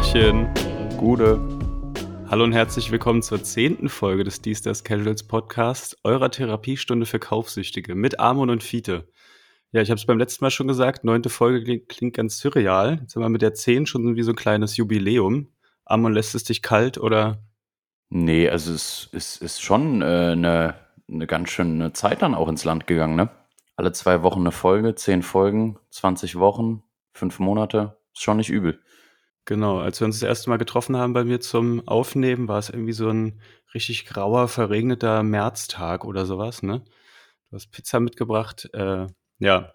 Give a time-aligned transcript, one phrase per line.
[0.00, 0.48] Tachchen.
[0.96, 1.38] Gute.
[2.26, 7.18] Hallo und herzlich willkommen zur zehnten Folge des Dies das Casuals Podcast, eurer Therapiestunde für
[7.18, 9.08] Kaufsüchtige mit Amon und Fiete.
[9.72, 12.98] Ja, ich habe es beim letzten Mal schon gesagt, neunte Folge klingt, klingt ganz surreal.
[13.02, 15.48] Jetzt haben wir mit der zehn schon wie so ein kleines Jubiläum.
[15.84, 17.44] Amon, lässt es dich kalt oder?
[18.08, 20.74] Nee, also es ist, ist schon eine äh, ne,
[21.08, 23.28] ne ganz schöne Zeit dann auch ins Land gegangen, ne?
[23.76, 27.98] Alle zwei Wochen eine Folge, zehn Folgen, 20 Wochen, fünf Monate.
[28.14, 28.80] Ist schon nicht übel.
[29.50, 32.70] Genau, als wir uns das erste Mal getroffen haben bei mir zum Aufnehmen, war es
[32.70, 33.40] irgendwie so ein
[33.74, 36.84] richtig grauer, verregneter Märztag oder sowas, ne?
[37.50, 38.70] Du hast Pizza mitgebracht.
[38.72, 39.08] Äh,
[39.40, 39.74] ja,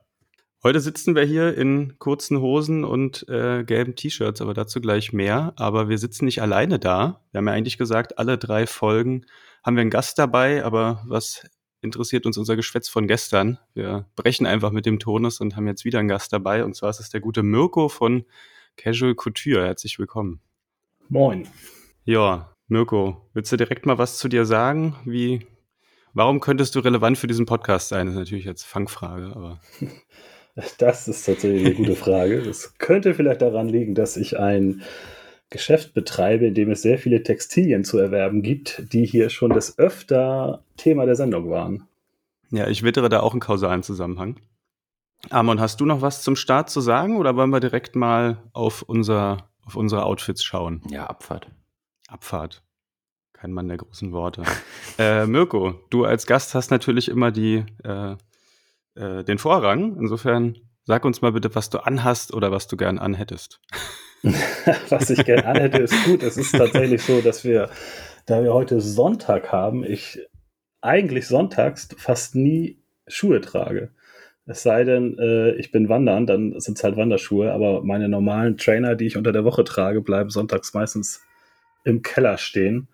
[0.64, 5.52] heute sitzen wir hier in kurzen Hosen und äh, gelben T-Shirts, aber dazu gleich mehr.
[5.58, 7.26] Aber wir sitzen nicht alleine da.
[7.32, 9.26] Wir haben ja eigentlich gesagt, alle drei Folgen
[9.62, 11.46] haben wir einen Gast dabei, aber was
[11.82, 13.60] interessiert uns unser Geschwätz von gestern?
[13.74, 16.64] Wir brechen einfach mit dem Tonus und haben jetzt wieder einen Gast dabei.
[16.64, 18.24] Und zwar ist es der gute Mirko von
[18.78, 19.66] Casual Couture.
[19.66, 20.42] Herzlich willkommen.
[21.08, 21.48] Moin.
[22.04, 24.96] Ja, Mirko, willst du direkt mal was zu dir sagen?
[25.06, 25.46] Wie,
[26.14, 28.08] warum könntest du relevant für diesen Podcast sein?
[28.08, 29.60] Das ist natürlich jetzt Fangfrage, aber.
[30.78, 32.42] Das ist tatsächlich eine gute Frage.
[32.42, 34.84] Das könnte vielleicht daran liegen, dass ich ein
[35.50, 39.78] Geschäft betreibe, in dem es sehr viele Textilien zu erwerben gibt, die hier schon des
[39.78, 41.90] Öfter Thema der Sendung waren.
[42.52, 44.40] Ja, ich wittere da auch einen kausalen Zusammenhang.
[45.30, 48.84] Amon, hast du noch was zum Start zu sagen oder wollen wir direkt mal auf,
[48.84, 50.82] unser, auf unsere Outfits schauen?
[50.90, 51.50] Ja, Abfahrt.
[52.08, 52.64] Abfahrt.
[53.34, 54.44] Kein Mann der großen Worte.
[54.98, 58.16] äh, Mirko, du als Gast hast natürlich immer die, äh,
[58.96, 59.98] äh, den Vorrang.
[60.00, 63.60] Insofern sag uns mal bitte, was du anhast oder was du gern anhättest.
[64.90, 66.24] was ich gern anhätte, ist gut.
[66.24, 67.70] Es ist tatsächlich so, dass wir,
[68.26, 70.20] da wir heute Sonntag haben, ich
[70.82, 73.92] eigentlich sonntags fast nie Schuhe trage.
[74.48, 78.58] Es sei denn, äh, ich bin wandern, dann sind es halt Wanderschuhe, aber meine normalen
[78.58, 81.24] Trainer, die ich unter der Woche trage, bleiben sonntags meistens
[81.84, 82.88] im Keller stehen.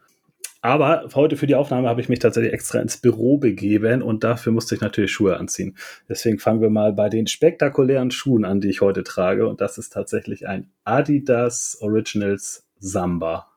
[0.62, 4.54] Aber heute für die Aufnahme habe ich mich tatsächlich extra ins Büro begeben und dafür
[4.54, 5.76] musste ich natürlich Schuhe anziehen.
[6.08, 9.48] Deswegen fangen wir mal bei den spektakulären Schuhen an, die ich heute trage.
[9.48, 13.48] Und das ist tatsächlich ein Adidas Originals Samba.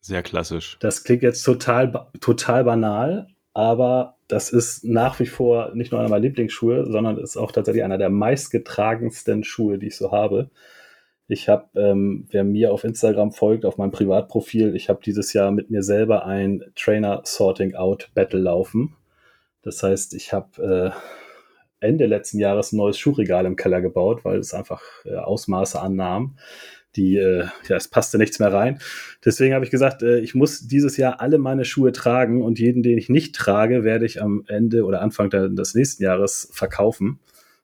[0.00, 0.78] Sehr klassisch.
[0.80, 6.10] Das klingt jetzt total, total banal, aber das ist nach wie vor nicht nur einer
[6.10, 10.50] meiner Lieblingsschuhe, sondern ist auch tatsächlich einer der meistgetragensten Schuhe, die ich so habe.
[11.28, 15.50] Ich habe, ähm, wer mir auf Instagram folgt, auf meinem Privatprofil, ich habe dieses Jahr
[15.50, 18.96] mit mir selber ein Trainer Sorting Out Battle laufen.
[19.62, 20.92] Das heißt, ich habe
[21.82, 25.80] äh, Ende letzten Jahres ein neues Schuhregal im Keller gebaut, weil es einfach äh, Ausmaße
[25.80, 26.36] annahm
[26.98, 28.80] die, äh, ja, es passte nichts mehr rein.
[29.24, 32.82] Deswegen habe ich gesagt, äh, ich muss dieses Jahr alle meine Schuhe tragen und jeden,
[32.82, 37.20] den ich nicht trage, werde ich am Ende oder Anfang des nächsten Jahres verkaufen.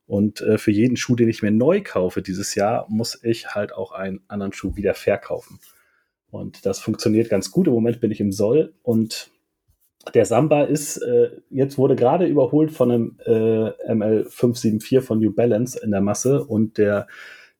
[0.07, 3.75] Und äh, für jeden Schuh, den ich mir neu kaufe dieses Jahr, muss ich halt
[3.75, 5.59] auch einen anderen Schuh wieder verkaufen.
[6.31, 7.67] Und das funktioniert ganz gut.
[7.67, 9.31] Im Moment bin ich im Soll und
[10.13, 15.81] der Samba ist, äh, jetzt wurde gerade überholt von einem äh, ML574 von New Balance
[15.83, 17.07] in der Masse und der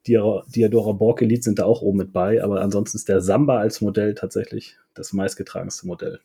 [0.07, 3.81] Diadora Borg Elite sind da auch oben mit bei, aber ansonsten ist der Samba als
[3.81, 6.21] Modell tatsächlich das meistgetragenste Modell.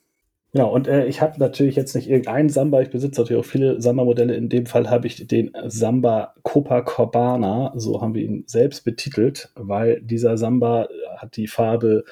[0.51, 3.79] Genau, und äh, ich habe natürlich jetzt nicht irgendeinen Samba, ich besitze natürlich auch viele
[3.79, 4.33] Samba-Modelle.
[4.33, 10.01] In dem Fall habe ich den Samba Copacabana, so haben wir ihn selbst betitelt, weil
[10.01, 10.87] dieser Samba
[11.17, 12.03] hat die Farbe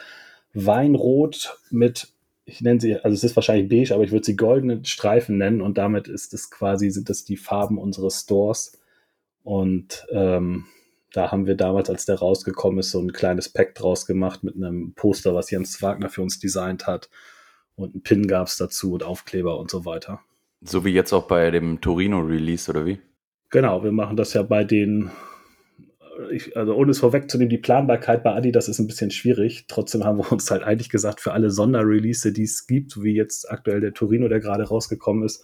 [0.54, 2.10] Weinrot mit,
[2.46, 5.62] ich nenne sie, also es ist wahrscheinlich beige, aber ich würde sie goldene Streifen nennen
[5.62, 8.78] und damit ist es quasi, sind das die Farben unseres Stores.
[9.44, 10.66] Und ähm,
[11.18, 14.56] da haben wir damals, als der rausgekommen ist, so ein kleines Pack draus gemacht mit
[14.56, 17.10] einem Poster, was Jens Wagner für uns designt hat.
[17.76, 20.22] Und ein Pin gab es dazu und Aufkleber und so weiter.
[20.62, 23.00] So wie jetzt auch bei dem Torino-Release, oder wie?
[23.50, 25.10] Genau, wir machen das ja bei den,
[26.32, 29.66] ich, also ohne es vorwegzunehmen, die Planbarkeit bei Adidas ist ein bisschen schwierig.
[29.68, 33.50] Trotzdem haben wir uns halt eigentlich gesagt, für alle Sonderrelease, die es gibt, wie jetzt
[33.50, 35.44] aktuell der Torino, der gerade rausgekommen ist,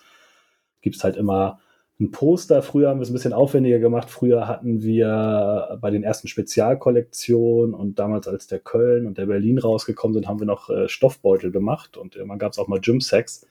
[0.81, 1.59] gibt es halt immer
[2.03, 2.61] ein Poster.
[2.61, 4.09] Früher haben wir es ein bisschen aufwendiger gemacht.
[4.09, 9.57] Früher hatten wir bei den ersten Spezialkollektionen und damals, als der Köln und der Berlin
[9.57, 13.47] rausgekommen sind, haben wir noch äh, Stoffbeutel gemacht und irgendwann gab es auch mal Gym-Sacks.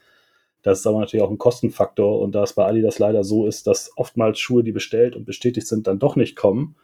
[0.63, 3.67] Das ist aber natürlich auch ein Kostenfaktor und da es bei Adidas leider so ist,
[3.67, 6.77] dass oftmals Schuhe, die bestellt und bestätigt sind, dann doch nicht kommen,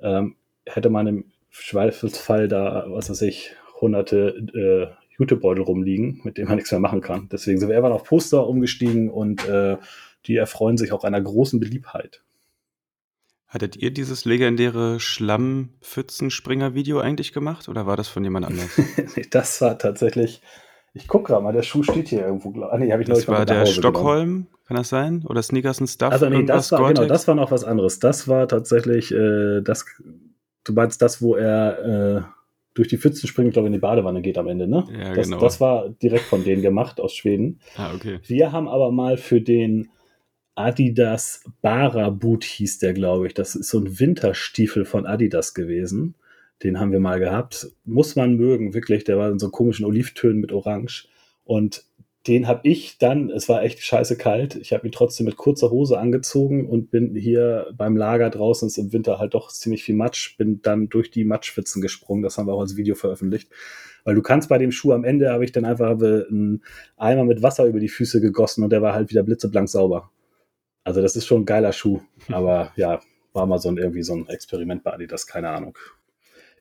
[0.00, 0.34] ähm,
[0.66, 6.56] hätte man im Zweifelsfall da, was weiß ich, hunderte äh, Jutebeutel rumliegen, mit denen man
[6.56, 7.28] nichts mehr machen kann.
[7.30, 9.76] Deswegen sind wir irgendwann auf Poster umgestiegen und äh,
[10.26, 12.22] die erfreuen sich auch einer großen Beliebtheit.
[13.52, 18.80] Hattet ihr dieses legendäre Schlammpfützenspringer-Video eigentlich gemacht oder war das von jemand anders?
[19.16, 20.40] nee, das war tatsächlich.
[20.94, 22.58] Ich gucke gerade mal, der Schuh steht hier irgendwo.
[22.62, 24.46] Ah, nee, habe ich Das war der Stockholm, genommen.
[24.66, 25.22] kann das sein?
[25.26, 26.12] Oder Sneakers and Stuff?
[26.12, 27.98] Also, nee, das war, genau, das war noch was anderes.
[27.98, 29.84] Das war tatsächlich, äh, das,
[30.64, 32.22] du meinst das, wo er, äh,
[32.72, 34.86] durch die Pfützen springen, glaube ich, in die Badewanne geht am Ende, ne?
[34.98, 35.40] Ja, das, genau.
[35.40, 37.60] das war direkt von denen gemacht aus Schweden.
[37.76, 38.18] Ah, okay.
[38.24, 39.90] Wir haben aber mal für den
[40.54, 43.34] Adidas Bara Boot hieß der, glaube ich.
[43.34, 46.14] Das ist so ein Winterstiefel von Adidas gewesen.
[46.62, 47.72] Den haben wir mal gehabt.
[47.84, 49.04] Muss man mögen, wirklich.
[49.04, 51.08] Der war in so komischen Olivtönen mit Orange.
[51.44, 51.84] Und
[52.26, 55.70] den habe ich dann, es war echt scheiße kalt, ich habe ihn trotzdem mit kurzer
[55.70, 59.96] Hose angezogen und bin hier beim Lager draußen, ist im Winter halt doch ziemlich viel
[59.96, 63.50] Matsch, bin dann durch die Matschpfützen gesprungen, das haben wir auch als Video veröffentlicht.
[64.04, 66.62] Weil du kannst bei dem Schuh am Ende, habe ich dann einfach einen
[66.96, 70.11] Eimer mit Wasser über die Füße gegossen und der war halt wieder blitzeblank sauber.
[70.84, 73.00] Also das ist schon ein geiler Schuh, aber ja,
[73.32, 75.76] war mal so ein, irgendwie so ein Experiment bei Adidas, keine Ahnung.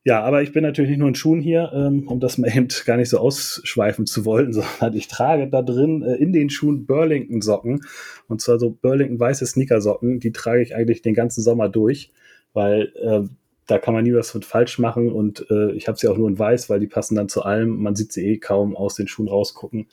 [0.04, 2.68] Ja, aber ich bin natürlich nicht nur in Schuhen hier, ähm, um das mal eben
[2.86, 6.86] gar nicht so ausschweifen zu wollen, sondern ich trage da drin äh, in den Schuhen
[6.86, 7.82] Burlington-Socken.
[8.28, 10.20] Und zwar so Burlington weiße Sneakersocken.
[10.20, 12.12] Die trage ich eigentlich den ganzen Sommer durch,
[12.54, 13.22] weil äh,
[13.68, 15.12] da kann man nie was mit falsch machen.
[15.12, 17.82] Und äh, ich habe sie auch nur in weiß, weil die passen dann zu allem.
[17.82, 19.88] Man sieht sie eh kaum aus den Schuhen rausgucken.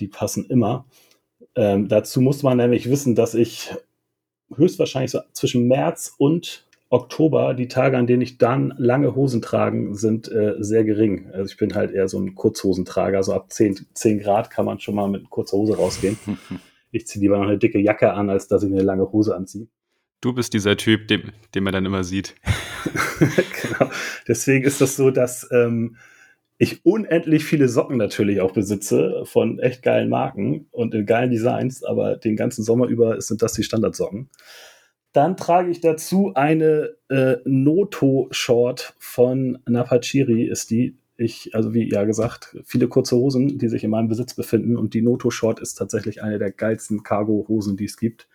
[0.00, 0.84] Die passen immer.
[1.60, 3.70] Ähm, dazu muss man nämlich wissen, dass ich
[4.56, 9.94] höchstwahrscheinlich so zwischen März und Oktober, die Tage, an denen ich dann lange Hosen tragen,
[9.94, 11.30] sind äh, sehr gering.
[11.34, 13.22] Also ich bin halt eher so ein Kurzhosentrager.
[13.22, 16.18] So ab 10, 10 Grad kann man schon mal mit kurzer Hose rausgehen.
[16.92, 19.36] Ich ziehe lieber noch eine dicke Jacke an, als dass ich mir eine lange Hose
[19.36, 19.68] anziehe.
[20.20, 22.34] Du bist dieser Typ, den, den man dann immer sieht.
[23.20, 23.92] genau.
[24.26, 25.98] Deswegen ist das so, dass ähm,
[26.62, 31.82] ich unendlich viele Socken natürlich auch besitze von echt geilen Marken und in geilen Designs,
[31.82, 34.28] aber den ganzen Sommer über sind das die Standardsocken.
[35.14, 40.98] Dann trage ich dazu eine äh, Noto-Short von Napachiri, ist die.
[41.16, 44.76] Ich, also wie ja gesagt, viele kurze Hosen, die sich in meinem Besitz befinden.
[44.76, 48.28] Und die Noto-Short ist tatsächlich eine der geilsten Cargo-Hosen, die es gibt.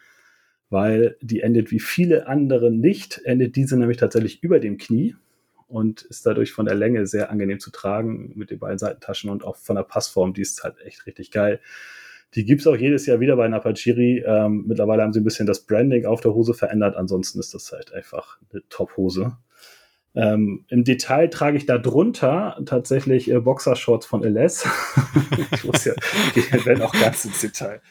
[0.71, 5.15] Weil die endet wie viele andere nicht, endet diese nämlich tatsächlich über dem Knie
[5.67, 9.43] und ist dadurch von der Länge sehr angenehm zu tragen mit den beiden Seitentaschen und
[9.43, 11.59] auch von der Passform, die ist halt echt richtig geil.
[12.35, 14.23] Die gibt es auch jedes Jahr wieder bei Napachiri.
[14.25, 16.95] Ähm, mittlerweile haben sie ein bisschen das Branding auf der Hose verändert.
[16.97, 19.37] Ansonsten ist das halt einfach eine Top-Hose.
[20.15, 24.67] Ähm, Im Detail trage ich da drunter tatsächlich äh, Boxershorts von LS.
[25.51, 25.93] ich muss ja,
[26.33, 27.81] wir werden auch ganz ins Detail.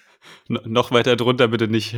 [0.48, 1.96] No, noch weiter drunter bitte nicht.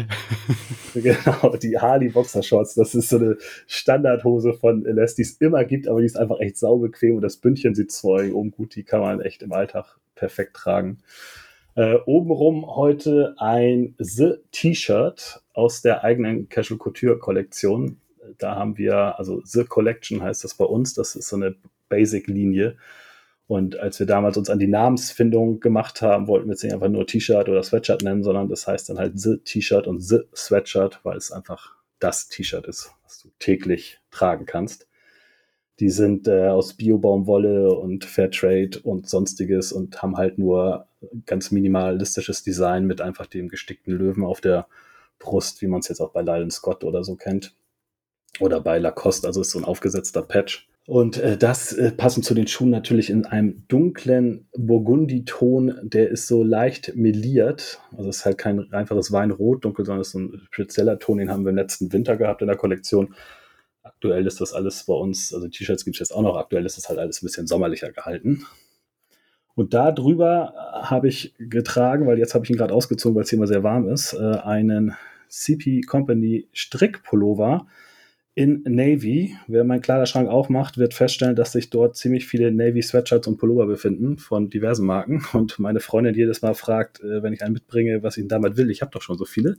[0.94, 3.36] genau, die Harley Boxershorts, das ist so eine
[3.66, 7.36] Standardhose von LS, die es immer gibt, aber die ist einfach echt saubequem und das
[7.36, 10.98] Bündchen sieht zwar oben gut, die kann man echt im Alltag perfekt tragen.
[11.76, 17.98] Äh, obenrum heute ein The T-Shirt aus der eigenen Casual Couture Kollektion.
[18.38, 21.54] Da haben wir, also The Collection heißt das bei uns, das ist so eine
[21.88, 22.76] Basic-Linie.
[23.48, 26.88] Und als wir damals uns an die Namensfindung gemacht haben, wollten wir jetzt nicht einfach
[26.88, 31.00] nur T-Shirt oder Sweatshirt nennen, sondern das heißt dann halt The T-Shirt und The Sweatshirt,
[31.04, 34.88] weil es einfach das T-Shirt ist, was du täglich tragen kannst.
[35.78, 40.88] Die sind äh, aus Bio-Baumwolle und Fairtrade und sonstiges und haben halt nur
[41.26, 44.66] ganz minimalistisches Design mit einfach dem gestickten Löwen auf der
[45.18, 47.54] Brust, wie man es jetzt auch bei Lylan Scott oder so kennt.
[48.40, 50.68] Oder bei Lacoste, also ist so ein aufgesetzter Patch.
[50.86, 56.28] Und äh, das äh, passend zu den Schuhen natürlich in einem dunklen Burgunditon, der ist
[56.28, 57.80] so leicht meliert.
[57.96, 61.18] Also es ist halt kein einfaches Weinrot dunkel, sondern es ist so ein spezieller Ton,
[61.18, 63.14] den haben wir im letzten Winter gehabt in der Kollektion.
[63.82, 66.76] Aktuell ist das alles bei uns, also T-Shirts gibt es jetzt auch noch, aktuell ist
[66.76, 68.46] das halt alles ein bisschen sommerlicher gehalten.
[69.56, 73.30] Und da drüber habe ich getragen, weil jetzt habe ich ihn gerade ausgezogen, weil es
[73.30, 74.94] hier immer sehr warm ist, äh, einen
[75.28, 77.66] CP Company Strickpullover
[78.36, 79.34] in Navy.
[79.46, 83.66] Wer meinen Kleiderschrank aufmacht, wird feststellen, dass sich dort ziemlich viele Navy Sweatshirts und Pullover
[83.66, 85.24] befinden von diversen Marken.
[85.32, 88.70] Und meine Freundin jedes Mal fragt, äh, wenn ich einen mitbringe, was ich damit will.
[88.70, 89.56] Ich habe doch schon so viele.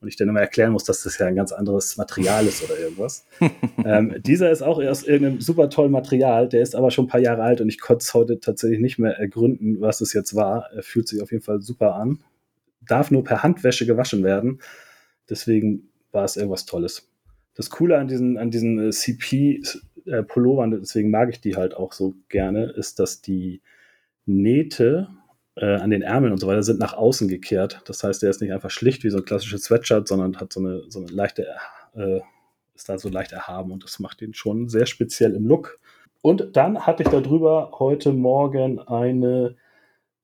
[0.00, 2.78] Und ich dann immer erklären muss, dass das ja ein ganz anderes Material ist oder
[2.78, 3.26] irgendwas.
[3.84, 7.20] ähm, dieser ist auch aus irgendeinem super tollen Material, der ist aber schon ein paar
[7.20, 10.70] Jahre alt und ich konnte es heute tatsächlich nicht mehr ergründen, was es jetzt war.
[10.72, 12.22] Er fühlt sich auf jeden Fall super an.
[12.80, 14.60] Darf nur per Handwäsche gewaschen werden.
[15.28, 17.08] Deswegen war es irgendwas Tolles.
[17.54, 22.14] Das Coole an diesen, an diesen CP-Pullovern, äh, deswegen mag ich die halt auch so
[22.28, 23.62] gerne, ist, dass die
[24.26, 25.08] Nähte
[25.56, 27.82] äh, an den Ärmeln und so weiter sind nach außen gekehrt.
[27.86, 30.60] Das heißt, der ist nicht einfach schlicht wie so ein klassisches Sweatshirt, sondern hat so
[30.60, 31.46] eine, so eine leichte,
[31.94, 32.20] äh,
[32.74, 35.78] ist da so leicht erhaben und das macht ihn schon sehr speziell im Look.
[36.22, 39.56] Und dann hatte ich darüber heute Morgen eine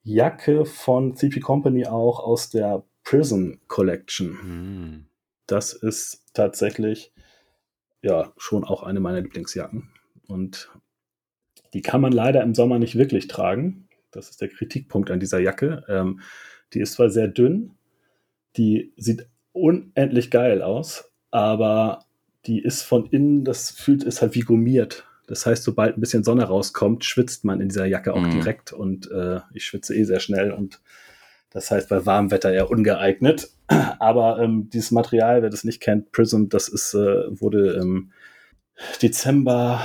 [0.02, 4.38] Jacke von CP Company auch aus der Prison Collection.
[4.40, 5.06] Hm.
[5.46, 7.12] Das ist tatsächlich
[8.02, 9.90] ja schon auch eine meiner Lieblingsjacken.
[10.26, 10.70] Und
[11.74, 13.88] die kann man leider im Sommer nicht wirklich tragen.
[14.10, 15.84] Das ist der Kritikpunkt an dieser Jacke.
[15.88, 16.20] Ähm,
[16.72, 17.72] die ist zwar sehr dünn,
[18.56, 22.04] die sieht unendlich geil aus, aber
[22.46, 25.06] die ist von innen, das fühlt, ist halt wie gummiert.
[25.26, 28.30] Das heißt, sobald ein bisschen Sonne rauskommt, schwitzt man in dieser Jacke auch Mhm.
[28.30, 30.80] direkt und äh, ich schwitze eh sehr schnell und
[31.50, 33.50] das heißt bei warmem Wetter eher ungeeignet.
[33.98, 38.12] Aber ähm, dieses Material, wer das nicht kennt, Prism, das ist, äh, wurde im
[39.02, 39.82] Dezember,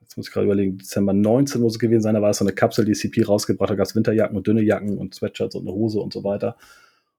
[0.00, 2.44] jetzt muss ich gerade überlegen, Dezember 19 muss es gewesen sein, da war es so
[2.44, 5.54] eine Kapsel, die CP rausgebracht hat, da gab es Winterjacken und dünne Jacken und Sweatshirts
[5.54, 6.56] und eine Hose und so weiter.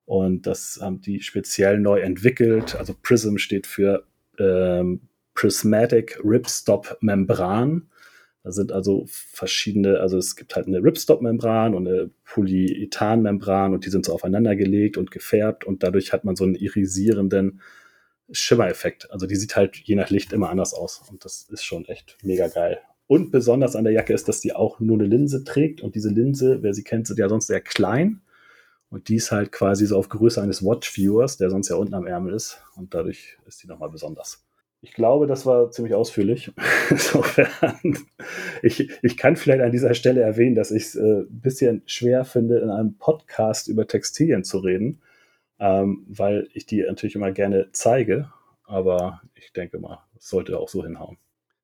[0.06, 2.76] Und das haben die speziell neu entwickelt.
[2.76, 4.06] Also Prism steht für
[4.40, 5.02] ähm,
[5.36, 7.90] Prismatic Ripstop Membran.
[8.50, 13.92] Da sind also verschiedene, also es gibt halt eine Ripstop-Membran und eine Polyethan-Membran und die
[13.92, 17.62] sind so aufeinander gelegt und gefärbt und dadurch hat man so einen irisierenden
[18.32, 19.12] Schimmereffekt.
[19.12, 22.18] Also die sieht halt je nach Licht immer anders aus und das ist schon echt
[22.24, 22.80] mega geil.
[23.06, 26.10] Und besonders an der Jacke ist, dass die auch nur eine Linse trägt und diese
[26.10, 28.22] Linse, wer sie kennt, sind ja sonst sehr klein
[28.90, 32.08] und die ist halt quasi so auf Größe eines Watch-Viewers, der sonst ja unten am
[32.08, 34.44] Ärmel ist und dadurch ist die nochmal besonders.
[34.82, 36.52] Ich glaube, das war ziemlich ausführlich.
[36.90, 37.98] Insofern,
[38.64, 42.24] ich, ich kann vielleicht an dieser Stelle erwähnen, dass ich es äh, ein bisschen schwer
[42.24, 45.02] finde, in einem Podcast über Textilien zu reden,
[45.60, 48.32] ähm, weil ich die natürlich immer gerne zeige.
[48.64, 51.18] Aber ich denke mal, es sollte auch so hinhauen.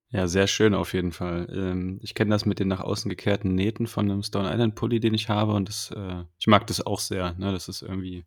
[0.10, 1.48] Ja, sehr schön auf jeden Fall.
[1.52, 5.00] Ähm, ich kenne das mit den nach außen gekehrten Nähten von einem Stone Island Pulli,
[5.00, 7.34] den ich habe und das, äh, ich mag das auch sehr.
[7.34, 7.52] Ne?
[7.52, 8.26] Das ist irgendwie,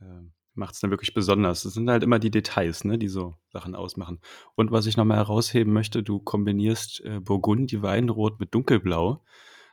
[0.00, 0.04] äh,
[0.54, 1.62] macht es dann wirklich besonders.
[1.62, 4.20] Das sind halt immer die Details, ne, die so Sachen ausmachen.
[4.54, 9.22] Und was ich nochmal herausheben möchte, du kombinierst äh, Burgundi Weinrot mit Dunkelblau.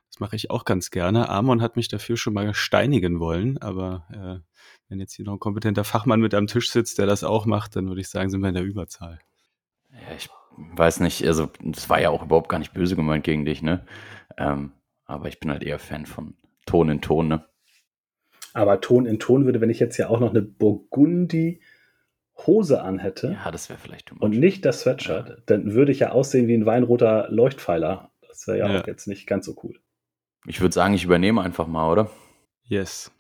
[0.10, 1.30] Das mache ich auch ganz gerne.
[1.30, 4.54] Amon hat mich dafür schon mal steinigen wollen, aber äh,
[4.88, 7.76] wenn jetzt hier noch ein kompetenter Fachmann mit am Tisch sitzt, der das auch macht,
[7.76, 9.20] dann würde ich sagen, sind wir in der Überzahl.
[9.92, 13.46] Ja, ich weiß nicht, also das war ja auch überhaupt gar nicht böse gemeint gegen
[13.46, 13.86] dich, ne?
[14.38, 14.72] Ähm,
[15.06, 17.46] aber ich bin halt eher Fan von Ton in Ton, ne?
[18.58, 23.52] Aber Ton in Ton würde, wenn ich jetzt ja auch noch eine Burgundi-Hose anhätte Ja,
[23.52, 27.28] das wäre vielleicht und nicht das Sweatshirt, dann würde ich ja aussehen wie ein weinroter
[27.30, 28.12] Leuchtpfeiler.
[28.28, 28.82] Das wäre ja, Ja.
[28.82, 29.80] auch jetzt nicht ganz so cool.
[30.46, 32.10] Ich würde sagen, ich übernehme einfach mal, oder?
[32.64, 33.12] Yes.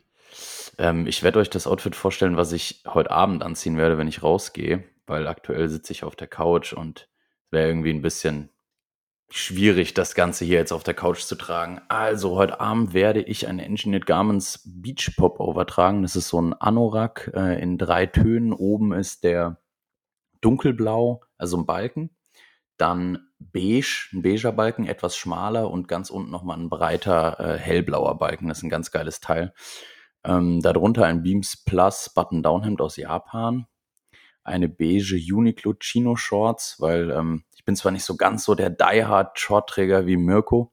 [0.78, 4.24] Ähm, ich werde euch das Outfit vorstellen, was ich heute Abend anziehen werde, wenn ich
[4.24, 7.10] rausgehe, weil aktuell sitze ich auf der Couch und
[7.46, 8.50] es wäre irgendwie ein bisschen
[9.30, 11.82] schwierig, das Ganze hier jetzt auf der Couch zu tragen.
[11.90, 16.02] Also heute Abend werde ich ein Engineered Garments Beach Pop overtragen.
[16.02, 18.54] Das ist so ein Anorak äh, in drei Tönen.
[18.54, 19.60] Oben ist der
[20.42, 22.16] dunkelblau, also ein Balken.
[22.78, 28.18] Dann beige, ein beiger Balken, etwas schmaler und ganz unten nochmal ein breiter äh, hellblauer
[28.18, 28.48] Balken.
[28.48, 29.54] Das ist ein ganz geiles Teil.
[30.24, 33.68] Ähm, darunter ein Beams Plus Button-Down-Hemd aus Japan.
[34.48, 38.70] Eine beige Uniqlo Chino Shorts, weil ähm, ich bin zwar nicht so ganz so der
[38.70, 40.72] Die-Hard Shortträger wie Mirko,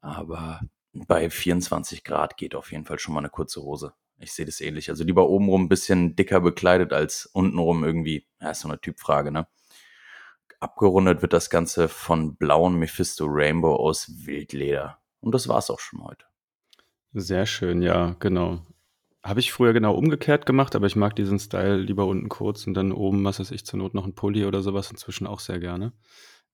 [0.00, 0.62] aber
[0.94, 3.92] bei 24 Grad geht auf jeden Fall schon mal eine kurze Hose.
[4.18, 4.88] Ich sehe das ähnlich.
[4.88, 8.26] Also lieber obenrum ein bisschen dicker bekleidet als untenrum irgendwie.
[8.40, 9.46] Ja, ist so eine Typfrage, ne?
[10.58, 14.98] Abgerundet wird das Ganze von blauen Mephisto Rainbow aus Wildleder.
[15.20, 16.24] Und das war's auch schon heute.
[17.12, 18.62] Sehr schön, ja, genau.
[19.28, 22.72] Habe ich früher genau umgekehrt gemacht, aber ich mag diesen Style lieber unten kurz und
[22.72, 25.60] dann oben, was weiß ich, zur Not noch ein Pulli oder sowas inzwischen auch sehr
[25.60, 25.92] gerne.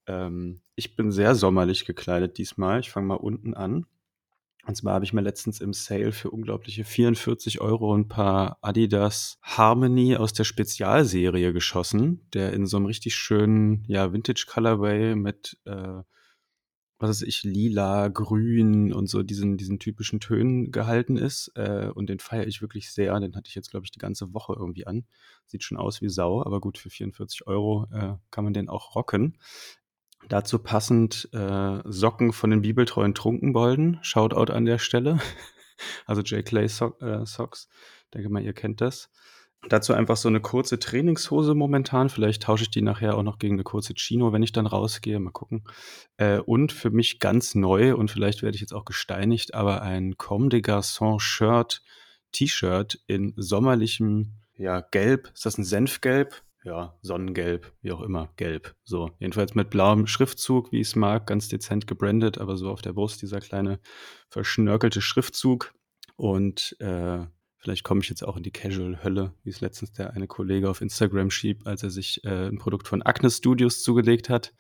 [0.09, 2.81] Ähm, ich bin sehr sommerlich gekleidet diesmal.
[2.81, 3.87] Ich fange mal unten an.
[4.67, 9.39] Und zwar habe ich mir letztens im Sale für unglaubliche 44 Euro ein paar Adidas
[9.43, 15.59] Harmony aus der Spezialserie geschossen, der in so einem richtig schönen, ja, Vintage Colorway mit,
[15.65, 16.03] äh,
[16.99, 21.53] was weiß ich, lila, grün und so diesen, diesen typischen Tönen gehalten ist.
[21.57, 23.19] Äh, und den feiere ich wirklich sehr.
[23.21, 25.05] Den hatte ich jetzt, glaube ich, die ganze Woche irgendwie an.
[25.47, 28.95] Sieht schon aus wie Sau, aber gut, für 44 Euro äh, kann man den auch
[28.95, 29.39] rocken.
[30.29, 33.99] Dazu passend äh, Socken von den bibeltreuen Trunkenbolden.
[34.03, 35.19] Shoutout an der Stelle.
[36.07, 36.47] Also J.
[36.47, 37.69] Clay so äh, Socks.
[38.15, 39.11] Denke mal, ihr kennt das.
[39.69, 42.11] Dazu einfach so eine kurze Trainingshose momentan.
[42.11, 45.19] Vielleicht tausche ich die nachher auch noch gegen eine kurze Chino, wenn ich dann rausgehe.
[45.19, 45.65] Mal gucken.
[46.17, 50.17] Äh, und für mich ganz neu und vielleicht werde ich jetzt auch gesteinigt, aber ein
[50.17, 51.83] Comme des Garçons Shirt,
[52.33, 55.31] T-Shirt in sommerlichem, ja, Gelb.
[55.35, 56.43] Ist das ein Senfgelb?
[56.65, 58.75] Ja, Sonnengelb, wie auch immer, gelb.
[58.85, 62.81] So, jedenfalls mit blauem Schriftzug, wie ich es mag, ganz dezent gebrandet, aber so auf
[62.81, 63.81] der Brust dieser kleine
[64.31, 65.75] verschnörkelte Schriftzug.
[66.17, 67.27] Und äh,
[67.65, 70.83] vielleicht komme ich jetzt auch in die Casual-Hölle, wie es letztens der eine Kollege auf
[70.83, 74.53] Instagram schrieb, als er sich äh, ein Produkt von Agnes Studios zugelegt hat.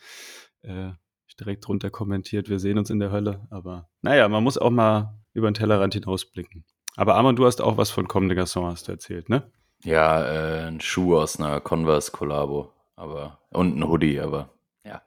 [0.63, 0.93] Äh,
[1.27, 3.47] ich direkt drunter kommentiert, wir sehen uns in der Hölle.
[3.51, 6.65] Aber naja, man muss auch mal über den Tellerrand hinausblicken.
[6.97, 9.53] Aber Arman, du hast auch was von Comme des Garçons, hast du erzählt, ne?
[9.83, 15.03] Ja, äh, ein Schuh aus einer Converse-Kollabo, aber und ein Hoodie, aber ja.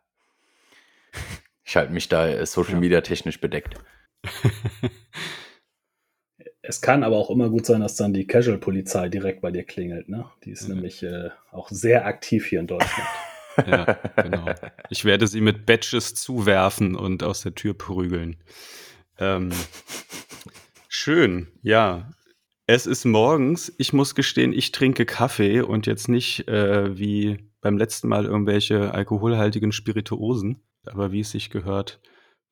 [1.64, 2.80] Ich halte mich da äh, Social.
[2.80, 3.76] Media technisch bedeckt.
[6.70, 10.10] Es kann aber auch immer gut sein, dass dann die Casual-Polizei direkt bei dir klingelt.
[10.10, 10.26] Ne?
[10.44, 10.76] Die ist Mhm.
[10.76, 13.08] nämlich äh, auch sehr aktiv hier in Deutschland.
[13.66, 14.46] Ja, genau.
[14.92, 18.36] Ich werde sie mit Badges zuwerfen und aus der Tür prügeln.
[19.18, 19.50] Ähm,
[20.88, 22.12] schön, ja.
[22.68, 23.74] Es ist morgens.
[23.80, 28.94] Ich muss gestehen, ich trinke Kaffee und jetzt nicht äh, wie beim letzten Mal irgendwelche
[28.94, 30.62] alkoholhaltigen Spirituosen.
[30.86, 32.00] Aber wie es sich gehört,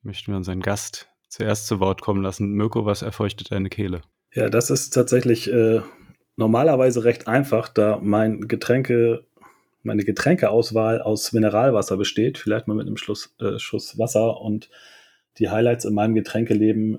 [0.02, 2.52] möchten wir unseren Gast zuerst zu Wort kommen lassen.
[2.52, 4.02] Mirko, was erfeuchtet deine Kehle?
[4.32, 5.80] Ja, das ist tatsächlich äh,
[6.36, 9.24] normalerweise recht einfach, da mein Getränke,
[9.82, 14.68] meine Getränkeauswahl aus Mineralwasser besteht, vielleicht mal mit einem Schluss, äh, Schuss Wasser und
[15.38, 16.98] die Highlights in meinem Getränkeleben,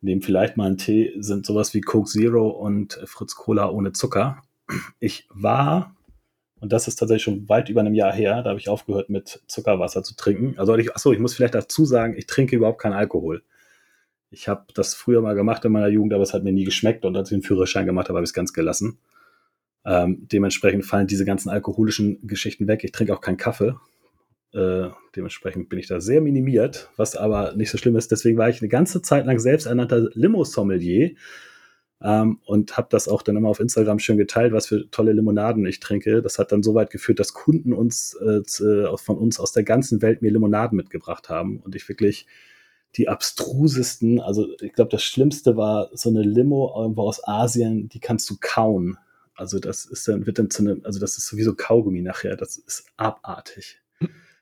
[0.00, 4.42] neben vielleicht mal einen Tee, sind sowas wie Coke Zero und Fritz Cola ohne Zucker.
[4.98, 5.94] Ich war,
[6.60, 9.40] und das ist tatsächlich schon weit über einem Jahr her, da habe ich aufgehört mit
[9.46, 10.58] Zuckerwasser zu trinken.
[10.58, 13.42] Also ich, achso, ich muss vielleicht dazu sagen, ich trinke überhaupt keinen Alkohol.
[14.36, 17.06] Ich habe das früher mal gemacht in meiner Jugend, aber es hat mir nie geschmeckt
[17.06, 18.98] und als ich den Führerschein gemacht habe, habe ich es ganz gelassen.
[19.86, 22.84] Ähm, dementsprechend fallen diese ganzen alkoholischen Geschichten weg.
[22.84, 23.76] Ich trinke auch keinen Kaffee.
[24.52, 28.12] Äh, dementsprechend bin ich da sehr minimiert, was aber nicht so schlimm ist.
[28.12, 31.12] Deswegen war ich eine ganze Zeit lang selbsternannter Limo-Sommelier
[32.02, 35.64] ähm, und habe das auch dann immer auf Instagram schön geteilt, was für tolle Limonaden
[35.64, 36.20] ich trinke.
[36.20, 38.42] Das hat dann so weit geführt, dass Kunden uns äh,
[38.98, 42.26] von uns aus der ganzen Welt mir Limonaden mitgebracht haben und ich wirklich
[42.96, 48.00] die abstrusesten, also ich glaube, das Schlimmste war so eine Limo irgendwo aus Asien, die
[48.00, 48.98] kannst du kauen.
[49.34, 52.56] Also das ist dann, wird dann zu einem, also das ist sowieso Kaugummi nachher, das
[52.56, 53.80] ist abartig.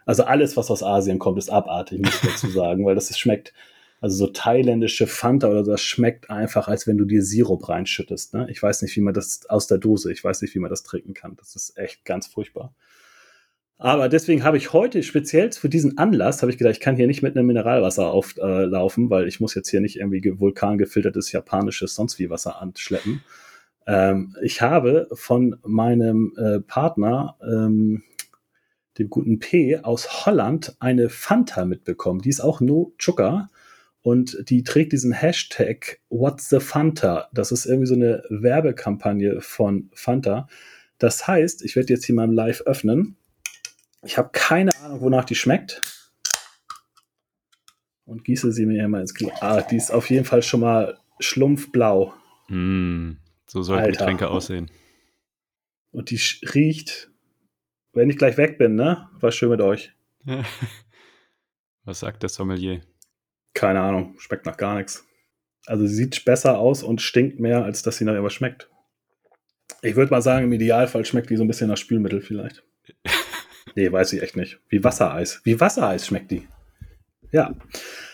[0.06, 3.18] Also alles, was aus Asien kommt, ist abartig, muss ich dazu sagen, weil das ist,
[3.18, 3.52] schmeckt,
[4.00, 8.34] also so thailändische Fanta oder so, das schmeckt einfach, als wenn du dir Sirup reinschüttest.
[8.34, 8.46] Ne?
[8.50, 10.82] Ich weiß nicht, wie man das aus der Dose, ich weiß nicht, wie man das
[10.82, 11.36] trinken kann.
[11.36, 12.74] Das ist echt ganz furchtbar.
[13.76, 17.08] Aber deswegen habe ich heute speziell für diesen Anlass, habe ich gedacht, ich kann hier
[17.08, 21.94] nicht mit einem Mineralwasser auflaufen, äh, weil ich muss jetzt hier nicht irgendwie vulkangefiltertes japanisches
[21.94, 23.22] sonst wie Wasser anschleppen.
[23.86, 28.02] Ähm, ich habe von meinem äh, Partner, ähm,
[28.98, 32.20] dem guten P aus Holland, eine Fanta mitbekommen.
[32.20, 33.48] Die ist auch No Zucker
[34.02, 37.28] und die trägt diesen Hashtag What's the Fanta.
[37.32, 40.46] Das ist irgendwie so eine Werbekampagne von Fanta.
[40.98, 43.16] Das heißt, ich werde jetzt hier mal Live öffnen.
[44.04, 45.80] Ich habe keine Ahnung, wonach die schmeckt.
[48.04, 49.40] Und gieße sie mir immer ins Glas.
[49.40, 52.12] Ah, die ist auf jeden Fall schon mal schlumpfblau.
[52.48, 53.12] Mm,
[53.46, 53.98] so sollten Alter.
[53.98, 54.70] Getränke aussehen.
[55.90, 56.20] Und die
[56.54, 57.10] riecht,
[57.92, 59.08] wenn ich gleich weg bin, ne?
[59.20, 59.94] War schön mit euch.
[61.84, 62.80] Was sagt der Sommelier?
[63.54, 65.06] Keine Ahnung, schmeckt nach gar nichts.
[65.66, 68.68] Also sie sieht besser aus und stinkt mehr, als dass sie nach irgendwas schmeckt.
[69.80, 72.64] Ich würde mal sagen, im Idealfall schmeckt die so ein bisschen nach Spülmittel vielleicht.
[73.74, 74.58] Nee, weiß ich echt nicht.
[74.68, 75.40] Wie Wassereis.
[75.44, 76.46] Wie Wassereis schmeckt die.
[77.32, 77.54] Ja.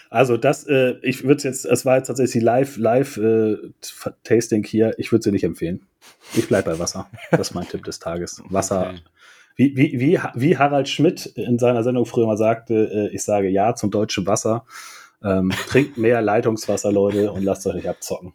[0.09, 3.57] Also das, äh, ich würde es jetzt, es war jetzt tatsächlich live, live äh,
[4.25, 4.95] Tasting hier.
[4.99, 5.87] Ich würde sie nicht empfehlen.
[6.35, 7.09] Ich bleibe bei Wasser.
[7.31, 8.43] Das ist mein Tipp des Tages.
[8.49, 8.91] Wasser.
[8.91, 9.01] Okay.
[9.57, 13.49] Wie, wie, wie, wie Harald Schmidt in seiner Sendung früher mal sagte, äh, ich sage
[13.49, 14.65] ja zum deutschen Wasser.
[15.23, 18.33] Ähm, trinkt mehr Leitungswasser, Leute, und lasst euch nicht abzocken.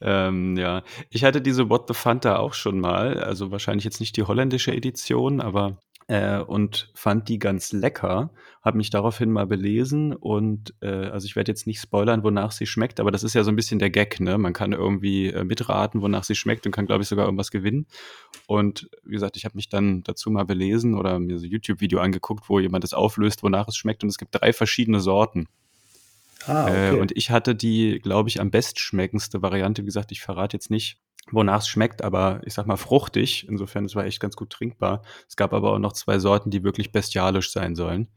[0.00, 4.16] Ähm, ja, ich hatte diese What the Fanta auch schon mal, also wahrscheinlich jetzt nicht
[4.16, 5.78] die holländische Edition, aber
[6.10, 8.32] äh, und fand die ganz lecker,
[8.62, 12.66] habe mich daraufhin mal belesen und äh, also ich werde jetzt nicht spoilern, wonach sie
[12.66, 14.36] schmeckt, aber das ist ja so ein bisschen der Gag, ne?
[14.36, 17.86] Man kann irgendwie äh, mitraten, wonach sie schmeckt und kann, glaube ich, sogar irgendwas gewinnen.
[18.48, 22.48] Und wie gesagt, ich habe mich dann dazu mal belesen oder mir so YouTube-Video angeguckt,
[22.48, 25.46] wo jemand das auflöst, wonach es schmeckt und es gibt drei verschiedene Sorten.
[26.46, 26.96] Ah, äh, okay.
[26.96, 29.82] äh, und ich hatte die, glaube ich, am bestschmeckendste Variante.
[29.82, 31.00] Wie gesagt, ich verrate jetzt nicht,
[31.30, 33.46] wonach es schmeckt, aber ich sag mal fruchtig.
[33.48, 35.02] Insofern, es war echt ganz gut trinkbar.
[35.28, 38.08] Es gab aber auch noch zwei Sorten, die wirklich bestialisch sein sollen.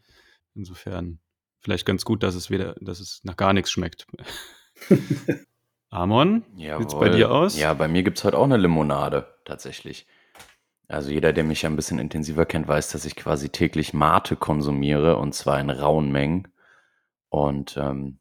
[0.55, 1.19] Insofern
[1.59, 4.07] vielleicht ganz gut, dass es wieder, dass es nach gar nichts schmeckt.
[5.89, 7.57] Amon, wie sieht's bei dir aus?
[7.57, 10.07] Ja, bei mir gibt's heute auch eine Limonade, tatsächlich.
[10.88, 15.17] Also jeder, der mich ein bisschen intensiver kennt, weiß, dass ich quasi täglich Mate konsumiere
[15.17, 16.47] und zwar in rauen Mengen.
[17.34, 18.19] Und ähm,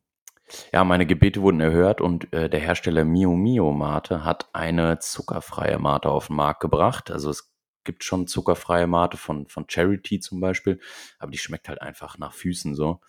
[0.73, 5.79] ja, meine Gebete wurden erhört und äh, der Hersteller Mio Mio Mate hat eine zuckerfreie
[5.79, 7.11] Mate auf den Markt gebracht.
[7.11, 7.53] Also es
[7.85, 10.81] gibt schon zuckerfreie Mate von, von Charity zum Beispiel,
[11.19, 13.03] aber die schmeckt halt einfach nach Füßen so.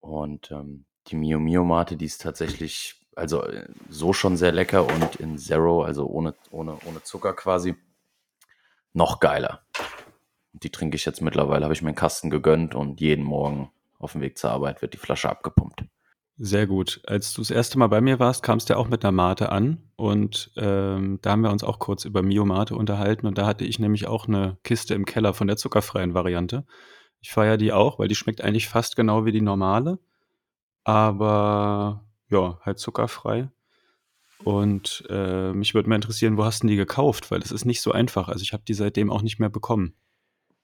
[0.00, 4.84] Und ähm, die Mio Mio Mate, die ist tatsächlich, also äh, so schon sehr lecker
[4.84, 7.76] und in Zero, also ohne, ohne, ohne Zucker quasi,
[8.92, 9.64] noch geiler.
[10.54, 13.70] Die trinke ich jetzt mittlerweile, habe ich mir einen Kasten gegönnt und jeden Morgen
[14.04, 15.84] auf dem Weg zur Arbeit wird die Flasche abgepumpt.
[16.36, 17.00] Sehr gut.
[17.06, 19.52] Als du das erste Mal bei mir warst, kamst du ja auch mit einer Mate
[19.52, 23.46] an und ähm, da haben wir uns auch kurz über Mio Mate unterhalten und da
[23.46, 26.66] hatte ich nämlich auch eine Kiste im Keller von der zuckerfreien Variante.
[27.20, 30.00] Ich feiere die auch, weil die schmeckt eigentlich fast genau wie die normale,
[30.82, 33.48] aber ja, halt zuckerfrei.
[34.42, 37.30] Und äh, mich würde mal interessieren, wo hast du die gekauft?
[37.30, 38.28] Weil das ist nicht so einfach.
[38.28, 39.94] Also ich habe die seitdem auch nicht mehr bekommen.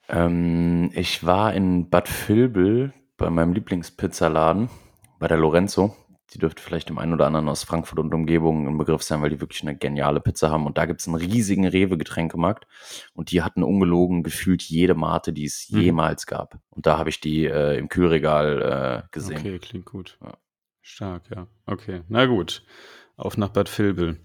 [0.08, 4.70] Ähm, ich war in Bad Vilbel bei meinem Lieblingspizzaladen,
[5.18, 5.94] bei der Lorenzo.
[6.32, 9.30] Die dürfte vielleicht dem einen oder anderen aus Frankfurt und Umgebung im Begriff sein, weil
[9.30, 10.64] die wirklich eine geniale Pizza haben.
[10.64, 12.66] Und da gibt es einen riesigen Rewe-Getränkemarkt.
[13.14, 15.80] Und die hatten ungelogen gefühlt jede Mate, die es Mhm.
[15.80, 16.58] jemals gab.
[16.70, 19.38] Und da habe ich die äh, im Kühlregal äh, gesehen.
[19.38, 20.18] Okay, klingt gut.
[20.22, 20.34] Ja.
[20.80, 21.46] Stark, ja.
[21.66, 22.62] Okay, na gut.
[23.16, 24.16] Auf nach Bad Vilbel.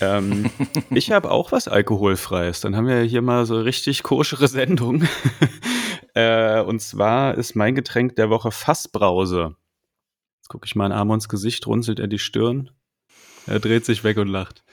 [0.00, 0.50] Ähm,
[0.90, 2.60] ich habe auch was Alkoholfreies.
[2.60, 5.08] Dann haben wir hier mal so richtig koschere Sendung.
[6.14, 9.56] Äh, und zwar ist mein Getränk der Woche Fassbrause.
[10.40, 12.70] Jetzt gucke ich mal in Amons Gesicht, runzelt er die Stirn.
[13.46, 14.64] Er dreht sich weg und lacht.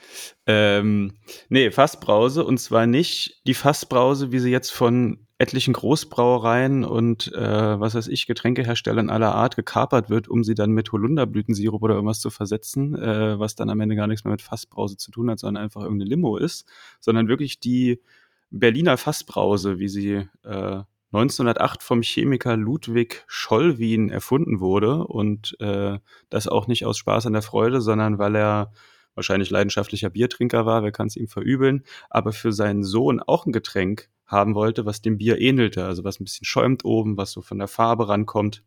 [0.46, 1.14] Ähm,
[1.48, 7.80] nee, Fassbrause und zwar nicht die Fassbrause, wie sie jetzt von etlichen Großbrauereien und äh,
[7.80, 12.20] was weiß ich, Getränkeherstellern aller Art gekapert wird, um sie dann mit Holunderblütensirup oder irgendwas
[12.20, 15.38] zu versetzen, äh, was dann am Ende gar nichts mehr mit Fassbrause zu tun hat,
[15.38, 16.66] sondern einfach irgendeine Limo ist,
[17.00, 18.02] sondern wirklich die
[18.50, 26.46] Berliner Fassbrause, wie sie äh, 1908 vom Chemiker Ludwig Schollwin erfunden wurde und äh, das
[26.46, 28.72] auch nicht aus Spaß an der Freude, sondern weil er
[29.14, 33.52] wahrscheinlich leidenschaftlicher Biertrinker war, wer kann es ihm verübeln, aber für seinen Sohn auch ein
[33.52, 37.42] Getränk haben wollte, was dem Bier ähnelte, also was ein bisschen schäumt oben, was so
[37.42, 38.62] von der Farbe rankommt.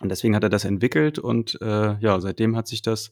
[0.00, 3.10] Und deswegen hat er das entwickelt und äh, ja, seitdem hat sich das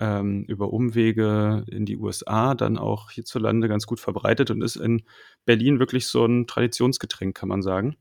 [0.00, 5.02] ähm, über Umwege in die USA dann auch hierzulande ganz gut verbreitet und ist in
[5.44, 7.96] Berlin wirklich so ein Traditionsgetränk, kann man sagen.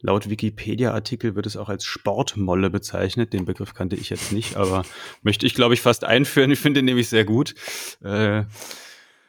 [0.00, 3.32] Laut Wikipedia-Artikel wird es auch als Sportmolle bezeichnet.
[3.32, 4.84] Den Begriff kannte ich jetzt nicht, aber
[5.22, 6.52] möchte ich, glaube ich, fast einführen.
[6.52, 7.54] Ich finde den nämlich sehr gut.
[8.02, 8.44] Äh,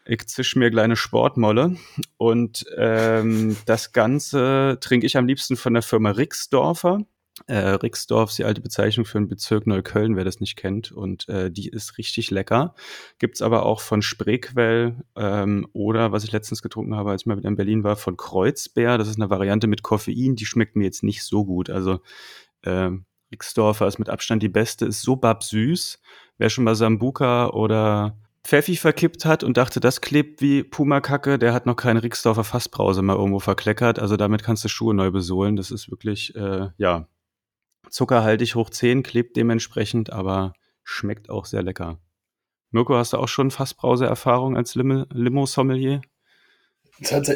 [0.05, 1.75] ich zisch mir kleine Sportmolle.
[2.17, 7.01] Und ähm, das Ganze trinke ich am liebsten von der Firma Rixdorfer.
[7.47, 10.91] Äh, Rixdorf ist die alte Bezeichnung für den Bezirk Neukölln, wer das nicht kennt.
[10.91, 12.75] Und äh, die ist richtig lecker.
[13.19, 17.38] Gibt's aber auch von Spreequell ähm, oder, was ich letztens getrunken habe, als ich mal
[17.38, 18.97] wieder in Berlin war, von Kreuzbär.
[18.97, 20.36] Das ist eine Variante mit Koffein.
[20.36, 21.69] Die schmeckt mir jetzt nicht so gut.
[21.69, 21.99] Also
[22.63, 22.91] äh,
[23.32, 25.99] Rixdorfer ist mit Abstand die beste, ist so babsüß.
[26.38, 31.54] Wer schon mal Sambuka oder Pfeffi verkippt hat und dachte, das klebt wie Pumakacke, der
[31.54, 33.99] hat noch keine Rixdorfer Fassbrause mal irgendwo verkleckert.
[33.99, 35.56] Also damit kannst du Schuhe neu besohlen.
[35.56, 37.08] Das ist wirklich, äh, ja,
[37.89, 41.99] zuckerhaltig hoch 10, klebt dementsprechend, aber schmeckt auch sehr lecker.
[42.71, 46.02] Mirko, hast du auch schon Fassbrause-Erfahrung als Limo- Limo-Sommelier?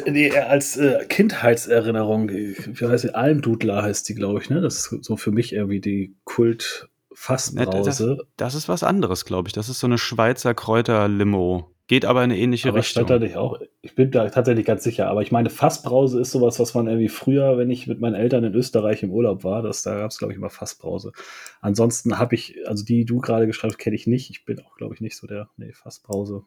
[0.06, 3.14] Nee, als äh, Kindheitserinnerung, wie heißt die?
[3.14, 4.60] Almdudler heißt die, glaube ich, ne?
[4.60, 8.18] Das ist so für mich irgendwie die Kult-Fassbrause.
[8.36, 9.52] Das ist was anderes, glaube ich.
[9.54, 11.73] Das ist so eine Schweizer Kräuter-Limo.
[11.86, 13.06] Geht aber in eine ähnliche Aber Richtung.
[13.20, 13.60] nicht auch?
[13.82, 15.08] Ich bin da tatsächlich ganz sicher.
[15.08, 18.42] Aber ich meine, Fassbrause ist sowas, was man irgendwie früher, wenn ich mit meinen Eltern
[18.42, 21.12] in Österreich im Urlaub war, das, da gab es, glaube ich, immer Fassbrause.
[21.60, 24.30] Ansonsten habe ich, also die die du gerade geschrieben hast, kenne ich nicht.
[24.30, 26.44] Ich bin auch, glaube ich, nicht so der, nee, Fassbrause.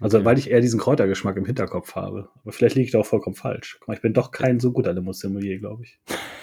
[0.00, 0.24] Also, Okay.
[0.26, 2.28] weil ich eher diesen Kräutergeschmack im Hinterkopf habe.
[2.42, 3.76] Aber vielleicht liege ich da auch vollkommen falsch.
[3.80, 5.98] Guck mal, ich bin doch kein so guter Limo-Sommelier, glaube ich.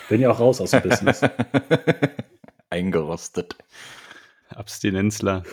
[0.10, 1.22] Bin ja auch raus aus dem Business.
[2.70, 3.56] Eingerostet.
[4.50, 5.44] Abstinenzler.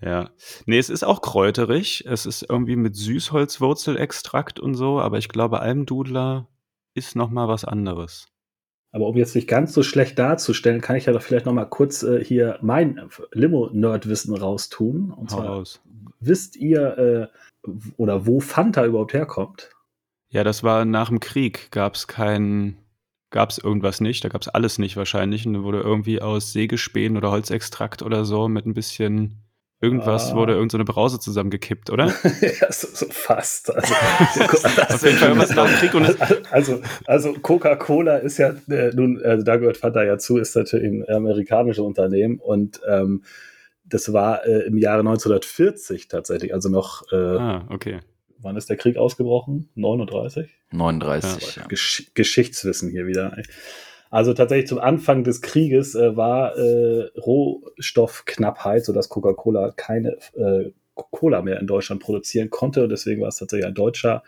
[0.00, 0.30] Ja.
[0.66, 2.04] Nee, es ist auch kräuterig.
[2.06, 6.48] Es ist irgendwie mit Süßholzwurzelextrakt und so, aber ich glaube, Almdudler
[6.94, 8.28] ist noch mal was anderes.
[8.90, 11.66] Aber um jetzt nicht ganz so schlecht darzustellen, kann ich ja doch vielleicht noch mal
[11.66, 15.10] kurz äh, hier mein Limo-Nerd-Wissen raustun.
[15.10, 15.80] Und Hau zwar, raus.
[16.20, 17.30] wisst ihr
[17.66, 19.70] äh, oder wo Fanta überhaupt herkommt?
[20.30, 21.70] Ja, das war nach dem Krieg.
[21.70, 22.78] Gab es kein,
[23.30, 24.24] gab es irgendwas nicht.
[24.24, 25.46] Da gab es alles nicht wahrscheinlich.
[25.46, 29.42] Und da wurde irgendwie aus Sägespänen oder Holzextrakt oder so mit ein bisschen
[29.80, 30.34] irgendwas Ah.
[30.34, 32.06] wurde irgend so eine Brause zusammengekippt, oder?
[32.60, 33.74] ja, so, so fast.
[33.74, 33.94] Also,
[34.94, 36.16] Auf jeden Fall irgendwas nach dem Krieg und es-
[36.50, 40.86] also, also Coca-Cola ist ja äh, nun, also da gehört Fanta ja zu, ist natürlich
[40.86, 43.22] ein amerikanisches Unternehmen und ähm,
[43.84, 48.00] das war äh, im Jahre 1940 tatsächlich, also noch, äh, Ah, okay.
[48.38, 49.70] wann ist der Krieg ausgebrochen?
[49.76, 50.50] 39?
[50.72, 51.66] 39, ja.
[51.68, 53.34] Gesch Geschichtswissen hier wieder.
[54.10, 61.42] Also tatsächlich zum Anfang des Krieges äh, war äh, Rohstoffknappheit, sodass Coca-Cola keine äh, Cola
[61.42, 62.82] mehr in Deutschland produzieren konnte.
[62.82, 64.22] Und deswegen war es tatsächlich ein deutscher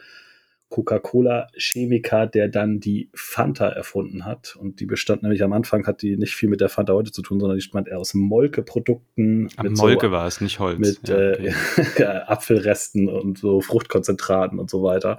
[0.70, 4.56] Coca-Cola-Chemiker, der dann die Fanta erfunden hat.
[4.56, 7.22] Und die bestand nämlich am Anfang, hat die nicht viel mit der Fanta heute zu
[7.22, 9.50] tun, sondern die bestand eher aus Molkeprodukten.
[9.62, 10.78] Molke so, war es, nicht Holz.
[10.78, 12.04] mit Ja, äh, okay.
[12.26, 15.18] Apfelresten und so Fruchtkonzentraten und so weiter.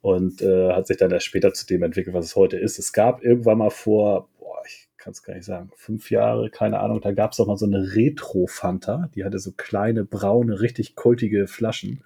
[0.00, 2.78] Und äh, hat sich dann erst später zu dem entwickelt, was es heute ist.
[2.78, 6.78] Es gab irgendwann mal vor, boah, ich kann es gar nicht sagen, fünf Jahre, keine
[6.80, 10.94] Ahnung, da gab es auch mal so eine Retro-Fanta, die hatte so kleine, braune, richtig
[10.94, 12.02] kultige Flaschen.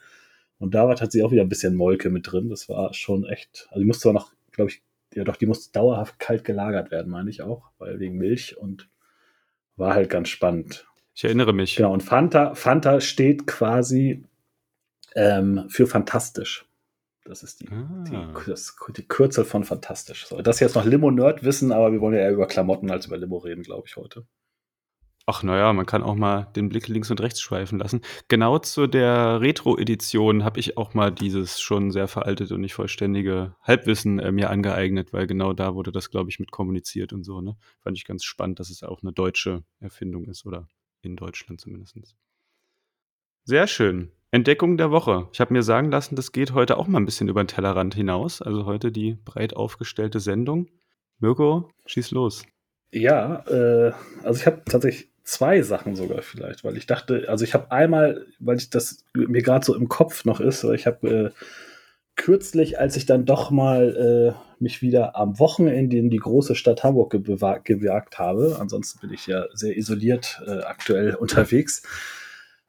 [0.59, 2.49] Und da war tatsächlich auch wieder ein bisschen Molke mit drin.
[2.49, 4.83] Das war schon echt, also die musste zwar noch, glaube ich,
[5.15, 8.89] ja doch, die musste dauerhaft kalt gelagert werden, meine ich auch, weil wegen Milch und
[9.77, 10.87] war halt ganz spannend.
[11.15, 11.77] Ich erinnere mich.
[11.77, 14.25] Genau, und Fanta, Fanta steht quasi
[15.15, 16.67] ähm, für fantastisch.
[17.25, 18.05] Das ist die, ah.
[18.09, 20.27] die, das, die Kürzel von fantastisch.
[20.27, 23.17] So, das jetzt noch Limo-Nerd wissen, aber wir wollen ja eher über Klamotten als über
[23.17, 24.27] Limo reden, glaube ich, heute.
[25.25, 28.01] Ach naja, man kann auch mal den Blick links und rechts schweifen lassen.
[28.27, 33.55] Genau zu der Retro-Edition habe ich auch mal dieses schon sehr veraltete und nicht vollständige
[33.63, 37.41] Halbwissen äh, mir angeeignet, weil genau da wurde das, glaube ich, mit kommuniziert und so.
[37.41, 37.57] Ne?
[37.81, 40.67] Fand ich ganz spannend, dass es auch eine deutsche Erfindung ist oder
[41.03, 42.17] in Deutschland zumindest.
[43.45, 44.11] Sehr schön.
[44.35, 45.29] Entdeckung der Woche.
[45.35, 47.95] Ich habe mir sagen lassen, das geht heute auch mal ein bisschen über den Tellerrand
[47.95, 48.41] hinaus.
[48.41, 50.69] Also heute die breit aufgestellte Sendung.
[51.19, 52.43] Mirko, schieß los.
[52.91, 53.93] Ja, äh,
[54.23, 58.27] also ich habe tatsächlich zwei Sachen sogar vielleicht, weil ich dachte, also ich habe einmal,
[58.39, 61.31] weil ich das mir gerade so im Kopf noch ist, ich habe äh,
[62.17, 66.85] kürzlich, als ich dann doch mal äh, mich wieder am Wochenende in die große Stadt
[66.85, 71.83] Hamburg gewagt habe, ansonsten bin ich ja sehr isoliert äh, aktuell unterwegs,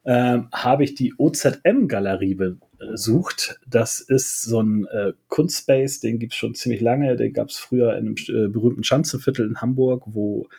[0.05, 2.37] ähm, habe ich die OZM-Galerie
[2.77, 3.59] besucht.
[3.65, 7.15] Das ist so ein äh, Kunstspace, den gibt es schon ziemlich lange.
[7.15, 10.49] Den gab es früher in einem äh, berühmten Schanzenviertel in Hamburg, wo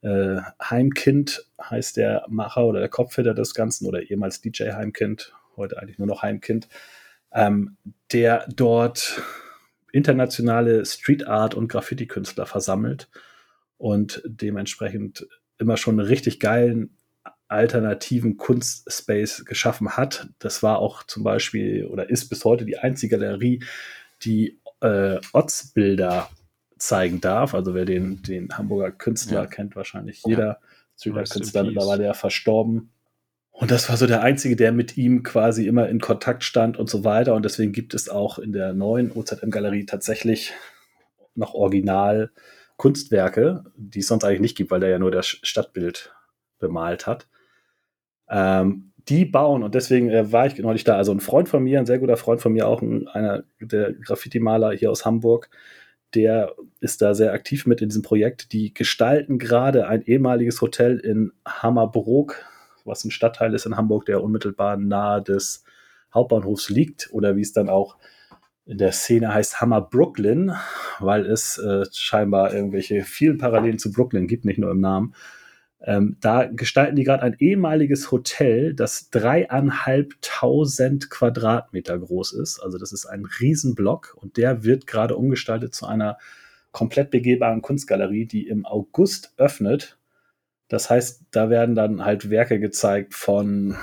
[0.00, 5.34] äh, Heimkind heißt der Macher oder der Kopf hinter des Ganzen oder ehemals DJ Heimkind,
[5.56, 6.68] heute eigentlich nur noch Heimkind,
[7.32, 7.76] ähm,
[8.12, 9.20] der dort
[9.92, 13.08] internationale Street Art und Graffiti-Künstler versammelt
[13.76, 15.26] und dementsprechend
[15.58, 16.96] immer schon einen richtig geilen
[17.48, 20.28] alternativen Kunstspace geschaffen hat.
[20.38, 23.64] Das war auch zum Beispiel oder ist bis heute die einzige Galerie,
[24.22, 26.28] die äh, Ortsbilder
[26.78, 27.54] zeigen darf.
[27.54, 29.46] Also wer den, den Hamburger Künstler ja.
[29.46, 30.58] kennt, wahrscheinlich jeder ja.
[30.96, 32.90] Streetwear-Künstler, mittlerweile ja verstorben.
[33.50, 36.88] Und das war so der Einzige, der mit ihm quasi immer in Kontakt stand und
[36.88, 37.34] so weiter.
[37.34, 40.52] Und deswegen gibt es auch in der neuen OZM-Galerie tatsächlich
[41.34, 42.30] noch Original
[42.76, 46.14] Kunstwerke, die es sonst eigentlich nicht gibt, weil der ja nur das Stadtbild
[46.60, 47.26] bemalt hat.
[48.30, 50.96] Ähm, die bauen und deswegen äh, war ich neulich da.
[50.96, 53.94] Also ein Freund von mir, ein sehr guter Freund von mir, auch ein, einer der
[53.94, 55.48] Graffiti-Maler hier aus Hamburg,
[56.14, 58.52] der ist da sehr aktiv mit in diesem Projekt.
[58.52, 62.36] Die gestalten gerade ein ehemaliges Hotel in Hammerbrook,
[62.84, 65.64] was ein Stadtteil ist in Hamburg, der unmittelbar nahe des
[66.12, 67.96] Hauptbahnhofs liegt oder wie es dann auch
[68.64, 70.52] in der Szene heißt Hammer Brooklyn,
[71.00, 75.14] weil es äh, scheinbar irgendwelche vielen Parallelen zu Brooklyn gibt, nicht nur im Namen.
[75.80, 82.58] Ähm, da gestalten die gerade ein ehemaliges Hotel, das dreieinhalbtausend Quadratmeter groß ist.
[82.58, 86.18] Also das ist ein Riesenblock und der wird gerade umgestaltet zu einer
[86.72, 89.98] komplett begehbaren Kunstgalerie, die im August öffnet.
[90.68, 93.76] Das heißt, da werden dann halt Werke gezeigt von,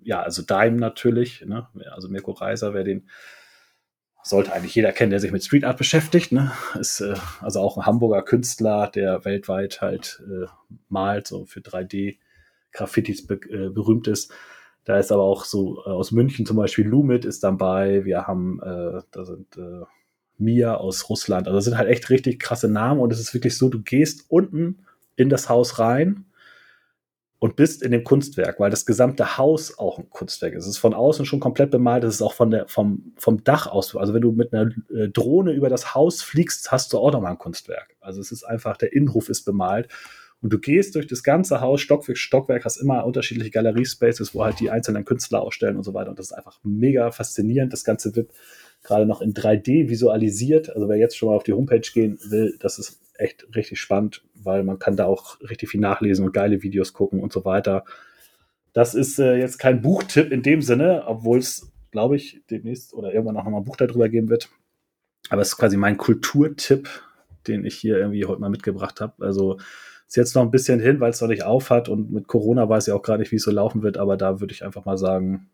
[0.00, 1.66] ja, also Daim natürlich, ne?
[1.90, 3.08] also Mirko Reiser, wer den
[4.24, 6.32] sollte eigentlich jeder kennen, der sich mit Street Art beschäftigt.
[6.32, 6.50] Ne?
[6.80, 10.46] Ist äh, also auch ein Hamburger Künstler, der weltweit halt äh,
[10.88, 14.32] malt, so für 3D-Graffitis be äh, berühmt ist.
[14.84, 18.04] Da ist aber auch so äh, aus München zum Beispiel Lumit ist dabei.
[18.06, 19.84] Wir haben, äh, da sind äh,
[20.38, 21.46] Mia aus Russland.
[21.46, 24.86] Also sind halt echt richtig krasse Namen und es ist wirklich so, du gehst unten
[25.16, 26.24] in das Haus rein
[27.38, 30.64] und bist in dem Kunstwerk, weil das gesamte Haus auch ein Kunstwerk ist.
[30.64, 33.66] Es ist von außen schon komplett bemalt, es ist auch von der, vom, vom Dach
[33.66, 33.94] aus.
[33.96, 37.32] Also wenn du mit einer äh, Drohne über das Haus fliegst, hast du auch nochmal
[37.32, 37.96] ein Kunstwerk.
[38.00, 39.88] Also es ist einfach, der Innenhof ist bemalt.
[40.40, 44.44] Und du gehst durch das ganze Haus, Stock für Stockwerk, hast immer unterschiedliche Galerie-Spaces, wo
[44.44, 46.10] halt die einzelnen Künstler ausstellen und so weiter.
[46.10, 47.72] Und das ist einfach mega faszinierend.
[47.72, 48.30] Das Ganze wird
[48.84, 50.70] gerade noch in 3D visualisiert.
[50.70, 54.22] Also wer jetzt schon mal auf die Homepage gehen will, das ist echt richtig spannend,
[54.34, 57.84] weil man kann da auch richtig viel nachlesen und geile Videos gucken und so weiter.
[58.72, 63.12] Das ist äh, jetzt kein Buchtipp in dem Sinne, obwohl es, glaube ich, demnächst oder
[63.12, 64.50] irgendwann auch nochmal ein Buch darüber geben wird.
[65.30, 66.88] Aber es ist quasi mein Kulturtipp,
[67.46, 69.24] den ich hier irgendwie heute mal mitgebracht habe.
[69.24, 69.58] Also
[70.06, 72.68] ist jetzt noch ein bisschen hin, weil es noch nicht auf hat und mit Corona
[72.68, 74.84] weiß ich auch gar nicht, wie es so laufen wird, aber da würde ich einfach
[74.84, 75.48] mal sagen,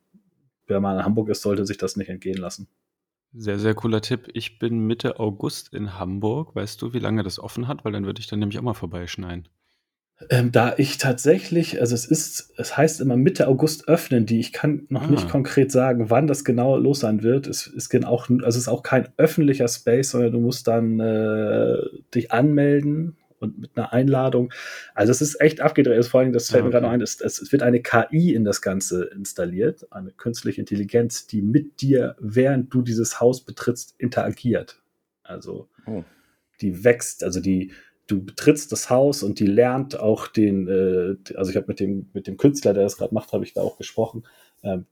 [0.67, 2.69] wer mal in Hamburg ist, sollte sich das nicht entgehen lassen.
[3.33, 4.29] Sehr, sehr cooler Tipp.
[4.35, 6.55] Ich bin Mitte August in Hamburg.
[6.55, 7.85] Weißt du, wie lange das offen hat?
[7.85, 9.49] Weil dann würde ich dann nämlich auch mal vorbeischneiden.
[10.29, 14.41] Ähm, da ich tatsächlich, also es ist, es heißt immer Mitte August öffnen die.
[14.41, 15.07] Ich kann noch ah.
[15.07, 17.47] nicht konkret sagen, wann das genau los sein wird.
[17.47, 21.79] Es, es, auch, also es ist auch kein öffentlicher Space, sondern du musst dann äh,
[22.15, 24.53] dich anmelden und mit einer Einladung.
[24.95, 26.05] Also es ist echt abgedreht.
[26.07, 26.67] Vor allem, das fällt okay.
[26.67, 30.61] mir gerade noch ein, es, es wird eine KI in das Ganze installiert, eine künstliche
[30.61, 34.83] Intelligenz, die mit dir, während du dieses Haus betrittst, interagiert.
[35.23, 36.05] Also oh.
[36.61, 37.73] die wächst, also die,
[38.07, 42.11] du betrittst das Haus und die lernt auch den, äh, also ich habe mit dem,
[42.13, 44.25] mit dem Künstler, der das gerade macht, habe ich da auch gesprochen,
[44.63, 44.87] ähm,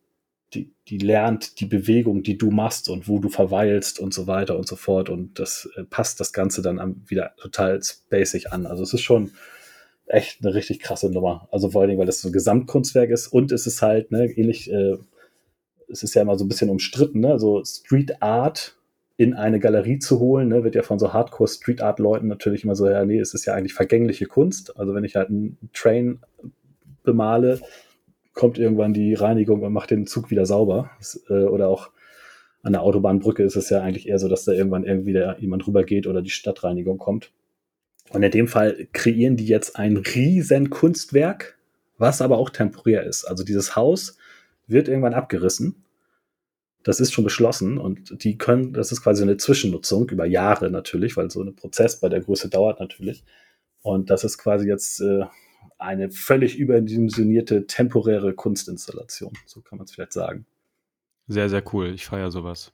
[0.55, 4.57] die, die lernt die Bewegung, die du machst und wo du verweilst und so weiter
[4.57, 5.11] und so fort.
[5.11, 8.67] Und das äh, passt das Ganze dann wieder total spacig an.
[8.67, 9.33] Also es ist schon
[10.07, 11.49] echt eine richtig krasse Nummer.
[11.51, 14.25] Also vor allen Dingen, weil das so ein Gesamtkunstwerk ist und es ist halt, ne,
[14.25, 14.97] ähnlich, äh,
[15.89, 17.39] es ist ja immer so ein bisschen umstritten, ne?
[17.39, 18.77] So Street Art
[19.17, 22.65] in eine Galerie zu holen, ne, wird ja von so Hardcore Street Art Leuten natürlich
[22.65, 24.79] immer so, ja, nee, es ist ja eigentlich vergängliche Kunst.
[24.79, 26.21] Also wenn ich halt einen Train
[27.03, 27.61] bemale,
[28.39, 30.93] kommt irgendwann die Reinigung und macht den Zug wieder sauber.
[30.99, 31.91] Das, äh, oder auch
[32.63, 35.67] an der Autobahnbrücke ist es ja eigentlich eher so, dass da irgendwann irgendwie da jemand
[35.67, 37.33] rübergeht oder die Stadtreinigung kommt.
[38.11, 41.59] Und in dem Fall kreieren die jetzt ein riesen Kunstwerk,
[41.99, 43.25] was aber auch temporär ist.
[43.25, 44.17] Also dieses Haus
[44.69, 45.85] wird irgendwann abgerissen.
[46.85, 51.17] Das ist schon beschlossen und die können, das ist quasi eine Zwischennutzung über Jahre natürlich,
[51.17, 53.25] weil so ein Prozess bei der Größe dauert natürlich.
[53.83, 55.25] Und das ist quasi jetzt äh,
[55.79, 59.33] eine völlig überdimensionierte temporäre Kunstinstallation.
[59.47, 60.47] So kann man es vielleicht sagen.
[61.27, 61.93] Sehr, sehr cool.
[61.95, 62.73] Ich feiere sowas.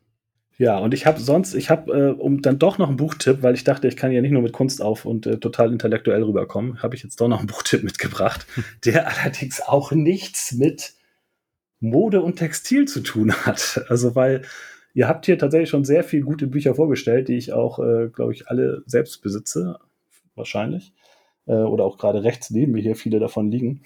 [0.57, 3.55] Ja, und ich habe sonst, ich habe, äh, um dann doch noch einen Buchtipp, weil
[3.55, 6.81] ich dachte, ich kann ja nicht nur mit Kunst auf und äh, total intellektuell rüberkommen,
[6.81, 8.47] habe ich jetzt doch noch einen Buchtipp mitgebracht,
[8.85, 10.95] der allerdings auch nichts mit
[11.81, 13.85] Mode und Textil zu tun hat.
[13.89, 14.43] Also, weil
[14.95, 18.33] ihr habt hier tatsächlich schon sehr viele gute Bücher vorgestellt, die ich auch, äh, glaube
[18.33, 19.81] ich, alle selbst besitze,
[20.37, 20.94] wahrscheinlich.
[21.47, 23.83] Äh, oder auch gerade rechts neben mir hier viele davon liegen.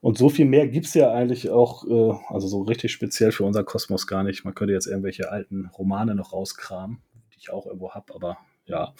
[0.00, 3.44] Und so viel mehr gibt es ja eigentlich auch, äh, also so richtig speziell für
[3.44, 4.44] unser Kosmos gar nicht.
[4.44, 6.98] Man könnte jetzt irgendwelche alten Romane noch rauskramen,
[7.32, 8.36] die ich auch irgendwo habe, aber
[8.66, 8.92] ja.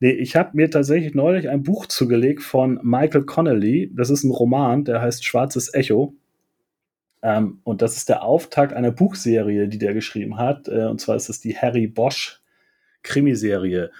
[0.00, 3.92] Nee, ich habe mir tatsächlich neulich ein Buch zugelegt von Michael Connelly.
[3.94, 6.14] Das ist ein Roman, der heißt Schwarzes Echo.
[7.22, 10.66] Ähm, und das ist der Auftakt einer Buchserie, die der geschrieben hat.
[10.66, 12.42] Äh, und zwar ist es die Harry Bosch
[13.04, 13.92] Krimiserie.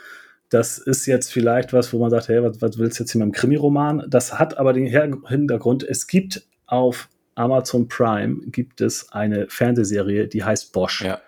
[0.53, 3.25] Das ist jetzt vielleicht was, wo man sagt, hey, was, was willst du jetzt hier
[3.25, 4.05] mit dem Krimiroman?
[4.09, 10.45] Das hat aber den Hintergrund, es gibt auf Amazon Prime gibt es eine Fernsehserie, die
[10.45, 11.05] heißt Bosch.
[11.05, 11.21] Ja.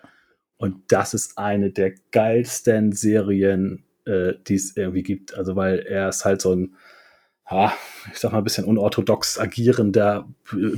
[0.59, 5.35] Und das ist eine der geilsten Serien, äh, die es irgendwie gibt.
[5.35, 6.75] Also, weil er ist halt so ein,
[7.47, 7.73] ha,
[8.13, 10.29] ich sag mal, ein bisschen unorthodox agierender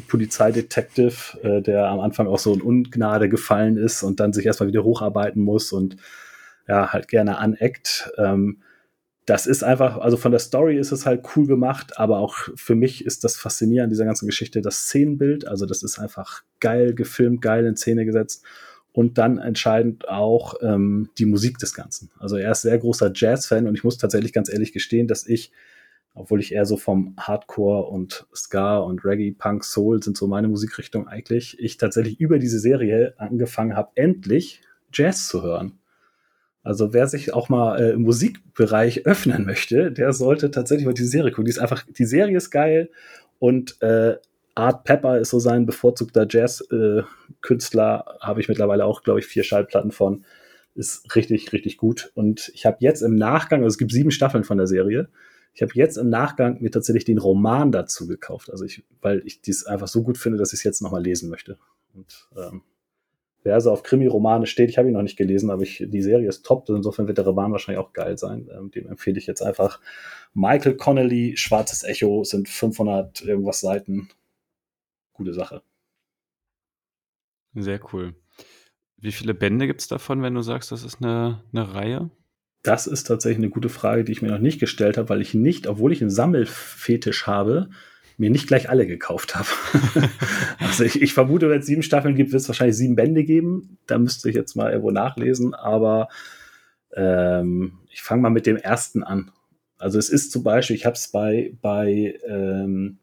[0.07, 4.69] Polizeidetektiv, äh, der am Anfang auch so in Ungnade gefallen ist und dann sich erstmal
[4.69, 5.97] wieder hocharbeiten muss und
[6.69, 8.11] ja, halt gerne aneckt.
[8.19, 8.63] Ähm,
[9.27, 12.77] das ist einfach, also von der Story ist es halt cool gemacht, aber auch für
[12.77, 15.49] mich ist das faszinierend dieser ganzen Geschichte das Szenenbild.
[15.49, 18.45] Also das ist einfach geil gefilmt, geil in Szene gesetzt
[18.93, 22.11] und dann entscheidend auch ähm, die Musik des Ganzen.
[22.19, 25.51] Also er ist sehr großer Jazz-Fan und ich muss tatsächlich ganz ehrlich gestehen, dass ich,
[26.15, 30.49] obwohl ich eher so vom Hardcore und Ska und Reggae, Punk, Soul sind so meine
[30.49, 35.79] Musikrichtung eigentlich, ich tatsächlich über diese Serie angefangen habe, endlich Jazz zu hören.
[36.67, 41.11] Also wer sich auch mal äh, im Musikbereich öffnen möchte, der sollte tatsächlich mal diese
[41.11, 41.45] Serie gucken.
[41.45, 42.91] Die ist einfach, die Serie ist geil
[43.39, 44.17] und äh,
[44.57, 48.05] Art Pepper ist so sein bevorzugter Jazz-Künstler.
[48.05, 50.25] Äh, Habe ich mittlerweile auch, glaube ich, vier Schallplatten von.
[50.75, 52.11] Ist richtig, richtig gut.
[52.15, 55.09] Und ich habe jetzt im Nachgang, also es gibt sieben Staffeln von der Serie.
[55.55, 58.51] Ich habe jetzt im Nachgang mir tatsächlich den Roman dazu gekauft.
[58.51, 61.31] Also ich, weil ich dies einfach so gut finde, dass ich es jetzt nochmal lesen
[61.31, 61.59] möchte.
[61.95, 62.63] Und ähm,
[63.47, 66.29] wer also auf Krimi-Romane steht, ich habe ihn noch nicht gelesen, aber ich, die Serie
[66.29, 68.51] ist top, insofern wird der Roman wahrscheinlich auch geil sein.
[68.53, 69.81] Ähm, dem empfehle ich jetzt einfach
[70.35, 74.09] Michael Connelly, Schwarzes Echo, sind 500 irgendwas Seiten.
[75.13, 75.63] Gute Sache.
[77.55, 78.15] Sehr cool.
[78.97, 82.11] Wie viele Bände gibt es davon, wenn du sagst, das ist eine, eine Reihe?
[82.65, 85.35] Das ist tatsächlich eine gute Frage, die ich mir noch nicht gestellt habe, weil ich
[85.35, 87.71] nicht, obwohl ich einen Sammelfetisch habe,
[88.19, 89.49] mir nicht gleich alle gekauft habe.
[90.59, 93.79] also ich, ich, vermute, wenn es sieben Staffeln gibt, wird es wahrscheinlich sieben Bände geben.
[93.87, 96.09] Da müsste ich jetzt mal irgendwo nachlesen, aber
[96.95, 99.33] ähm, ich fange mal mit dem ersten an.
[99.79, 102.99] Also es ist zum Beispiel, ich habe es bei, bei ähm,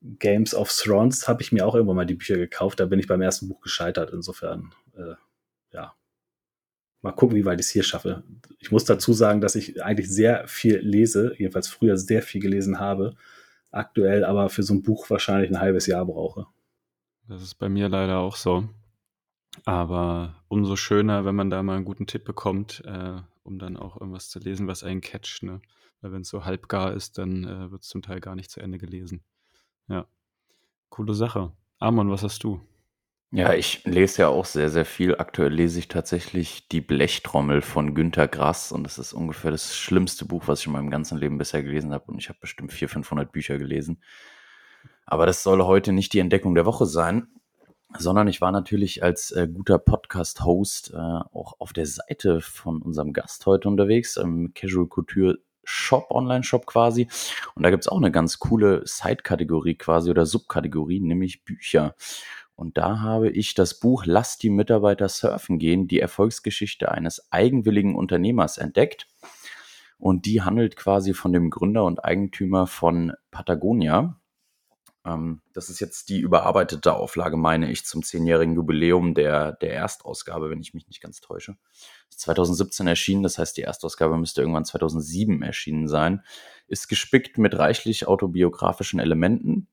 [0.00, 2.78] Games of Thrones, habe ich mir auch irgendwann mal die Bücher gekauft.
[2.78, 4.10] Da bin ich beim ersten Buch gescheitert.
[4.12, 5.14] Insofern, äh,
[5.72, 5.94] ja,
[7.02, 8.22] mal gucken, wie weit ich es hier schaffe.
[8.60, 12.78] Ich muss dazu sagen, dass ich eigentlich sehr viel lese, jedenfalls früher sehr viel gelesen
[12.78, 13.16] habe
[13.70, 16.46] aktuell aber für so ein Buch wahrscheinlich ein halbes Jahr brauche.
[17.26, 18.68] Das ist bei mir leider auch so.
[19.64, 24.00] Aber umso schöner, wenn man da mal einen guten Tipp bekommt, äh, um dann auch
[24.00, 25.42] irgendwas zu lesen, was einen catcht.
[25.42, 25.60] Ne?
[26.00, 28.60] Weil wenn es so halbgar ist, dann äh, wird es zum Teil gar nicht zu
[28.60, 29.22] Ende gelesen.
[29.88, 30.06] Ja,
[30.90, 31.52] coole Sache.
[31.78, 32.60] Amon, was hast du?
[33.30, 35.16] Ja, ich lese ja auch sehr, sehr viel.
[35.16, 40.24] Aktuell lese ich tatsächlich Die Blechtrommel von Günter Grass und das ist ungefähr das schlimmste
[40.24, 42.92] Buch, was ich in meinem ganzen Leben bisher gelesen habe und ich habe bestimmt 400,
[43.04, 44.02] 500 Bücher gelesen.
[45.04, 47.28] Aber das soll heute nicht die Entdeckung der Woche sein,
[47.98, 53.12] sondern ich war natürlich als äh, guter Podcast-Host äh, auch auf der Seite von unserem
[53.12, 57.08] Gast heute unterwegs, im Casual Couture Shop, Online-Shop quasi.
[57.54, 61.94] Und da gibt es auch eine ganz coole Side-Kategorie quasi oder Subkategorie, nämlich Bücher.
[62.58, 67.94] Und da habe ich das Buch Lass die Mitarbeiter surfen gehen, die Erfolgsgeschichte eines eigenwilligen
[67.94, 69.06] Unternehmers entdeckt.
[69.96, 74.20] Und die handelt quasi von dem Gründer und Eigentümer von Patagonia.
[75.04, 80.50] Ähm, das ist jetzt die überarbeitete Auflage, meine ich, zum zehnjährigen Jubiläum der, der Erstausgabe,
[80.50, 81.56] wenn ich mich nicht ganz täusche.
[82.10, 86.24] 2017 erschienen, das heißt, die Erstausgabe müsste irgendwann 2007 erschienen sein.
[86.66, 89.68] Ist gespickt mit reichlich autobiografischen Elementen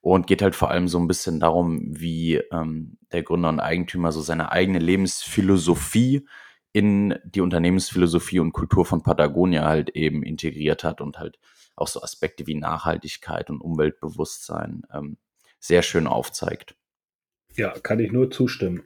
[0.00, 4.12] und geht halt vor allem so ein bisschen darum, wie ähm, der Gründer und Eigentümer
[4.12, 6.26] so seine eigene Lebensphilosophie
[6.72, 11.38] in die Unternehmensphilosophie und Kultur von Patagonia halt eben integriert hat und halt
[11.76, 15.16] auch so Aspekte wie Nachhaltigkeit und Umweltbewusstsein ähm,
[15.58, 16.76] sehr schön aufzeigt.
[17.54, 18.84] Ja, kann ich nur zustimmen.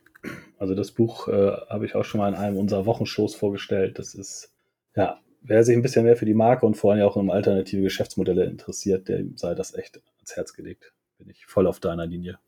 [0.59, 3.99] Also das Buch äh, habe ich auch schon mal in einem unserer Wochenshows vorgestellt.
[3.99, 4.55] Das ist,
[4.97, 7.83] ja, wer sich ein bisschen mehr für die Marke und vor allem auch um alternative
[7.83, 10.95] Geschäftsmodelle interessiert, der sei das echt ans Herz gelegt.
[11.25, 12.39] Bin ich voll auf deiner Linie.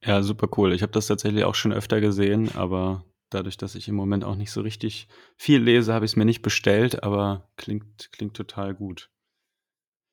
[0.00, 0.72] Ja, super cool.
[0.72, 4.36] Ich habe das tatsächlich auch schon öfter gesehen, aber dadurch, dass ich im Moment auch
[4.36, 8.74] nicht so richtig viel lese, habe ich es mir nicht bestellt, aber klingt, klingt total
[8.74, 9.10] gut.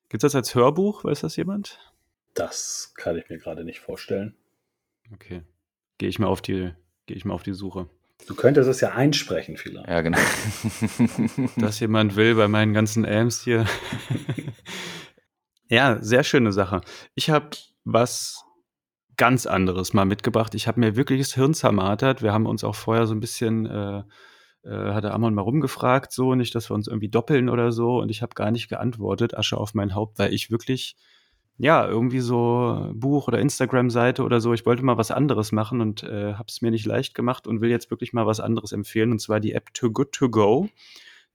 [0.09, 1.03] Gibt es das als Hörbuch?
[1.03, 1.79] Weiß das jemand?
[2.33, 4.35] Das kann ich mir gerade nicht vorstellen.
[5.13, 5.43] Okay.
[5.99, 6.73] Gehe ich mal auf die,
[7.05, 7.87] gehe ich mal auf die Suche.
[8.25, 9.89] Du könntest es ja einsprechen vielleicht.
[9.89, 10.17] Ja, genau.
[11.57, 13.67] dass jemand will bei meinen ganzen Ams hier.
[15.69, 16.81] ja, sehr schöne Sache.
[17.15, 17.49] Ich habe
[17.83, 18.43] was
[19.17, 20.55] ganz anderes mal mitgebracht.
[20.55, 22.21] Ich habe mir wirklich das Hirn zermartert.
[22.21, 24.03] Wir haben uns auch vorher so ein bisschen, äh,
[24.63, 27.99] äh, hat der Amon mal rumgefragt, so nicht, dass wir uns irgendwie doppeln oder so.
[27.99, 30.95] Und ich habe gar nicht geantwortet, Asche auf mein Haupt, weil ich wirklich,
[31.57, 36.03] ja, irgendwie so Buch oder Instagram-Seite oder so, ich wollte mal was anderes machen und
[36.03, 39.11] äh, habe es mir nicht leicht gemacht und will jetzt wirklich mal was anderes empfehlen.
[39.11, 40.69] Und zwar die App Too Good To Go.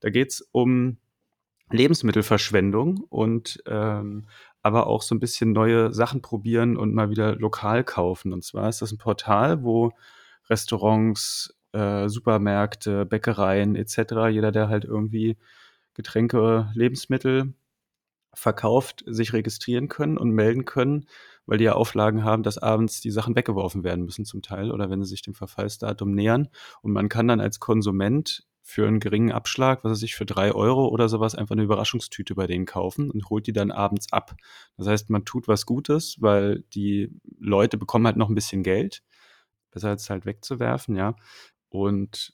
[0.01, 0.97] Da geht's um
[1.71, 4.27] Lebensmittelverschwendung und ähm,
[4.61, 8.33] aber auch so ein bisschen neue Sachen probieren und mal wieder lokal kaufen.
[8.33, 9.91] Und zwar ist das ein Portal, wo
[10.49, 15.37] Restaurants, äh, Supermärkte, Bäckereien etc., jeder, der halt irgendwie
[15.93, 17.53] Getränke, Lebensmittel
[18.33, 21.05] verkauft, sich registrieren können und melden können,
[21.45, 24.89] weil die ja Auflagen haben, dass abends die Sachen weggeworfen werden müssen zum Teil oder
[24.89, 26.49] wenn sie sich dem Verfallsdatum nähern.
[26.81, 30.51] Und man kann dann als Konsument für einen geringen Abschlag, was weiß ich, für drei
[30.53, 34.35] Euro oder sowas einfach eine Überraschungstüte bei denen kaufen und holt die dann abends ab.
[34.77, 39.03] Das heißt, man tut was Gutes, weil die Leute bekommen halt noch ein bisschen Geld.
[39.71, 41.15] Besser als halt wegzuwerfen, ja.
[41.69, 42.33] Und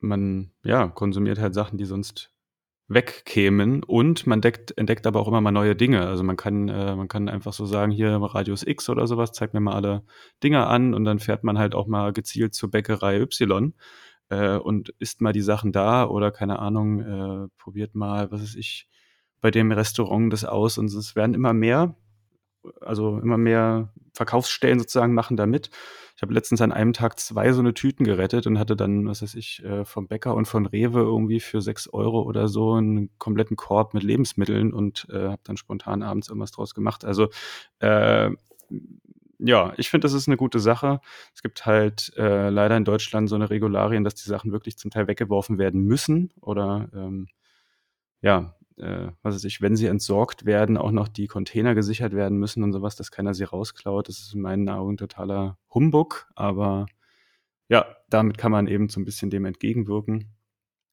[0.00, 2.30] man, ja, konsumiert halt Sachen, die sonst
[2.86, 6.06] wegkämen und man deckt, entdeckt aber auch immer mal neue Dinge.
[6.06, 9.54] Also man kann, äh, man kann einfach so sagen, hier Radius X oder sowas, zeigt
[9.54, 10.04] mir mal alle
[10.42, 13.74] Dinge an und dann fährt man halt auch mal gezielt zur Bäckerei Y
[14.34, 18.54] äh, und isst mal die Sachen da oder keine Ahnung, äh, probiert mal, was weiß
[18.56, 18.88] ich,
[19.40, 21.94] bei dem Restaurant das aus und es werden immer mehr,
[22.80, 25.70] also immer mehr Verkaufsstellen sozusagen machen da mit.
[26.16, 29.20] Ich habe letztens an einem Tag zwei so eine Tüten gerettet und hatte dann, was
[29.20, 33.10] weiß ich, äh, vom Bäcker und von Rewe irgendwie für sechs Euro oder so einen
[33.18, 37.04] kompletten Korb mit Lebensmitteln und äh, habe dann spontan abends irgendwas draus gemacht.
[37.04, 37.28] Also
[37.80, 38.30] äh,
[39.38, 41.00] ja, ich finde, das ist eine gute Sache.
[41.34, 44.90] Es gibt halt äh, leider in Deutschland so eine Regularien, dass die Sachen wirklich zum
[44.90, 47.28] Teil weggeworfen werden müssen oder ähm,
[48.22, 52.38] ja, äh, was weiß ich, wenn sie entsorgt werden, auch noch die Container gesichert werden
[52.38, 54.08] müssen und sowas, dass keiner sie rausklaut.
[54.08, 56.86] Das ist in meinen Augen totaler Humbug, aber
[57.68, 60.34] ja, damit kann man eben so ein bisschen dem entgegenwirken.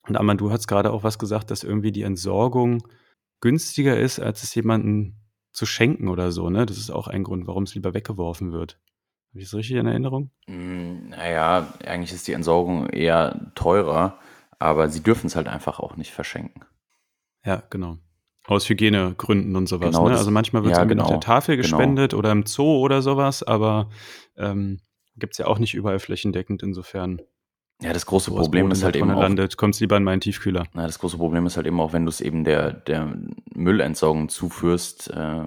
[0.07, 2.83] Und Aman, du hast gerade auch was gesagt, dass irgendwie die Entsorgung
[3.39, 5.17] günstiger ist, als es jemanden
[5.51, 6.65] zu schenken oder so, ne?
[6.65, 8.79] Das ist auch ein Grund, warum es lieber weggeworfen wird.
[9.31, 10.31] Habe ich das richtig in Erinnerung?
[10.47, 14.19] Mm, naja, eigentlich ist die Entsorgung eher teurer,
[14.59, 16.65] aber sie dürfen es halt einfach auch nicht verschenken.
[17.45, 17.97] Ja, genau.
[18.45, 19.91] Aus Hygienegründen und sowas.
[19.95, 20.17] Genau, ne?
[20.17, 21.67] Also manchmal wird es ja, genau, mit der Tafel genau.
[21.67, 22.19] gespendet genau.
[22.19, 23.89] oder im Zoo oder sowas, aber
[24.35, 24.79] ähm,
[25.15, 27.21] gibt es ja auch nicht überall flächendeckend insofern.
[27.81, 30.67] Ja, das große Problem ist halt eben auch, landet, kommst lieber in meinen Tiefkühler.
[30.73, 33.17] Na, das große Problem ist halt eben auch, wenn du es eben der, der
[33.55, 35.45] Müllentsorgung zuführst, äh,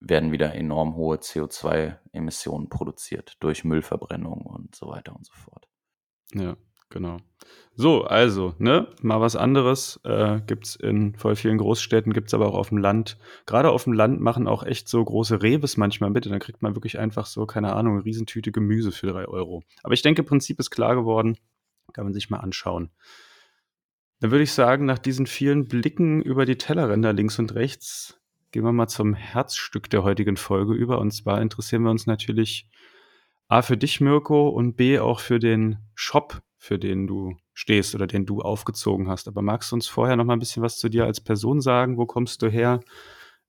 [0.00, 5.68] werden wieder enorm hohe CO2-Emissionen produziert durch Müllverbrennung und so weiter und so fort.
[6.34, 6.56] Ja,
[6.88, 7.18] genau.
[7.74, 12.46] So, also, ne, mal was anderes äh, es in voll vielen Großstädten, gibt es aber
[12.46, 13.16] auch auf dem Land.
[13.46, 16.26] Gerade auf dem Land machen auch echt so große Reves manchmal mit.
[16.26, 19.62] Und dann kriegt man wirklich einfach so, keine Ahnung, eine Riesentüte Gemüse für drei Euro.
[19.82, 21.38] Aber ich denke, Prinzip ist klar geworden.
[21.94, 22.90] Kann man sich mal anschauen.
[24.20, 28.20] Dann würde ich sagen, nach diesen vielen Blicken über die Tellerränder links und rechts,
[28.50, 30.98] gehen wir mal zum Herzstück der heutigen Folge über.
[30.98, 32.68] Und zwar interessieren wir uns natürlich
[33.48, 38.06] A für dich, Mirko, und B auch für den Shop, für den du stehst oder
[38.06, 39.28] den du aufgezogen hast.
[39.28, 41.98] Aber magst du uns vorher noch mal ein bisschen was zu dir als Person sagen?
[41.98, 42.80] Wo kommst du her?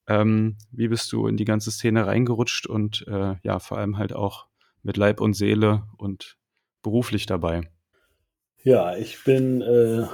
[0.07, 4.13] Ähm, wie bist du in die ganze Szene reingerutscht und äh, ja, vor allem halt
[4.13, 4.47] auch
[4.81, 6.37] mit Leib und Seele und
[6.81, 7.61] beruflich dabei?
[8.63, 10.05] Ja, ich bin äh,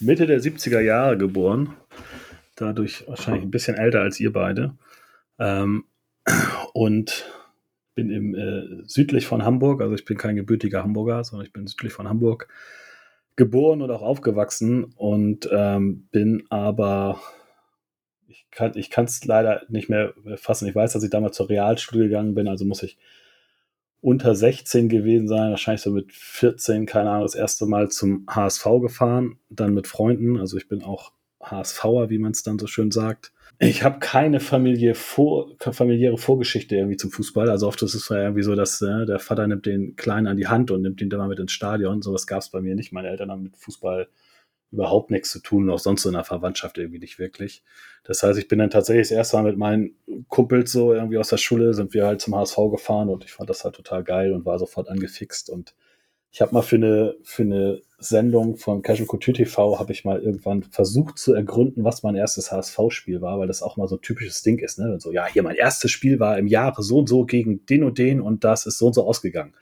[0.00, 1.74] Mitte der 70er Jahre geboren.
[2.54, 4.76] Dadurch wahrscheinlich ein bisschen älter als ihr beide.
[5.38, 5.84] Ähm,
[6.72, 7.26] und
[7.94, 11.66] bin im, äh, südlich von Hamburg, also ich bin kein gebürtiger Hamburger, sondern ich bin
[11.66, 12.48] südlich von Hamburg
[13.38, 17.20] geboren und auch aufgewachsen und ähm, bin aber,
[18.74, 20.68] ich kann es leider nicht mehr fassen.
[20.68, 22.98] Ich weiß, dass ich damals zur Realschule gegangen bin, also muss ich
[24.00, 28.64] unter 16 gewesen sein, wahrscheinlich so mit 14, keine Ahnung, das erste Mal zum HSV
[28.80, 32.90] gefahren, dann mit Freunden, also ich bin auch HSVer, wie man es dann so schön
[32.90, 33.32] sagt.
[33.60, 37.50] Ich habe keine Familie vor, familiäre Vorgeschichte irgendwie zum Fußball.
[37.50, 40.46] Also oft ist es irgendwie so, dass äh, der Vater nimmt den Kleinen an die
[40.46, 42.00] Hand und nimmt ihn dann mal mit ins Stadion.
[42.00, 42.92] Sowas gab es bei mir nicht.
[42.92, 44.08] Meine Eltern haben mit Fußball
[44.70, 47.64] überhaupt nichts zu tun, auch sonst so in der Verwandtschaft irgendwie nicht wirklich.
[48.04, 49.96] Das heißt, ich bin dann tatsächlich das erste Mal mit meinen
[50.28, 53.48] Kumpels so irgendwie aus der Schule, sind wir halt zum HSV gefahren und ich fand
[53.50, 55.74] das halt total geil und war sofort angefixt und
[56.30, 60.22] ich habe mal für eine, für eine Sendung von Casual Couture TV habe ich mal
[60.22, 64.02] irgendwann versucht zu ergründen, was mein erstes HSV-Spiel war, weil das auch mal so ein
[64.02, 64.78] typisches Ding ist.
[64.78, 65.00] Ne?
[65.00, 67.98] So, ja, hier mein erstes Spiel war im Jahre so und so gegen den und
[67.98, 69.54] den und das ist so und so ausgegangen.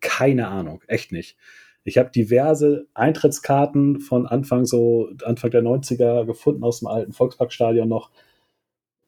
[0.00, 1.36] Keine Ahnung, echt nicht.
[1.84, 7.88] Ich habe diverse Eintrittskarten von Anfang so Anfang der 90er gefunden aus dem alten Volksparkstadion
[7.88, 8.10] noch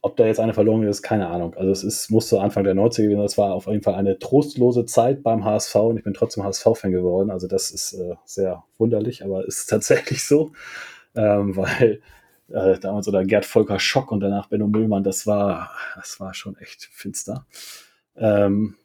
[0.01, 1.55] ob da jetzt eine verloren ist, keine Ahnung.
[1.55, 3.23] Also es ist, muss so Anfang der 90er gewesen.
[3.23, 6.93] Das war auf jeden Fall eine trostlose Zeit beim HSV und ich bin trotzdem HSV-Fan
[6.93, 7.31] geworden.
[7.31, 10.53] Also das ist äh, sehr wunderlich, aber ist tatsächlich so,
[11.17, 12.01] ähm, weil
[12.49, 16.33] äh, damals so der Gerd Volker Schock und danach Benno Müllmann, das war, das war
[16.33, 17.47] schon echt finster.
[18.17, 18.77] Ähm,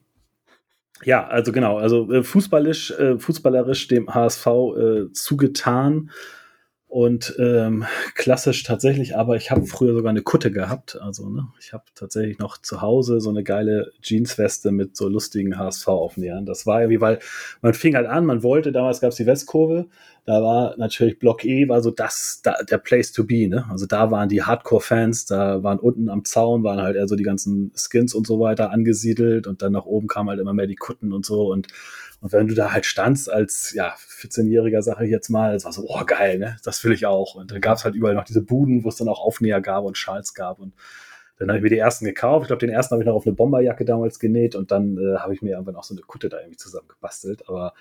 [1.04, 6.10] ja, also genau, also äh, fußballisch, äh, fußballerisch dem HSV äh, zugetan
[6.94, 10.96] und ähm, klassisch tatsächlich, aber ich habe früher sogar eine Kutte gehabt.
[11.02, 15.58] Also, ne, ich habe tatsächlich noch zu Hause so eine geile Jeansweste mit so lustigen
[15.58, 16.46] HSV-Aufnähern.
[16.46, 17.18] Das war irgendwie, weil
[17.64, 19.88] man fing halt an, man wollte, damals gab es die Westkurve,
[20.26, 23.66] da war natürlich Block E, war so das, da, der Place to be, ne?
[23.72, 27.24] Also da waren die Hardcore-Fans, da waren unten am Zaun, waren halt eher so die
[27.24, 30.76] ganzen Skins und so weiter angesiedelt und dann nach oben kamen halt immer mehr die
[30.76, 31.70] Kutten und so und
[32.24, 35.74] und wenn du da halt standst als ja, 14-Jähriger, sage ich jetzt mal, es war
[35.74, 36.56] so, oh geil, ne?
[36.64, 37.36] Das will ich auch.
[37.36, 39.84] Und dann gab es halt überall noch diese Buden, wo es dann auch Aufnäher gab
[39.84, 40.60] und Schals gab.
[40.60, 40.74] Und
[41.38, 42.44] dann habe ich mir die ersten gekauft.
[42.44, 45.18] Ich glaube, den ersten habe ich noch auf eine Bomberjacke damals genäht und dann äh,
[45.18, 47.50] habe ich mir irgendwann auch so eine Kutte da irgendwie zusammengebastelt.
[47.50, 47.74] Aber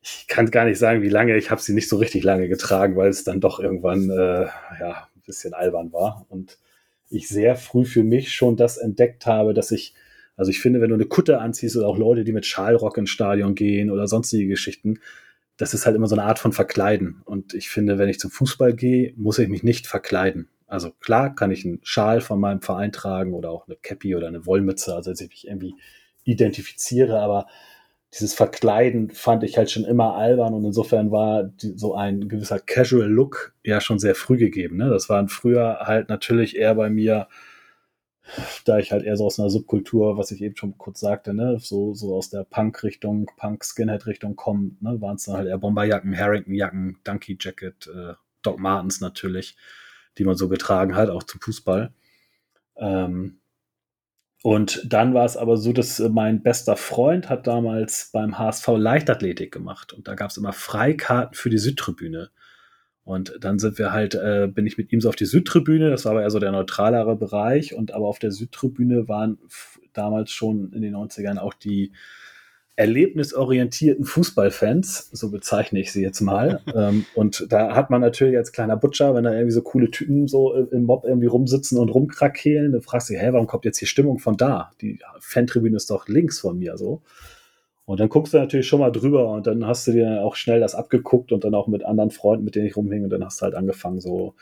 [0.00, 1.36] ich kann gar nicht sagen, wie lange.
[1.36, 4.46] Ich habe sie nicht so richtig lange getragen, weil es dann doch irgendwann äh,
[4.78, 6.26] ja, ein bisschen albern war.
[6.28, 6.58] Und
[7.10, 9.96] ich sehr früh für mich schon das entdeckt habe, dass ich
[10.36, 13.10] also ich finde, wenn du eine Kutte anziehst oder auch Leute, die mit Schalrock ins
[13.10, 14.98] Stadion gehen oder sonstige Geschichten,
[15.56, 17.22] das ist halt immer so eine Art von Verkleiden.
[17.24, 20.48] Und ich finde, wenn ich zum Fußball gehe, muss ich mich nicht verkleiden.
[20.66, 24.26] Also klar kann ich einen Schal von meinem Verein tragen oder auch eine Cappy oder
[24.26, 25.74] eine Wollmütze, also dass ich mich irgendwie
[26.24, 27.46] identifiziere, aber
[28.12, 32.60] dieses Verkleiden fand ich halt schon immer albern und insofern war die, so ein gewisser
[32.60, 34.76] Casual Look ja schon sehr früh gegeben.
[34.76, 34.88] Ne?
[34.88, 37.28] Das waren früher halt natürlich eher bei mir
[38.64, 41.58] da ich halt eher so aus einer Subkultur, was ich eben schon kurz sagte, ne,
[41.60, 46.98] so, so aus der Punk-Richtung, Punk-Skinhead-Richtung kommt, ne, waren es dann halt eher Bomberjacken, Harrington-Jacken,
[47.04, 49.56] Donkey-Jacket, äh, Doc Martens natürlich,
[50.18, 51.92] die man so getragen hat, auch zum Fußball.
[52.76, 53.40] Ähm,
[54.42, 58.68] und dann war es aber so, dass äh, mein bester Freund hat damals beim HSV
[58.76, 62.30] Leichtathletik gemacht und da gab es immer Freikarten für die Südtribüne.
[63.04, 66.04] Und dann sind wir halt, äh, bin ich mit ihm so auf die Südtribüne, das
[66.04, 67.74] war aber eher so der neutralere Bereich.
[67.74, 69.38] Und aber auf der Südtribüne waren
[69.92, 71.92] damals schon in den 90ern auch die
[72.76, 76.60] erlebnisorientierten Fußballfans, so bezeichne ich sie jetzt mal.
[76.74, 80.26] ähm, und da hat man natürlich als kleiner Butcher, wenn da irgendwie so coole Typen
[80.26, 83.86] so im Mob irgendwie rumsitzen und rumkrakehlen, dann fragst du, hä, warum kommt jetzt hier
[83.88, 84.72] Stimmung von da?
[84.80, 87.02] Die Fantribüne ist doch links von mir so.
[87.86, 90.60] Und dann guckst du natürlich schon mal drüber und dann hast du dir auch schnell
[90.60, 93.40] das abgeguckt und dann auch mit anderen Freunden, mit denen ich rumhing und dann hast
[93.40, 94.34] du halt angefangen, so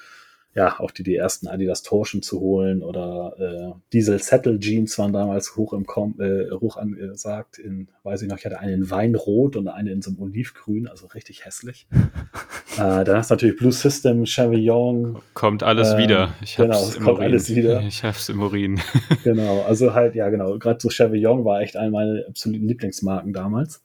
[0.55, 5.13] ja, auch die, die ersten Adidas Torschen zu holen oder äh, Diesel Settle Jeans waren
[5.13, 7.59] damals hoch im Kom äh, hoch angesagt.
[7.59, 10.89] In, weiß ich noch, ich hatte eine in Weinrot und eine in so einem Olivgrün,
[10.89, 11.87] also richtig hässlich.
[12.77, 15.21] äh, dann hast du natürlich Blue System, Chevillon.
[15.33, 16.35] Kommt alles äh, wieder.
[16.43, 17.25] Ich genau, es kommt Urin.
[17.25, 17.81] alles wieder.
[17.93, 18.81] Ich hab's im Urin.
[19.25, 20.59] genau, also halt, ja, genau.
[20.59, 23.83] Gerade so Chevillon war echt eine meiner absoluten Lieblingsmarken damals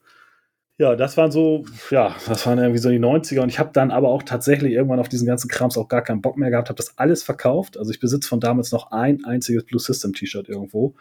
[0.79, 3.89] ja, das waren so, ja, das waren irgendwie so die 90er und ich habe dann
[3.89, 6.77] aber auch tatsächlich irgendwann auf diesen ganzen Krams auch gar keinen Bock mehr gehabt, habe
[6.77, 7.77] das alles verkauft.
[7.77, 10.93] Also ich besitze von damals noch ein einziges Blue System T-Shirt irgendwo.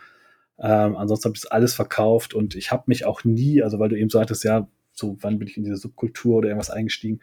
[0.59, 3.91] Ähm, ansonsten habe ich das alles verkauft und ich habe mich auch nie, also weil
[3.91, 7.21] du eben sagtest, ja, so wann bin ich in diese Subkultur oder irgendwas eingestiegen.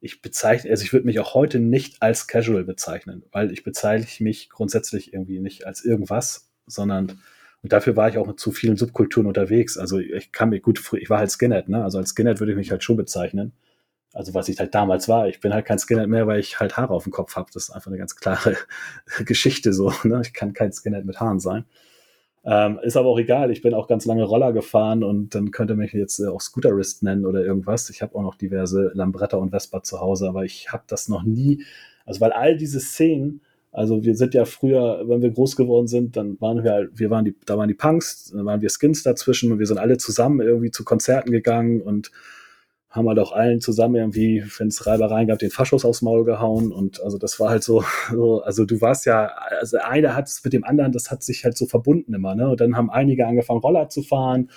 [0.00, 4.24] Ich bezeichne, also ich würde mich auch heute nicht als Casual bezeichnen, weil ich bezeichne
[4.24, 7.18] mich grundsätzlich irgendwie nicht als irgendwas, sondern
[7.64, 9.78] und dafür war ich auch zu vielen Subkulturen unterwegs.
[9.78, 11.82] Also ich kann mir gut, ich war halt Skinhead, ne?
[11.82, 13.52] Also als Skinhead würde ich mich halt schon bezeichnen.
[14.12, 15.28] Also was ich halt damals war.
[15.28, 17.48] Ich bin halt kein Skinhead mehr, weil ich halt Haare auf dem Kopf habe.
[17.54, 18.58] Das ist einfach eine ganz klare
[19.24, 19.94] Geschichte so.
[20.04, 20.20] Ne?
[20.22, 21.64] Ich kann kein Skinhead mit Haaren sein.
[22.44, 23.50] Ähm, ist aber auch egal.
[23.50, 27.02] Ich bin auch ganz lange Roller gefahren und dann könnte mich jetzt äh, auch Scooterist
[27.02, 27.88] nennen oder irgendwas.
[27.88, 31.22] Ich habe auch noch diverse Lambretta und Vespa zu Hause, aber ich habe das noch
[31.22, 31.64] nie.
[32.04, 33.40] Also weil all diese Szenen,
[33.74, 37.10] also wir sind ja früher, wenn wir groß geworden sind, dann waren wir halt, wir
[37.10, 39.96] waren die, da waren die Punks, dann waren wir Skins dazwischen und wir sind alle
[39.96, 42.12] zusammen irgendwie zu Konzerten gegangen und
[42.88, 46.70] haben halt auch allen zusammen irgendwie, wenn es Reibereien gab, den Faschos aufs Maul gehauen.
[46.70, 49.26] Und also das war halt so, so also du warst ja,
[49.58, 52.50] also einer hat es mit dem anderen, das hat sich halt so verbunden immer, ne?
[52.50, 54.50] Und dann haben einige angefangen, Roller zu fahren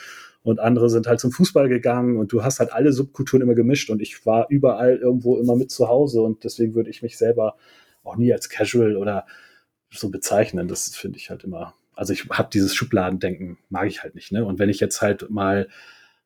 [0.43, 3.89] und andere sind halt zum Fußball gegangen und du hast halt alle Subkulturen immer gemischt
[3.89, 7.55] und ich war überall irgendwo immer mit zu Hause und deswegen würde ich mich selber
[8.07, 9.25] auch nie als Casual oder
[9.89, 10.67] so bezeichnen.
[10.67, 14.45] Das finde ich halt immer, also ich habe dieses Schubladendenken, mag ich halt nicht, ne?
[14.45, 15.67] Und wenn ich jetzt halt mal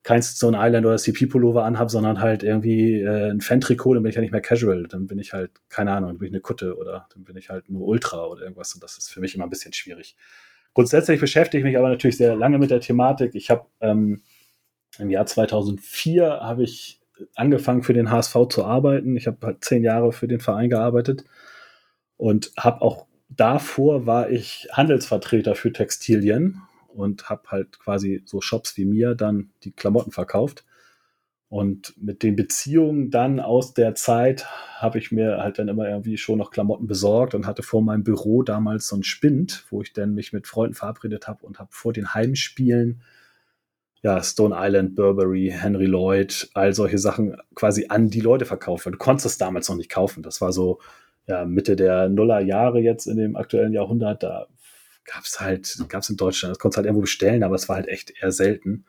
[0.03, 4.15] kein Stone Island oder CP-Pullover anhabe, sondern halt irgendwie äh, ein Fan-Trikot, dann bin ich
[4.15, 4.87] ja nicht mehr casual.
[4.87, 7.49] Dann bin ich halt, keine Ahnung, dann bin ich eine Kutte oder dann bin ich
[7.49, 8.73] halt nur Ultra oder irgendwas.
[8.73, 10.15] Und das ist für mich immer ein bisschen schwierig.
[10.73, 13.35] Grundsätzlich beschäftige ich mich aber natürlich sehr lange mit der Thematik.
[13.35, 14.23] Ich habe ähm,
[14.97, 16.99] im Jahr 2004 habe ich
[17.35, 19.15] angefangen für den HSV zu arbeiten.
[19.15, 21.25] Ich habe halt zehn Jahre für den Verein gearbeitet
[22.21, 28.77] und habe auch davor war ich Handelsvertreter für Textilien und habe halt quasi so Shops
[28.77, 30.63] wie mir dann die Klamotten verkauft.
[31.49, 34.45] Und mit den Beziehungen dann aus der Zeit
[34.75, 38.03] habe ich mir halt dann immer irgendwie schon noch Klamotten besorgt und hatte vor meinem
[38.03, 41.69] Büro damals so einen Spind, wo ich dann mich mit Freunden verabredet habe und habe
[41.71, 43.01] vor den Heimspielen
[44.03, 48.85] ja, Stone Island, Burberry, Henry Lloyd, all solche Sachen quasi an die Leute verkauft.
[48.85, 50.23] Du konntest es damals noch nicht kaufen.
[50.23, 50.79] Das war so
[51.27, 54.23] ja, Mitte der Nullerjahre jetzt in dem aktuellen Jahrhundert.
[54.23, 54.47] Da
[55.05, 57.77] gab es halt, gab es in Deutschland, das konntest halt irgendwo bestellen, aber es war
[57.77, 58.85] halt echt eher selten.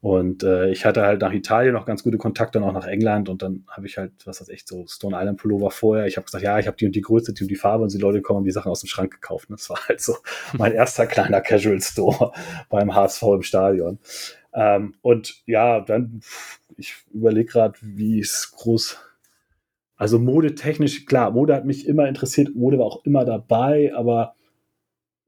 [0.00, 3.42] Und äh, ich hatte halt nach Italien noch ganz gute Kontakte, noch nach England und
[3.42, 6.06] dann habe ich halt, was weiß ich, so Stone Island Pullover vorher.
[6.06, 7.92] Ich habe gesagt, ja, ich habe die und die Größe, die und die Farbe und
[7.92, 9.48] die Leute kommen und die Sachen aus dem Schrank gekauft.
[9.50, 10.16] Das war halt so
[10.52, 12.32] mein erster kleiner Casual Store
[12.68, 13.98] beim HSV im Stadion.
[14.54, 16.20] Ähm, und ja, dann,
[16.76, 18.98] ich überlege gerade, wie es groß,
[19.96, 24.34] also modetechnisch, klar, Mode hat mich immer interessiert, Mode war auch immer dabei, aber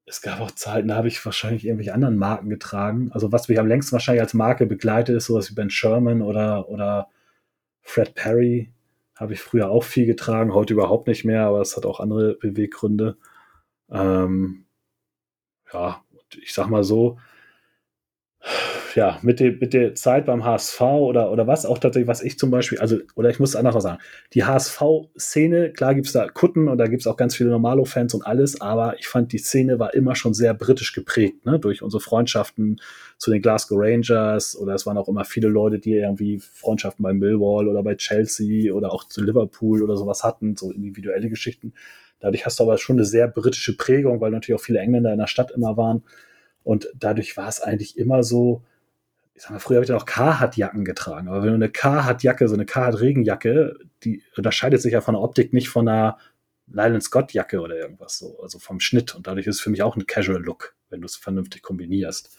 [0.05, 3.11] es gab auch Zeiten, da habe ich wahrscheinlich irgendwelche anderen Marken getragen.
[3.12, 6.69] Also was mich am längsten wahrscheinlich als Marke begleitet, ist sowas wie Ben Sherman oder,
[6.69, 7.09] oder
[7.83, 8.73] Fred Perry.
[9.14, 12.35] Habe ich früher auch viel getragen, heute überhaupt nicht mehr, aber es hat auch andere
[12.35, 13.16] Beweggründe.
[13.91, 14.64] Ähm,
[15.73, 16.03] ja,
[16.41, 17.19] ich sag mal so,
[18.95, 22.39] ja, mit, dem, mit der Zeit beim HSV oder, oder was auch tatsächlich, was ich
[22.39, 23.99] zum Beispiel, also, oder ich muss es anders noch sagen,
[24.34, 28.14] die HSV-Szene, klar gibt es da Kutten und da gibt es auch ganz viele Normalo-Fans
[28.14, 31.59] und alles, aber ich fand, die Szene war immer schon sehr britisch geprägt, ne?
[31.59, 32.80] durch unsere Freundschaften
[33.18, 37.12] zu den Glasgow Rangers oder es waren auch immer viele Leute, die irgendwie Freundschaften bei
[37.12, 41.72] Millwall oder bei Chelsea oder auch zu Liverpool oder sowas hatten, so individuelle Geschichten.
[42.20, 45.18] Dadurch hast du aber schon eine sehr britische Prägung, weil natürlich auch viele Engländer in
[45.18, 46.03] der Stadt immer waren.
[46.64, 48.62] Und dadurch war es eigentlich immer so,
[49.39, 52.49] ich sag mal, früher habe ich dann auch Carhartt-Jacken getragen, aber wenn du eine Carhartt-Jacke,
[52.49, 56.18] so eine Carhartt-Regenjacke, die unterscheidet sich ja von der Optik nicht von einer
[56.66, 59.14] Lylan Scott-Jacke oder irgendwas so, also vom Schnitt.
[59.14, 62.36] Und dadurch ist es für mich auch ein Casual-Look, wenn du es vernünftig kombinierst.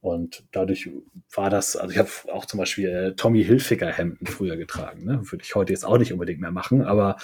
[0.00, 0.90] Und dadurch
[1.32, 5.20] war das, also ich habe auch zum Beispiel äh, Tommy Hilfiger Hemden früher getragen, ne?
[5.30, 7.18] Würde ich heute jetzt auch nicht unbedingt mehr machen, aber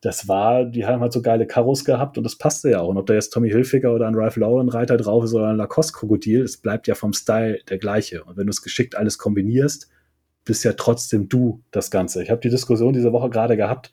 [0.00, 2.88] das war, die haben halt so geile Karos gehabt und das passte ja auch.
[2.88, 5.56] Und ob da jetzt Tommy Hilfiger oder ein Ralph Lauren Reiter drauf ist oder ein
[5.56, 8.24] Lacoste Krokodil, es bleibt ja vom Style der gleiche.
[8.24, 9.90] Und wenn du es geschickt alles kombinierst,
[10.44, 12.22] bist ja trotzdem du das Ganze.
[12.22, 13.92] Ich habe die Diskussion diese Woche gerade gehabt,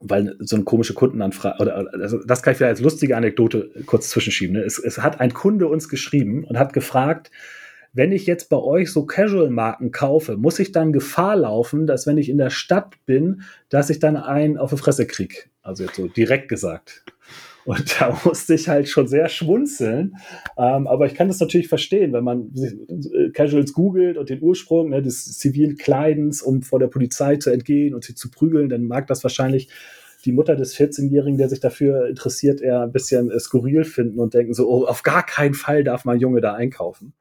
[0.00, 4.08] weil so eine komische Kundenanfrage, oder also das kann ich vielleicht als lustige Anekdote kurz
[4.08, 4.56] zwischenschieben.
[4.56, 4.62] Ne?
[4.62, 7.30] Es, es hat ein Kunde uns geschrieben und hat gefragt,
[7.94, 12.18] wenn ich jetzt bei euch so Casual-Marken kaufe, muss ich dann Gefahr laufen, dass wenn
[12.18, 15.36] ich in der Stadt bin, dass ich dann einen auf die Fresse kriege?
[15.62, 17.04] Also jetzt so direkt gesagt.
[17.64, 20.16] Und da musste ich halt schon sehr schmunzeln.
[20.58, 24.90] Ähm, aber ich kann das natürlich verstehen, wenn man äh, Casuals googelt und den Ursprung
[24.90, 28.84] ne, des zivilen Kleidens, um vor der Polizei zu entgehen und sie zu prügeln, dann
[28.84, 29.68] mag das wahrscheinlich
[30.24, 34.34] die Mutter des 14-Jährigen, der sich dafür interessiert, eher ein bisschen äh, skurril finden und
[34.34, 37.12] denken so, oh, auf gar keinen Fall darf mein Junge da einkaufen.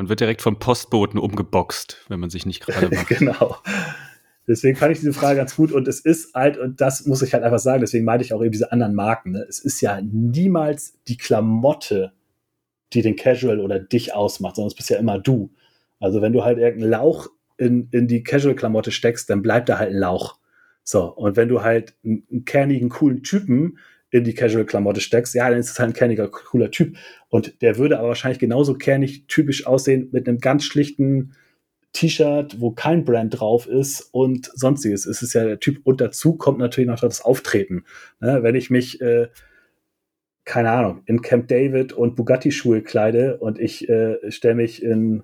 [0.00, 3.08] Man wird direkt vom Postboten umgeboxt, wenn man sich nicht gerade macht.
[3.08, 3.58] genau.
[4.48, 7.34] Deswegen fand ich diese Frage ganz gut und es ist halt, und das muss ich
[7.34, 9.32] halt einfach sagen, deswegen meinte ich auch eben diese anderen Marken.
[9.32, 9.44] Ne?
[9.46, 12.14] Es ist ja niemals die Klamotte,
[12.94, 15.50] die den Casual oder dich ausmacht, sondern es bist ja immer du.
[15.98, 17.28] Also wenn du halt irgendeinen Lauch
[17.58, 20.38] in, in die Casual-Klamotte steckst, dann bleibt da halt ein Lauch.
[20.82, 23.76] So, und wenn du halt einen, einen kernigen, coolen Typen
[24.10, 26.96] in die Casual-Klamotte steckst, ja, dann ist es halt ein kerniger, cooler Typ.
[27.28, 31.32] Und der würde aber wahrscheinlich genauso kernig typisch aussehen mit einem ganz schlichten
[31.92, 35.06] T-Shirt, wo kein Brand drauf ist und sonstiges.
[35.06, 35.80] Es ist ja der Typ.
[35.84, 37.84] Und dazu kommt natürlich noch das Auftreten.
[38.20, 38.42] Ne?
[38.42, 39.28] Wenn ich mich, äh,
[40.44, 45.22] keine Ahnung, in Camp David und Bugatti-Schuhe kleide und ich äh, stelle mich in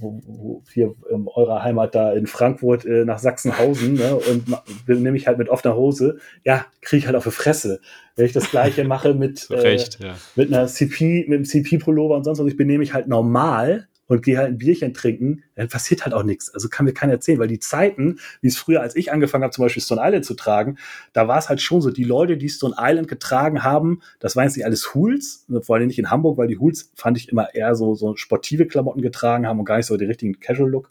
[0.00, 4.46] wo, wo hier in eurer Heimat da in Frankfurt äh, nach Sachsenhausen ne, und
[4.88, 7.80] nehme ich halt mit offener Hose, ja, kriege ich halt auf die Fresse.
[8.14, 10.14] Wenn ich das gleiche mache mit, Recht, äh, ja.
[10.34, 14.22] mit einer CP, mit einem CP-Pullover und sonst was, ich benehme mich halt normal, und
[14.22, 16.52] gehe halt ein Bierchen trinken, dann passiert halt auch nichts.
[16.52, 19.52] Also kann mir keiner erzählen, weil die Zeiten, wie es früher, als ich angefangen habe,
[19.52, 20.78] zum Beispiel Stone Island zu tragen,
[21.12, 24.44] da war es halt schon so, die Leute, die Stone Island getragen haben, das waren
[24.44, 27.54] jetzt nicht alles Hools, vor allem nicht in Hamburg, weil die Hools fand ich immer
[27.54, 30.90] eher so, so sportive Klamotten getragen haben und gar nicht so den richtigen Casual-Look.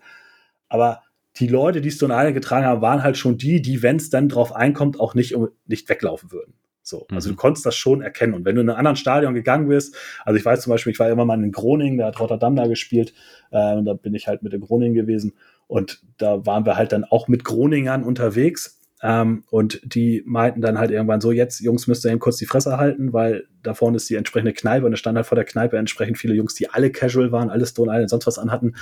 [0.68, 1.02] Aber
[1.38, 4.30] die Leute, die Stone Island getragen haben, waren halt schon die, die, wenn es dann
[4.30, 5.36] drauf einkommt, auch nicht,
[5.68, 6.54] nicht weglaufen würden.
[6.88, 7.34] So, also mhm.
[7.34, 8.36] du konntest das schon erkennen.
[8.36, 11.00] Und wenn du in einem anderen Stadion gegangen bist, also ich weiß zum Beispiel, ich
[11.00, 13.14] war immer mal in Groningen, da hat Rotterdam da gespielt,
[13.52, 15.34] äh, und da bin ich halt mit den Groningen gewesen.
[15.68, 18.80] Und da waren wir halt dann auch mit Groningern unterwegs.
[19.02, 22.46] Ähm, und die meinten dann halt irgendwann so, jetzt, Jungs, müsst ihr eben kurz die
[22.46, 25.46] Fresse halten, weil da vorne ist die entsprechende Kneipe und da stand halt vor der
[25.46, 28.76] Kneipe entsprechend viele Jungs, die alle casual waren, alle Stone Island, sonst was anhatten.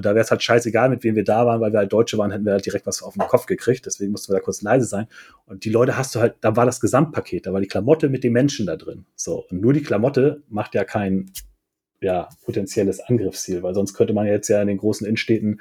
[0.00, 2.16] Und da wäre es halt scheißegal, mit wem wir da waren, weil wir halt Deutsche
[2.16, 3.84] waren, hätten wir halt direkt was auf den Kopf gekriegt.
[3.84, 5.08] Deswegen mussten wir da kurz leise sein.
[5.44, 8.24] Und die Leute hast du halt, da war das Gesamtpaket, da war die Klamotte mit
[8.24, 9.04] den Menschen da drin.
[9.14, 9.44] So.
[9.50, 11.30] Und nur die Klamotte macht ja kein,
[12.00, 15.60] ja, potenzielles Angriffsziel, weil sonst könnte man jetzt ja in den großen Innenstädten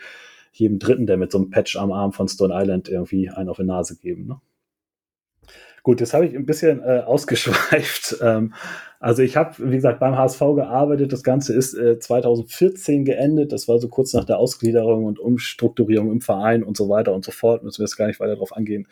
[0.54, 3.58] jedem Dritten, der mit so einem Patch am Arm von Stone Island irgendwie einen auf
[3.58, 4.26] die Nase geben.
[4.26, 4.40] Ne?
[5.90, 8.18] Gut, jetzt habe ich ein bisschen äh, ausgeschweift.
[8.22, 8.54] Ähm,
[9.00, 11.12] also ich habe, wie gesagt, beim HSV gearbeitet.
[11.12, 13.52] Das Ganze ist äh, 2014 geendet.
[13.52, 17.26] Das war so kurz nach der Ausgliederung und Umstrukturierung im Verein und so weiter und
[17.26, 17.64] so fort.
[17.64, 18.88] Müssen wir jetzt gar nicht weiter darauf angehen.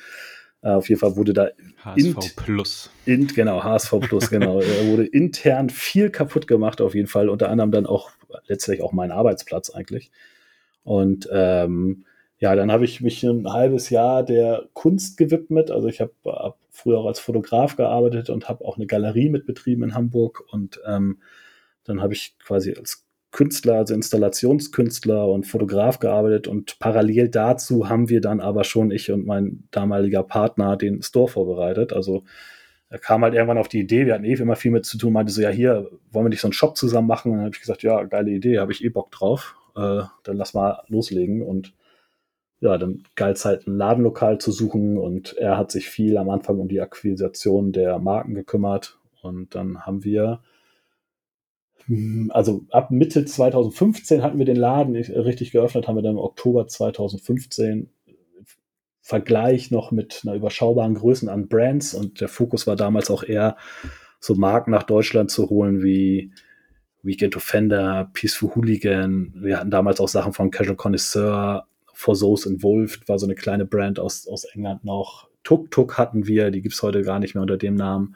[0.63, 1.49] Äh, auf jeden Fall wurde da
[1.83, 2.89] HSV int, Plus.
[3.05, 4.59] Int, genau, HSV Plus, genau.
[4.59, 7.29] da wurde intern viel kaputt gemacht, auf jeden Fall.
[7.29, 8.09] Unter anderem dann auch
[8.47, 10.09] letztlich auch mein Arbeitsplatz eigentlich.
[10.83, 12.05] Und ähm,
[12.39, 15.71] ja, dann habe ich mich ein halbes Jahr der Kunst gewidmet.
[15.71, 19.83] Also ich habe hab früher auch als Fotograf gearbeitet und habe auch eine Galerie mitbetrieben
[19.83, 20.43] in Hamburg.
[20.51, 21.21] Und ähm,
[21.83, 26.47] dann habe ich quasi als Künstler, also Installationskünstler und Fotograf gearbeitet.
[26.47, 31.27] Und parallel dazu haben wir dann aber schon, ich und mein damaliger Partner, den Store
[31.27, 31.91] vorbereitet.
[31.91, 32.23] Also
[32.89, 35.11] er kam halt irgendwann auf die Idee, wir hatten eh immer viel mit zu tun,
[35.11, 37.31] meinte so, ja, hier, wollen wir nicht so einen Shop zusammen machen?
[37.31, 39.55] Und dann habe ich gesagt, ja, geile Idee, habe ich eh Bock drauf.
[39.75, 41.41] Äh, dann lass mal loslegen.
[41.41, 41.73] Und
[42.60, 46.30] ja, dann galt es halt ein Ladenlokal zu suchen und er hat sich viel am
[46.30, 50.41] Anfang um die Akquisition der Marken gekümmert und dann haben wir,
[51.86, 56.20] hm, also ab Mitte 2015 hatten wir den Laden richtig geöffnet, haben wir dann im
[56.20, 57.89] Oktober 2015
[59.01, 63.55] Vergleich noch mit einer überschaubaren Größen an Brands und der Fokus war damals auch eher
[64.20, 66.34] so Marken nach Deutschland zu holen wie
[67.03, 69.32] Weekend Offender, Peaceful Hooligan.
[69.38, 73.65] Wir hatten damals auch Sachen von Casual Connoisseur, For Those Involved war so eine kleine
[73.65, 75.29] Brand aus, aus England noch.
[75.43, 78.15] Tuk Tuk hatten wir, die gibt es heute gar nicht mehr unter dem Namen.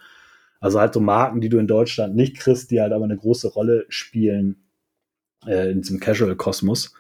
[0.59, 3.47] Also halt so Marken, die du in Deutschland nicht kriegst, die halt aber eine große
[3.47, 4.67] Rolle spielen
[5.47, 6.93] äh, in diesem Casual-Kosmos.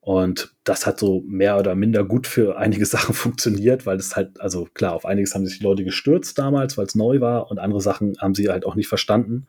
[0.00, 4.38] Und das hat so mehr oder minder gut für einige Sachen funktioniert, weil es halt,
[4.42, 7.58] also klar, auf einiges haben sich die Leute gestürzt damals, weil es neu war und
[7.58, 9.46] andere Sachen haben sie halt auch nicht verstanden.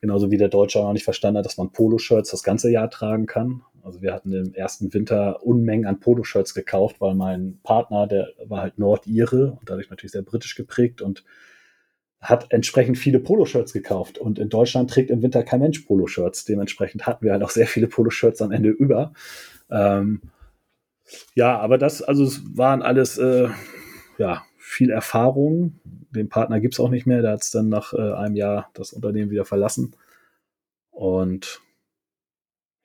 [0.00, 2.88] Genauso wie der Deutsche auch noch nicht verstanden hat, dass man Poloshirts das ganze Jahr
[2.88, 3.60] tragen kann.
[3.88, 8.60] Also wir hatten im ersten Winter Unmengen an Poloshirts gekauft, weil mein Partner, der war
[8.60, 11.24] halt Nordire und dadurch natürlich sehr britisch geprägt und
[12.20, 14.18] hat entsprechend viele Poloshirts gekauft.
[14.18, 16.44] Und in Deutschland trägt im Winter kein Mensch Poloshirts.
[16.44, 19.14] Dementsprechend hatten wir halt auch sehr viele Poloshirts am Ende über.
[19.70, 20.20] Ähm,
[21.34, 23.48] ja, aber das, also es waren alles, äh,
[24.18, 25.80] ja, viel Erfahrung.
[26.10, 27.22] Den Partner gibt es auch nicht mehr.
[27.22, 29.96] Der hat es dann nach äh, einem Jahr das Unternehmen wieder verlassen.
[30.90, 31.62] Und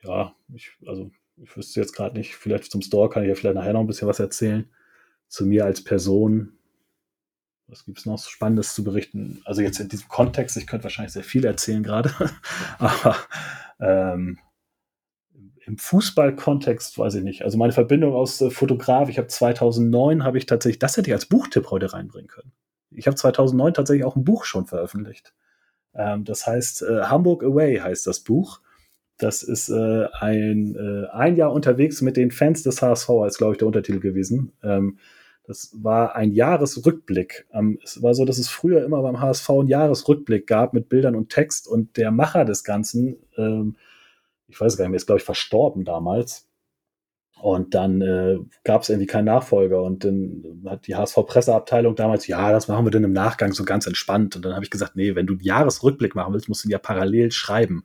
[0.04, 3.56] ja, ich, also ich wüsste jetzt gerade nicht, vielleicht zum Store kann ich ja vielleicht
[3.56, 4.70] nachher noch ein bisschen was erzählen.
[5.28, 6.54] Zu mir als Person.
[7.68, 9.42] Was gibt es noch Spannendes zu berichten?
[9.46, 12.14] Also jetzt in diesem Kontext, ich könnte wahrscheinlich sehr viel erzählen gerade,
[12.78, 13.16] aber
[13.80, 14.38] ähm,
[15.66, 17.44] im Fußballkontext weiß ich nicht.
[17.44, 21.14] Also meine Verbindung aus äh, Fotograf, ich habe 2009 habe ich tatsächlich, das hätte ich
[21.14, 22.52] als Buchtipp heute reinbringen können.
[22.92, 25.34] Ich habe 2009 tatsächlich auch ein Buch schon veröffentlicht.
[25.96, 28.60] Ähm, das heißt äh, Hamburg Away heißt das Buch.
[29.18, 33.54] Das ist äh, ein, äh, ein Jahr unterwegs mit den Fans des HSV, als glaube
[33.54, 34.54] ich der Untertitel gewesen.
[34.64, 34.98] Ähm,
[35.46, 37.46] das war ein Jahresrückblick.
[37.54, 41.16] Ähm, es war so, dass es früher immer beim HSV einen Jahresrückblick gab mit Bildern
[41.16, 43.76] und Text und der Macher des Ganzen, ähm,
[44.48, 46.48] ich weiß gar nicht mehr, ist glaube ich verstorben damals.
[47.42, 49.84] Und dann äh, gab es irgendwie keinen Nachfolger.
[49.84, 53.86] Und dann hat die HSV-Presseabteilung damals, ja, das machen wir dann im Nachgang so ganz
[53.86, 54.38] entspannt.
[54.38, 56.72] Und dann habe ich gesagt, nee, wenn du einen Jahresrückblick machen willst, musst du ihn
[56.72, 57.84] ja parallel schreiben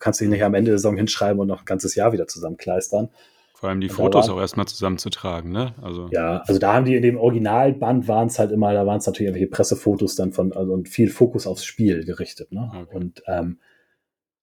[0.00, 3.10] kannst dich nicht am Ende der Saison hinschreiben und noch ein ganzes Jahr wieder zusammenkleistern.
[3.54, 5.74] Vor allem die Fotos waren, auch erstmal zusammenzutragen, ne?
[5.82, 6.08] Also.
[6.10, 9.06] Ja, also da haben die in dem Originalband waren es halt immer, da waren es
[9.06, 12.72] natürlich irgendwelche Pressefotos dann von, also und viel Fokus aufs Spiel gerichtet, ne?
[12.74, 12.96] Okay.
[12.96, 13.58] Und ähm,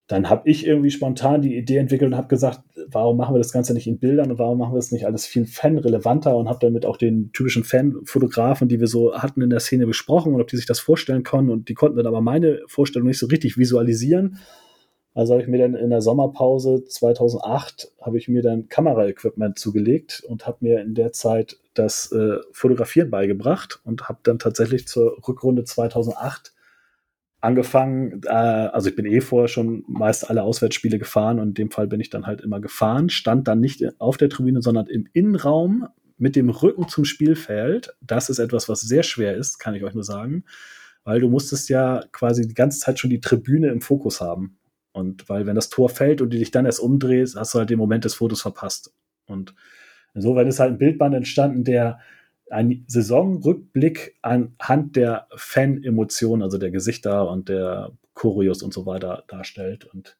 [0.08, 3.51] dann habe ich irgendwie spontan die Idee entwickelt und habe gesagt, warum machen wir das
[3.51, 6.60] Ganze nicht in Bildern und warum machen wir es nicht alles viel fanrelevanter und habe
[6.62, 10.47] damit auch den typischen Fanfotografen, die wir so hatten in der Szene besprochen und ob
[10.47, 13.58] die sich das vorstellen können und die konnten dann aber meine Vorstellung nicht so richtig
[13.58, 14.38] visualisieren.
[15.18, 20.22] Also habe ich mir dann in der Sommerpause 2008 habe ich mir dann Kameraequipment zugelegt
[20.28, 25.18] und habe mir in der Zeit das äh, Fotografieren beigebracht und habe dann tatsächlich zur
[25.28, 26.53] Rückrunde 2008
[27.41, 31.72] angefangen, äh, also ich bin eh vorher schon meist alle Auswärtsspiele gefahren und in dem
[31.72, 35.09] Fall bin ich dann halt immer gefahren, stand dann nicht auf der Tribüne, sondern im
[35.13, 35.88] Innenraum
[36.20, 37.97] mit dem Rücken zum Spielfeld.
[38.01, 40.43] Das ist etwas, was sehr schwer ist, kann ich euch nur sagen,
[41.03, 44.59] weil du musstest ja quasi die ganze Zeit schon die Tribüne im Fokus haben.
[44.97, 47.69] Und weil wenn das Tor fällt und du dich dann erst umdrehst, hast du halt
[47.69, 48.91] den Moment des Fotos verpasst.
[49.27, 49.53] Und
[50.15, 51.99] insofern ist halt ein Bildband entstanden, der
[52.49, 59.85] ein Saisonrückblick anhand der Fan-Emotionen, also der Gesichter und der Choreos und so weiter darstellt.
[59.85, 60.17] Und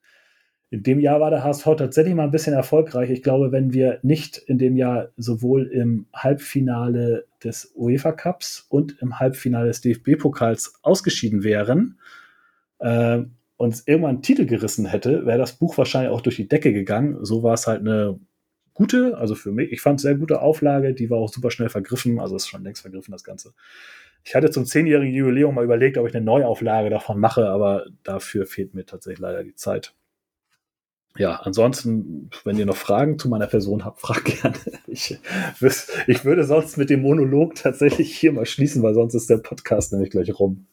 [0.70, 3.10] in dem Jahr war der HSV tatsächlich mal ein bisschen erfolgreich.
[3.10, 9.02] Ich glaube, wenn wir nicht in dem Jahr sowohl im Halbfinale des UEFA Cups und
[9.02, 11.98] im Halbfinale des DFB-Pokals ausgeschieden wären,
[12.78, 13.24] äh,
[13.58, 17.26] uns irgendwann einen Titel gerissen hätte, wäre das Buch wahrscheinlich auch durch die Decke gegangen.
[17.26, 18.20] So war es halt eine
[18.74, 21.70] gute, also für mich, ich fand es sehr gute Auflage, die war auch super schnell
[21.70, 23.54] vergriffen, also ist schon längst vergriffen, das Ganze.
[24.24, 28.46] Ich hatte zum zehnjährigen Jubiläum mal überlegt, ob ich eine Neuauflage davon mache, aber dafür
[28.46, 29.96] fehlt mir tatsächlich leider die Zeit.
[31.18, 34.58] Ja, ansonsten, wenn ihr noch Fragen zu meiner Person habt, fragt gerne.
[34.86, 35.18] Ich,
[36.08, 39.92] ich würde sonst mit dem Monolog tatsächlich hier mal schließen, weil sonst ist der Podcast
[39.94, 40.68] nämlich gleich rum.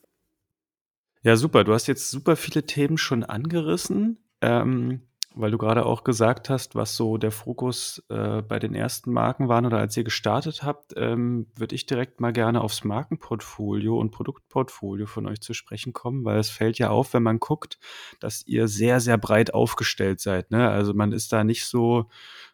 [1.24, 1.64] Ja, super.
[1.64, 4.18] Du hast jetzt super viele Themen schon angerissen.
[4.42, 5.00] Ähm,
[5.34, 9.48] weil du gerade auch gesagt hast, was so der Fokus äh, bei den ersten Marken
[9.48, 14.12] waren oder als ihr gestartet habt, ähm, würde ich direkt mal gerne aufs Markenportfolio und
[14.12, 17.78] Produktportfolio von euch zu sprechen kommen, weil es fällt ja auf, wenn man guckt,
[18.20, 20.52] dass ihr sehr, sehr breit aufgestellt seid.
[20.52, 20.68] Ne?
[20.70, 22.08] Also man ist da nicht so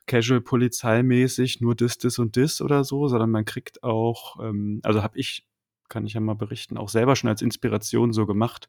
[0.06, 5.02] casual polizeimäßig nur dis, dis und dis oder so, sondern man kriegt auch, ähm, also
[5.02, 5.46] habe ich,
[5.90, 8.68] kann ich ja mal berichten, auch selber schon als Inspiration so gemacht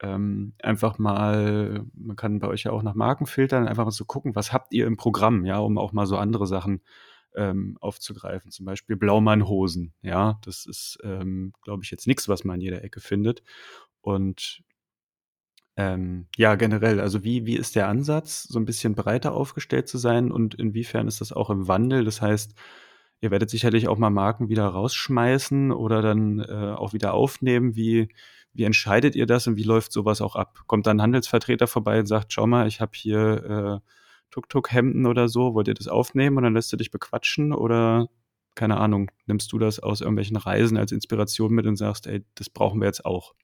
[0.00, 4.04] ähm, einfach mal, man kann bei euch ja auch nach Marken filtern, einfach mal so
[4.04, 6.82] gucken, was habt ihr im Programm, ja, um auch mal so andere Sachen
[7.34, 8.50] ähm, aufzugreifen.
[8.50, 12.82] Zum Beispiel Blaumannhosen, ja, das ist, ähm, glaube ich, jetzt nichts, was man in jeder
[12.82, 13.42] Ecke findet.
[14.00, 14.62] Und
[15.76, 19.98] ähm, ja, generell, also wie, wie ist der Ansatz, so ein bisschen breiter aufgestellt zu
[19.98, 22.04] sein und inwiefern ist das auch im Wandel?
[22.04, 22.54] Das heißt,
[23.24, 27.74] ihr werdet sicherlich auch mal Marken wieder rausschmeißen oder dann äh, auch wieder aufnehmen.
[27.74, 28.08] Wie,
[28.52, 30.60] wie entscheidet ihr das und wie läuft sowas auch ab?
[30.66, 33.90] Kommt dann ein Handelsvertreter vorbei und sagt, schau mal, ich habe hier äh,
[34.30, 38.08] Tuk-Tuk-Hemden oder so, wollt ihr das aufnehmen und dann lässt du dich bequatschen oder
[38.54, 42.50] keine Ahnung, nimmst du das aus irgendwelchen Reisen als Inspiration mit und sagst, ey, das
[42.50, 43.34] brauchen wir jetzt auch?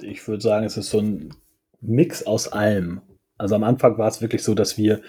[0.00, 1.34] Ich würde sagen, es ist so ein
[1.82, 3.02] Mix aus allem.
[3.36, 5.02] Also am Anfang war es wirklich so, dass wir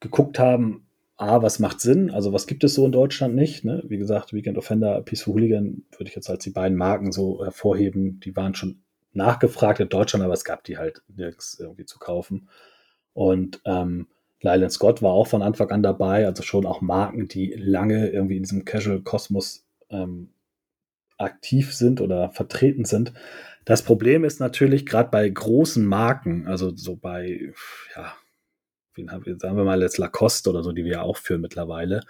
[0.00, 0.86] geguckt haben,
[1.16, 2.10] A, was macht Sinn?
[2.10, 3.64] Also, was gibt es so in Deutschland nicht?
[3.64, 3.82] Ne?
[3.86, 8.20] Wie gesagt, Weekend Offender, Peaceful Hooligan würde ich jetzt als die beiden Marken so hervorheben.
[8.20, 8.82] Die waren schon
[9.12, 12.48] nachgefragt in Deutschland, aber es gab die halt nirgends irgendwie zu kaufen.
[13.12, 14.08] Und ähm,
[14.40, 18.36] Lyland Scott war auch von Anfang an dabei, also schon auch Marken, die lange irgendwie
[18.36, 20.30] in diesem Casual-Kosmos ähm,
[21.18, 23.12] aktiv sind oder vertreten sind.
[23.64, 27.52] Das Problem ist natürlich gerade bei großen Marken, also so bei,
[27.94, 28.12] ja,
[28.94, 32.02] sagen wir mal jetzt Lacoste oder so, die wir ja auch führen mittlerweile.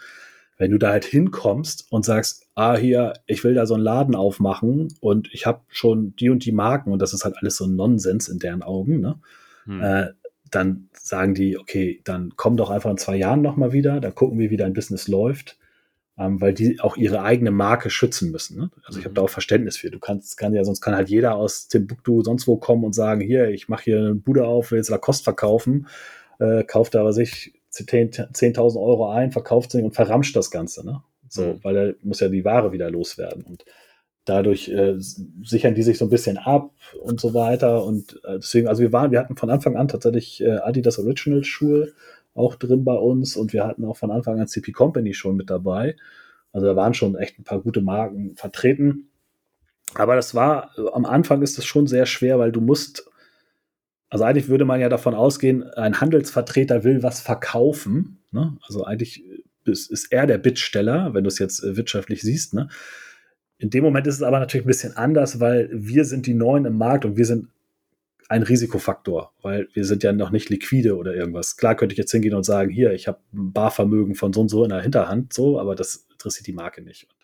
[0.58, 4.14] Wenn du da halt hinkommst und sagst, ah, hier, ich will da so einen Laden
[4.14, 7.64] aufmachen und ich habe schon die und die Marken und das ist halt alles so
[7.64, 9.18] ein Nonsens in deren Augen, ne?
[9.64, 9.80] Hm.
[9.80, 10.08] Äh,
[10.50, 14.38] dann sagen die, okay, dann komm doch einfach in zwei Jahren nochmal wieder, dann gucken
[14.38, 15.56] wir, wie dein Business läuft,
[16.18, 18.58] ähm, weil die auch ihre eigene Marke schützen müssen.
[18.58, 18.70] Ne?
[18.84, 19.16] Also ich habe mhm.
[19.16, 19.90] da auch Verständnis für.
[19.90, 23.22] Du kannst, kann ja, sonst kann halt jeder aus Timbuktu sonst wo kommen und sagen,
[23.22, 25.86] hier, ich mache hier eine Bude auf, will jetzt Lacoste verkaufen
[26.42, 30.84] äh, kauft aber sich 10.000 Euro ein, verkauft sie und verramscht das Ganze.
[30.84, 31.02] Ne?
[31.28, 31.60] So, mhm.
[31.62, 33.44] weil er muss ja die Ware wieder loswerden.
[33.44, 33.64] Und
[34.24, 36.70] dadurch äh, sichern die sich so ein bisschen ab
[37.00, 37.84] und so weiter.
[37.84, 41.44] Und äh, deswegen, also wir waren, wir hatten von Anfang an tatsächlich äh, Adidas Original
[41.44, 41.92] Schuhe
[42.34, 45.50] auch drin bei uns und wir hatten auch von Anfang an CP Company schon mit
[45.50, 45.96] dabei.
[46.52, 49.08] Also da waren schon echt ein paar gute Marken vertreten.
[49.94, 53.10] Aber das war, am Anfang ist das schon sehr schwer, weil du musst
[54.12, 58.18] also eigentlich würde man ja davon ausgehen, ein Handelsvertreter will was verkaufen.
[58.30, 58.58] Ne?
[58.60, 59.24] Also eigentlich
[59.64, 62.52] ist, ist er der Bittsteller, wenn du es jetzt äh, wirtschaftlich siehst.
[62.52, 62.68] Ne?
[63.56, 66.66] In dem Moment ist es aber natürlich ein bisschen anders, weil wir sind die Neuen
[66.66, 67.48] im Markt und wir sind
[68.28, 71.56] ein Risikofaktor, weil wir sind ja noch nicht liquide oder irgendwas.
[71.56, 74.50] Klar könnte ich jetzt hingehen und sagen, hier, ich habe ein Barvermögen von so und
[74.50, 77.04] so in der Hinterhand, so, aber das interessiert die Marke nicht.
[77.04, 77.16] Und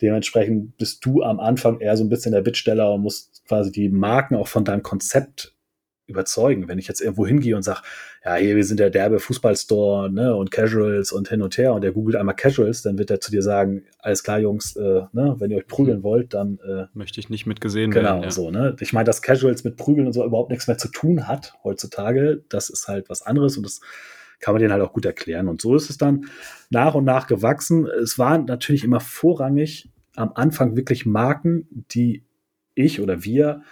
[0.00, 3.88] dementsprechend bist du am Anfang eher so ein bisschen der Bittsteller und musst quasi die
[3.88, 5.53] Marken auch von deinem Konzept
[6.06, 6.68] überzeugen.
[6.68, 7.80] Wenn ich jetzt irgendwo hingehe und sage,
[8.24, 11.82] ja, hier, wir sind der derbe Fußballstore ne, und Casuals und hin und her und
[11.82, 15.36] der googelt einmal Casuals, dann wird er zu dir sagen, alles klar, Jungs, äh, ne,
[15.38, 18.16] wenn ihr euch prügeln wollt, dann äh, möchte ich nicht mitgesehen genau, werden.
[18.16, 18.30] Genau, ja.
[18.30, 18.50] so.
[18.50, 18.76] Ne?
[18.80, 22.44] Ich meine, dass Casuals mit Prügeln und so überhaupt nichts mehr zu tun hat heutzutage,
[22.48, 23.80] das ist halt was anderes und das
[24.40, 25.48] kann man denen halt auch gut erklären.
[25.48, 26.26] Und so ist es dann
[26.68, 27.86] nach und nach gewachsen.
[27.86, 32.24] Es waren natürlich immer vorrangig am Anfang wirklich Marken, die
[32.74, 33.62] ich oder wir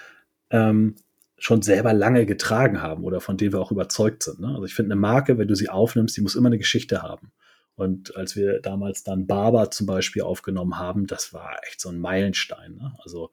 [0.50, 0.94] ähm,
[1.42, 4.38] schon selber lange getragen haben oder von denen wir auch überzeugt sind.
[4.38, 4.46] Ne?
[4.46, 7.32] Also ich finde eine Marke, wenn du sie aufnimmst, die muss immer eine Geschichte haben.
[7.74, 11.98] Und als wir damals dann Barber zum Beispiel aufgenommen haben, das war echt so ein
[11.98, 12.76] Meilenstein.
[12.76, 12.94] Ne?
[13.02, 13.32] Also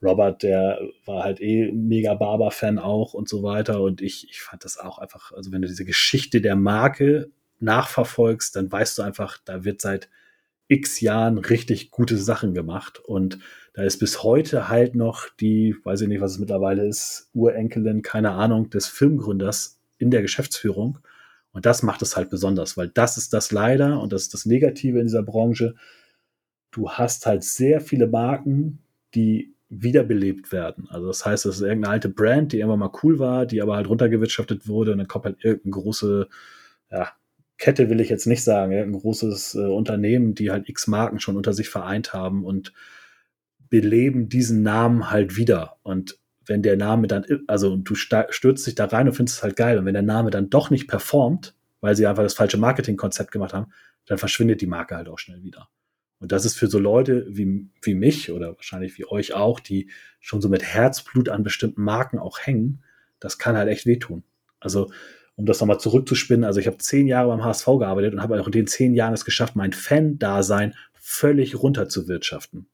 [0.00, 3.80] Robert, der war halt eh mega Barber-Fan auch und so weiter.
[3.80, 8.54] Und ich, ich fand das auch einfach, also wenn du diese Geschichte der Marke nachverfolgst,
[8.54, 10.08] dann weißt du einfach, da wird seit
[10.68, 13.00] x Jahren richtig gute Sachen gemacht.
[13.00, 13.40] Und
[13.72, 18.02] da ist bis heute halt noch die, weiß ich nicht, was es mittlerweile ist, Urenkelin,
[18.02, 20.98] keine Ahnung, des Filmgründers in der Geschäftsführung.
[21.52, 24.46] Und das macht es halt besonders, weil das ist das leider und das ist das
[24.46, 25.74] Negative in dieser Branche.
[26.70, 28.80] Du hast halt sehr viele Marken,
[29.14, 30.88] die wiederbelebt werden.
[30.90, 33.76] Also das heißt, das ist irgendeine alte Brand, die irgendwann mal cool war, die aber
[33.76, 36.28] halt runtergewirtschaftet wurde und dann kommt halt irgendeine große,
[36.90, 37.12] ja,
[37.56, 41.36] Kette will ich jetzt nicht sagen, ein großes äh, Unternehmen, die halt x Marken schon
[41.36, 42.72] unter sich vereint haben und
[43.70, 45.78] beleben diesen Namen halt wieder.
[45.82, 49.56] Und wenn der Name dann, also du stürzt dich da rein und findest es halt
[49.56, 49.78] geil.
[49.78, 53.54] Und wenn der Name dann doch nicht performt, weil sie einfach das falsche Marketingkonzept gemacht
[53.54, 53.72] haben,
[54.06, 55.68] dann verschwindet die Marke halt auch schnell wieder.
[56.18, 59.90] Und das ist für so Leute wie, wie mich oder wahrscheinlich wie euch auch, die
[60.18, 62.82] schon so mit Herzblut an bestimmten Marken auch hängen,
[63.20, 64.24] das kann halt echt wehtun.
[64.58, 64.90] Also
[65.36, 68.46] um das nochmal zurückzuspinnen, also ich habe zehn Jahre beim HSV gearbeitet und habe auch
[68.46, 72.66] in den zehn Jahren es geschafft, mein Fan-Dasein völlig runterzuwirtschaften.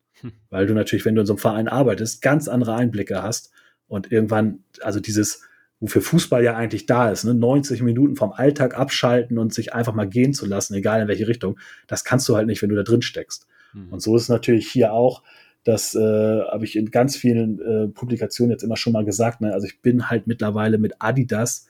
[0.50, 3.52] Weil du natürlich, wenn du in so einem Verein arbeitest, ganz andere Einblicke hast
[3.88, 5.42] und irgendwann, also dieses,
[5.80, 9.94] wofür Fußball ja eigentlich da ist, ne, 90 Minuten vom Alltag abschalten und sich einfach
[9.94, 12.76] mal gehen zu lassen, egal in welche Richtung, das kannst du halt nicht, wenn du
[12.76, 13.46] da drin steckst.
[13.74, 13.92] Mhm.
[13.92, 15.22] Und so ist es natürlich hier auch,
[15.64, 19.40] das äh, habe ich in ganz vielen äh, Publikationen jetzt immer schon mal gesagt.
[19.40, 19.52] Ne?
[19.52, 21.66] Also ich bin halt mittlerweile mit Adidas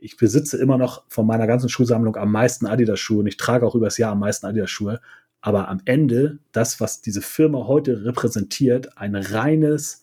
[0.00, 3.74] ich besitze immer noch von meiner ganzen Schuhsammlung am meisten Adidas-Schuhe und ich trage auch
[3.74, 5.00] übers Jahr am meisten Adidas-Schuhe.
[5.40, 10.02] Aber am Ende, das, was diese Firma heute repräsentiert, ein reines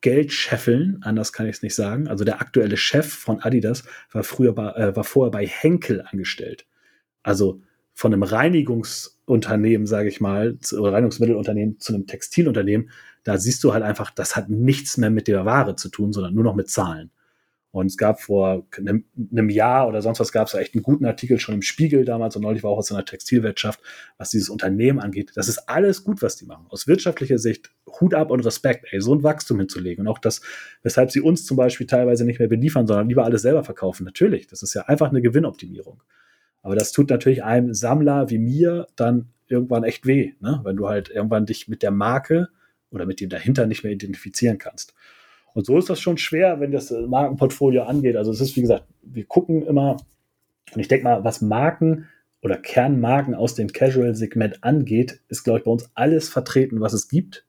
[0.00, 2.08] Geldscheffeln, anders kann ich es nicht sagen.
[2.08, 6.66] Also der aktuelle Chef von Adidas war früher bei, äh, war vorher bei Henkel angestellt.
[7.22, 7.62] Also
[7.94, 12.90] von einem Reinigungsunternehmen, sage ich mal, oder Reinigungsmittelunternehmen zu einem Textilunternehmen,
[13.22, 16.34] da siehst du halt einfach, das hat nichts mehr mit der Ware zu tun, sondern
[16.34, 17.10] nur noch mit Zahlen.
[17.72, 21.06] Und es gab vor einem, einem Jahr oder sonst was gab es echt einen guten
[21.06, 23.80] Artikel schon im Spiegel damals und neulich war auch aus einer Textilwirtschaft,
[24.18, 25.32] was dieses Unternehmen angeht.
[25.36, 26.66] Das ist alles gut, was die machen.
[26.68, 30.06] Aus wirtschaftlicher Sicht Hut ab und Respekt, ey, so ein Wachstum hinzulegen.
[30.06, 30.42] Und auch das,
[30.82, 34.04] weshalb sie uns zum Beispiel teilweise nicht mehr beliefern, sondern lieber alles selber verkaufen.
[34.04, 36.02] Natürlich, das ist ja einfach eine Gewinnoptimierung.
[36.60, 40.60] Aber das tut natürlich einem Sammler wie mir dann irgendwann echt weh, ne?
[40.64, 42.48] wenn du halt irgendwann dich mit der Marke
[42.90, 44.94] oder mit dem dahinter nicht mehr identifizieren kannst.
[45.54, 48.16] Und so ist das schon schwer, wenn das Markenportfolio angeht.
[48.16, 49.96] Also es ist, wie gesagt, wir gucken immer,
[50.74, 52.08] und ich denke mal, was Marken
[52.40, 57.08] oder Kernmarken aus dem Casual-Segment angeht, ist, glaube ich, bei uns alles vertreten, was es
[57.08, 57.46] gibt.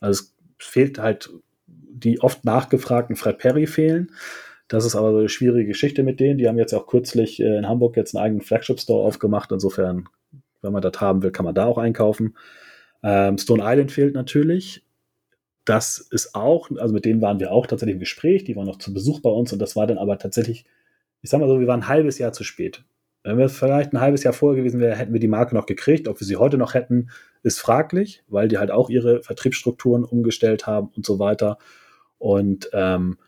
[0.00, 1.30] Also es fehlt halt
[1.66, 4.10] die oft nachgefragten Fred Perry fehlen.
[4.68, 6.38] Das ist aber so eine schwierige Geschichte mit denen.
[6.38, 9.52] Die haben jetzt auch kürzlich äh, in Hamburg jetzt einen eigenen Flagship-Store aufgemacht.
[9.52, 10.08] Insofern,
[10.62, 12.36] wenn man das haben will, kann man da auch einkaufen.
[13.02, 14.82] Ähm, Stone Island fehlt natürlich
[15.64, 18.78] das ist auch, also mit denen waren wir auch tatsächlich im Gespräch, die waren noch
[18.78, 20.64] zu Besuch bei uns und das war dann aber tatsächlich,
[21.20, 22.84] ich sag mal so, wir waren ein halbes Jahr zu spät.
[23.24, 26.08] Wenn wir vielleicht ein halbes Jahr vorher gewesen wären, hätten wir die Marke noch gekriegt.
[26.08, 27.10] Ob wir sie heute noch hätten,
[27.44, 31.58] ist fraglich, weil die halt auch ihre Vertriebsstrukturen umgestellt haben und so weiter.
[32.18, 33.18] Und ähm,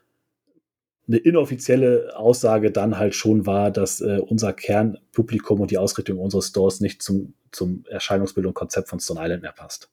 [1.06, 6.48] eine inoffizielle Aussage dann halt schon war, dass äh, unser Kernpublikum und die Ausrichtung unseres
[6.48, 9.90] Stores nicht zum, zum Erscheinungsbild und Konzept von Stone Island mehr passt.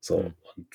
[0.00, 0.34] So, mhm.
[0.56, 0.66] und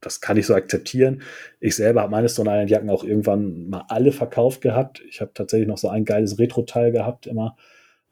[0.00, 1.22] das kann ich so akzeptieren.
[1.60, 5.02] Ich selber habe meine Stone Island Jacken auch irgendwann mal alle verkauft gehabt.
[5.08, 7.56] Ich habe tatsächlich noch so ein geiles Retro-Teil gehabt immer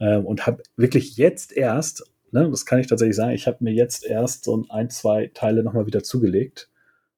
[0.00, 3.72] ähm, und habe wirklich jetzt erst, ne, das kann ich tatsächlich sagen, ich habe mir
[3.72, 6.68] jetzt erst so ein, zwei Teile nochmal wieder zugelegt,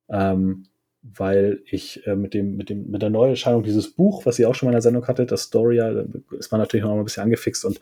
[0.09, 0.67] ähm,
[1.03, 4.55] weil ich äh, mit dem, mit dem, mit der Neuerscheinung dieses Buch, was ihr auch
[4.55, 6.05] schon mal in der Sendung hattet, das Storia,
[6.39, 7.81] ist man natürlich noch mal ein bisschen angefixt und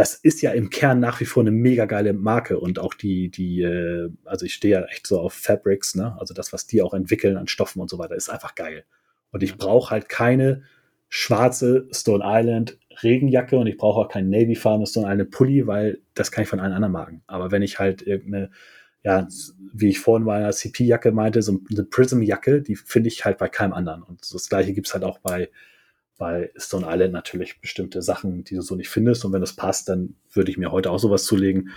[0.00, 3.28] das ist ja im Kern nach wie vor eine mega geile Marke und auch die,
[3.30, 6.16] die, äh, also ich stehe ja echt so auf Fabrics, ne?
[6.18, 8.84] Also das, was die auch entwickeln an Stoffen und so weiter, ist einfach geil.
[9.30, 10.62] Und ich brauche halt keine
[11.10, 16.00] schwarze Stone Island Regenjacke und ich brauche auch keinen Navy Farm Stone Island Pulli, weil
[16.14, 17.22] das kann ich von allen anderen Marken.
[17.26, 18.50] Aber wenn ich halt irgendeine,
[19.02, 19.28] ja,
[19.74, 23.50] wie ich vorhin bei einer CP-Jacke meinte, so eine Prism-Jacke, die finde ich halt bei
[23.50, 24.02] keinem anderen.
[24.02, 25.50] Und das gleiche gibt's halt auch bei,
[26.20, 29.24] bei Stone Island natürlich bestimmte Sachen, die du so nicht findest.
[29.24, 31.70] Und wenn das passt, dann würde ich mir heute auch sowas zulegen.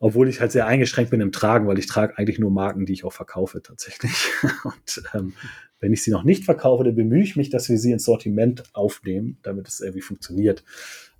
[0.00, 2.94] Obwohl ich halt sehr eingeschränkt bin im Tragen, weil ich trage eigentlich nur Marken, die
[2.94, 4.12] ich auch verkaufe tatsächlich.
[4.64, 5.34] Und ähm,
[5.78, 8.64] wenn ich sie noch nicht verkaufe, dann bemühe ich mich, dass wir sie ins Sortiment
[8.72, 10.64] aufnehmen, damit es irgendwie funktioniert.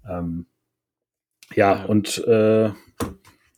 [0.08, 0.46] Ähm,
[1.54, 2.70] ja, ja, und äh,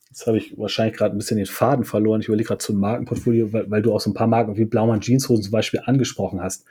[0.08, 2.20] jetzt habe ich wahrscheinlich gerade ein bisschen den Faden verloren.
[2.20, 5.00] Ich überlege gerade zum Markenportfolio, weil, weil, du auch so ein paar Marken wie Blaumann
[5.00, 6.66] Jeanshosen zum Beispiel angesprochen hast.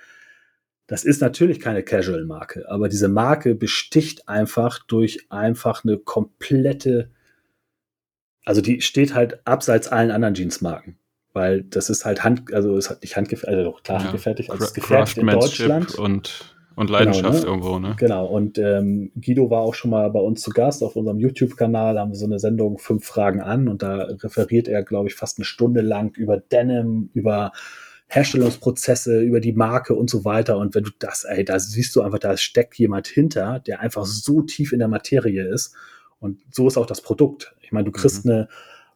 [0.87, 7.09] Das ist natürlich keine Casual-Marke, aber diese Marke besticht einfach durch einfach eine komplette
[8.45, 10.97] also die steht halt abseits allen anderen Jeansmarken.
[11.33, 14.63] Weil das ist halt Hand, also ist halt nicht handgefertigt, also klar ja, handgefertigt, also
[14.63, 15.95] es ist gefertigt in Deutschland.
[15.95, 17.45] Und, und Leidenschaft genau, ne?
[17.45, 17.95] irgendwo, ne?
[17.97, 21.99] Genau, und ähm, Guido war auch schon mal bei uns zu Gast auf unserem YouTube-Kanal,
[21.99, 25.37] haben wir so eine Sendung Fünf Fragen an und da referiert er, glaube ich, fast
[25.37, 27.51] eine Stunde lang über Denim, über
[28.07, 30.57] Herstellungsprozesse, über die Marke und so weiter.
[30.57, 34.05] Und wenn du das, ey, da siehst du einfach, da steckt jemand hinter, der einfach
[34.05, 35.75] so tief in der Materie ist
[36.19, 37.55] und so ist auch das Produkt.
[37.61, 38.31] Ich meine, du kriegst mhm.
[38.31, 38.49] eine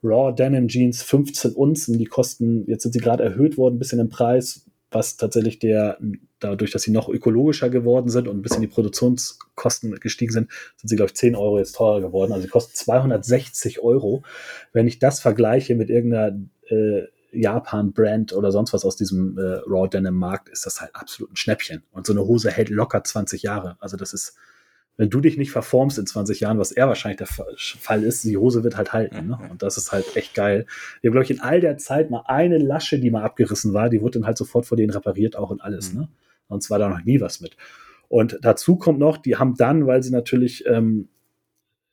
[0.04, 4.00] Raw Denim Jeans 15 Unzen, die kosten, jetzt sind sie gerade erhöht worden, ein bisschen
[4.00, 6.00] im Preis, was tatsächlich der,
[6.40, 10.88] dadurch, dass sie noch ökologischer geworden sind und ein bisschen die Produktionskosten gestiegen sind, sind
[10.88, 12.32] sie, glaube ich, 10 Euro jetzt teurer geworden.
[12.32, 14.24] Also sie kosten 260 Euro.
[14.74, 16.40] Wenn ich das vergleiche mit irgendeiner
[16.70, 21.36] äh, Japan-Brand oder sonst was aus diesem äh, Raw Denim-Markt, ist das halt absolut ein
[21.36, 21.84] Schnäppchen.
[21.92, 23.78] Und so eine Hose hält locker 20 Jahre.
[23.80, 24.38] Also das ist
[25.00, 28.36] wenn du dich nicht verformst in 20 Jahren, was eher wahrscheinlich der Fall ist, die
[28.36, 29.28] Hose wird halt halten.
[29.28, 29.40] Ne?
[29.50, 30.66] Und das ist halt echt geil.
[31.00, 33.90] Wir haben, glaube ich, in all der Zeit mal eine Lasche, die mal abgerissen war,
[33.90, 35.94] die wurde dann halt sofort vor denen repariert, auch und alles.
[35.94, 36.00] Mhm.
[36.02, 36.10] Ne?
[36.50, 37.56] Sonst war da noch nie was mit.
[38.10, 41.08] Und dazu kommt noch, die haben dann, weil sie natürlich ähm,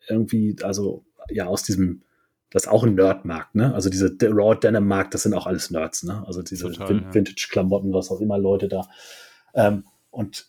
[0.08, 2.02] irgendwie, also ja, aus diesem,
[2.50, 3.74] das ist auch ein Nerdmarkt, ne?
[3.74, 6.22] Also diese Raw Denim Markt, das sind auch alles Nerds, ne?
[6.26, 8.88] Also diese Vintage-Klamotten, was auch immer Leute da.
[9.54, 10.48] Ähm, und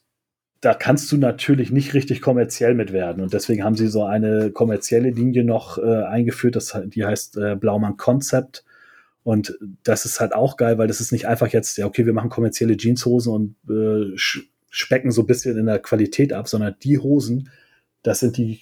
[0.61, 3.21] da kannst du natürlich nicht richtig kommerziell mit werden.
[3.21, 7.55] Und deswegen haben sie so eine kommerzielle Linie noch äh, eingeführt, das, die heißt äh,
[7.55, 8.63] Blaumann Concept.
[9.23, 12.13] Und das ist halt auch geil, weil das ist nicht einfach jetzt, ja, okay, wir
[12.13, 14.15] machen kommerzielle Jeanshosen und äh,
[14.69, 17.49] specken so ein bisschen in der Qualität ab, sondern die Hosen,
[18.03, 18.61] das sind die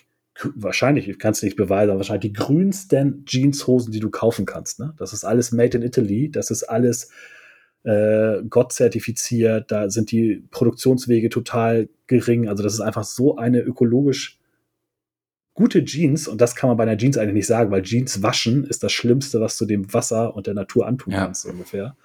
[0.55, 4.79] wahrscheinlich, ich kann es nicht beweisen, aber wahrscheinlich die grünsten Jeanshosen, die du kaufen kannst.
[4.79, 4.93] Ne?
[4.97, 7.09] Das ist alles made in Italy, das ist alles
[7.83, 12.49] äh, Gott zertifiziert, da sind die Produktionswege total gering.
[12.49, 14.39] Also das ist einfach so eine ökologisch
[15.53, 18.65] gute Jeans, und das kann man bei einer Jeans eigentlich nicht sagen, weil Jeans waschen
[18.65, 21.19] ist das Schlimmste, was du dem Wasser und der Natur antun ja.
[21.19, 21.95] kannst, ungefähr.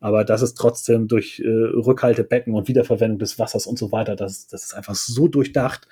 [0.00, 4.46] Aber das ist trotzdem durch äh, Rückhaltebecken und Wiederverwendung des Wassers und so weiter, das,
[4.46, 5.88] das ist einfach so durchdacht.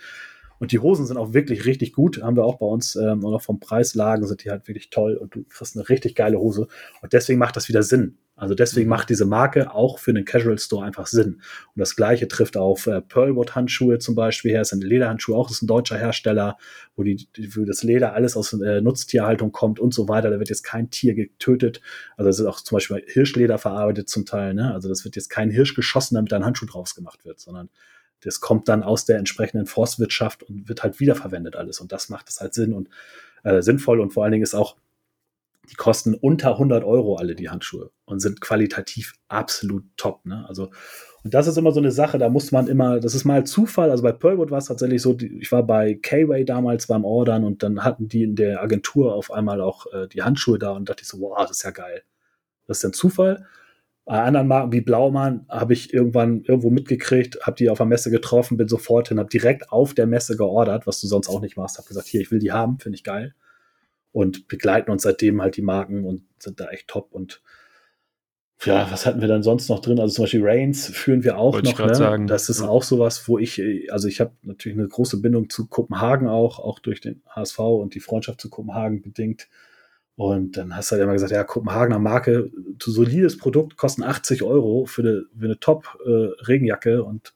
[0.59, 2.97] Und die Hosen sind auch wirklich richtig gut, haben wir auch bei uns.
[2.97, 6.15] Ähm, und auch vom Preislagen sind die halt wirklich toll und du kriegst eine richtig
[6.15, 6.69] geile Hose.
[7.03, 8.19] Und deswegen macht das wieder Sinn.
[8.37, 8.91] Also deswegen mhm.
[8.91, 11.35] macht diese Marke auch für einen Casual Store einfach Sinn.
[11.35, 14.63] Und das gleiche trifft auf äh, Pearlwood Handschuhe zum Beispiel her.
[14.63, 16.57] Es sind Lederhandschuhe auch, das ist ein deutscher Hersteller,
[16.97, 20.31] wo die, die wo das Leder alles aus äh, Nutztierhaltung kommt und so weiter.
[20.31, 21.81] Da wird jetzt kein Tier getötet.
[22.17, 24.55] Also es ist auch zum Beispiel Hirschleder verarbeitet zum Teil.
[24.55, 24.73] Ne?
[24.75, 27.69] Also das wird jetzt kein Hirsch geschossen, damit ein Handschuh draus gemacht wird, sondern
[28.25, 31.81] das kommt dann aus der entsprechenden Forstwirtschaft und wird halt wiederverwendet alles.
[31.81, 32.89] Und das macht es halt Sinn und
[33.43, 34.01] äh, sinnvoll.
[34.01, 34.77] Und vor allen Dingen ist auch
[35.71, 40.27] die kosten unter 100 Euro alle die Handschuhe und sind qualitativ absolut top.
[40.27, 40.45] Ne?
[40.49, 40.71] Also
[41.25, 43.91] und das ist immer so eine Sache, da muss man immer, das ist mal Zufall.
[43.91, 47.63] Also bei Pearlwood war es tatsächlich so, ich war bei K-Way damals beim Ordern und
[47.63, 51.03] dann hatten die in der Agentur auf einmal auch äh, die Handschuhe da und dachte
[51.03, 52.03] ich so, wow, das ist ja geil.
[52.67, 53.47] Das ist ein Zufall.
[54.05, 58.11] Bei anderen Marken wie Blaumann habe ich irgendwann irgendwo mitgekriegt, habe die auf der Messe
[58.11, 61.57] getroffen, bin sofort hin, habe direkt auf der Messe geordert, was du sonst auch nicht
[61.57, 61.79] machst.
[61.79, 63.35] Habe gesagt, hier, ich will die haben, finde ich geil
[64.15, 67.13] und begleiten uns seitdem halt die Marken und sind da echt top.
[67.13, 67.43] Und
[68.65, 69.99] ja, was hatten wir dann sonst noch drin?
[69.99, 71.87] Also zum Beispiel Reigns führen wir auch Wollte noch.
[71.87, 71.95] Ne?
[71.97, 72.29] Sagen.
[72.29, 72.69] Das ist ja.
[72.69, 73.61] auch sowas, wo ich,
[73.91, 77.97] also ich habe natürlich eine große Bindung zu Kopenhagen auch, auch durch den HSV und
[77.97, 79.49] die Freundschaft zu Kopenhagen bedingt.
[80.17, 82.51] Und dann hast du halt immer gesagt, ja, Kopenhagener Marke,
[82.81, 87.35] solides Produkt, kosten 80 Euro für eine, eine Top-Regenjacke äh, und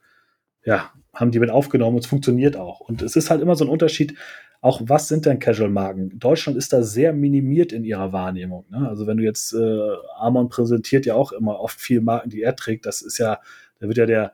[0.65, 2.81] ja, haben die mit aufgenommen und es funktioniert auch.
[2.81, 4.15] Und es ist halt immer so ein Unterschied,
[4.61, 6.19] auch was sind denn Casual-Marken?
[6.19, 8.65] Deutschland ist da sehr minimiert in ihrer Wahrnehmung.
[8.71, 8.89] Ne?
[8.89, 9.79] Also wenn du jetzt, äh,
[10.17, 13.41] Amon präsentiert ja auch immer oft viele Marken, die er trägt, das ist ja,
[13.79, 14.33] da wird ja der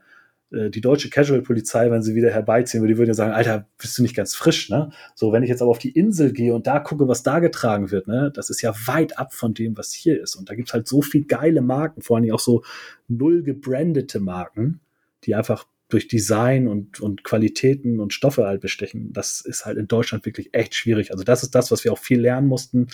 [0.71, 4.03] die deutsche Casual-Polizei, wenn sie wieder herbeiziehen würde, die würden ja sagen, Alter, bist du
[4.03, 4.91] nicht ganz frisch, ne?
[5.15, 7.91] So, wenn ich jetzt aber auf die Insel gehe und da gucke, was da getragen
[7.91, 10.37] wird, ne, das ist ja weit ab von dem, was hier ist.
[10.37, 12.63] Und da gibt's halt so viel geile Marken, vor allem auch so
[13.09, 14.81] null gebrandete Marken,
[15.25, 19.13] die einfach durch Design und, und Qualitäten und Stoffe halt bestechen.
[19.13, 21.13] Das ist halt in Deutschland wirklich echt schwierig.
[21.13, 22.89] Also das ist das, was wir auch viel lernen mussten.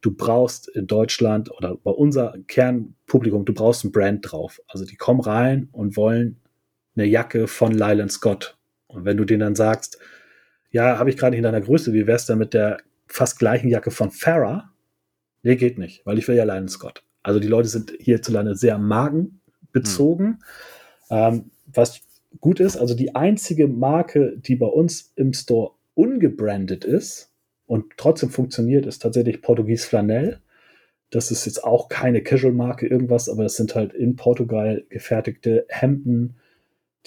[0.00, 4.60] Du brauchst in Deutschland oder bei unser Kernpublikum, du brauchst ein Brand drauf.
[4.66, 6.40] Also die kommen rein und wollen
[6.96, 8.58] eine Jacke von Lyland Scott.
[8.86, 9.98] Und wenn du denen dann sagst,
[10.70, 13.68] ja, habe ich gerade nicht in deiner Größe, wie wär's denn mit der fast gleichen
[13.68, 14.70] Jacke von Farah?
[15.42, 17.02] Nee, geht nicht, weil ich will ja Lyland Scott.
[17.22, 20.38] Also die Leute sind hierzulande sehr magenbezogen.
[21.08, 21.16] Hm.
[21.18, 22.00] Ähm, was
[22.40, 27.32] gut ist, also die einzige Marke, die bei uns im Store ungebrandet ist
[27.66, 30.40] und trotzdem funktioniert, ist tatsächlich Portugies Flanell.
[31.10, 36.36] Das ist jetzt auch keine Casual-Marke, irgendwas, aber das sind halt in Portugal gefertigte Hemden,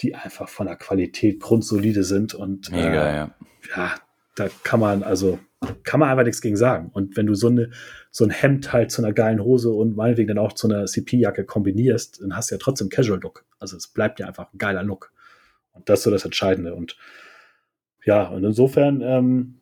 [0.00, 3.34] die einfach von der Qualität grundsolide sind und Mega, äh, ja.
[3.76, 3.94] ja,
[4.34, 5.38] da kann man also
[5.82, 6.90] kann man einfach nichts gegen sagen.
[6.92, 7.70] Und wenn du so, eine,
[8.10, 11.44] so ein Hemd halt zu einer geilen Hose und meinetwegen dann auch zu einer CP-Jacke
[11.44, 13.44] kombinierst, dann hast du ja trotzdem Casual-Look.
[13.58, 15.12] Also es bleibt ja einfach ein geiler Look.
[15.72, 16.74] Und das ist so das Entscheidende.
[16.74, 16.96] Und
[18.04, 19.60] ja, und insofern, ähm,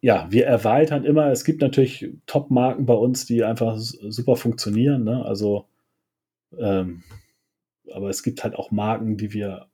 [0.00, 1.30] ja, wir erweitern immer.
[1.30, 5.04] Es gibt natürlich Top-Marken bei uns, die einfach super funktionieren.
[5.04, 5.24] Ne?
[5.24, 5.66] Also
[6.58, 7.04] ähm,
[7.92, 9.68] aber es gibt halt auch Marken, die wir,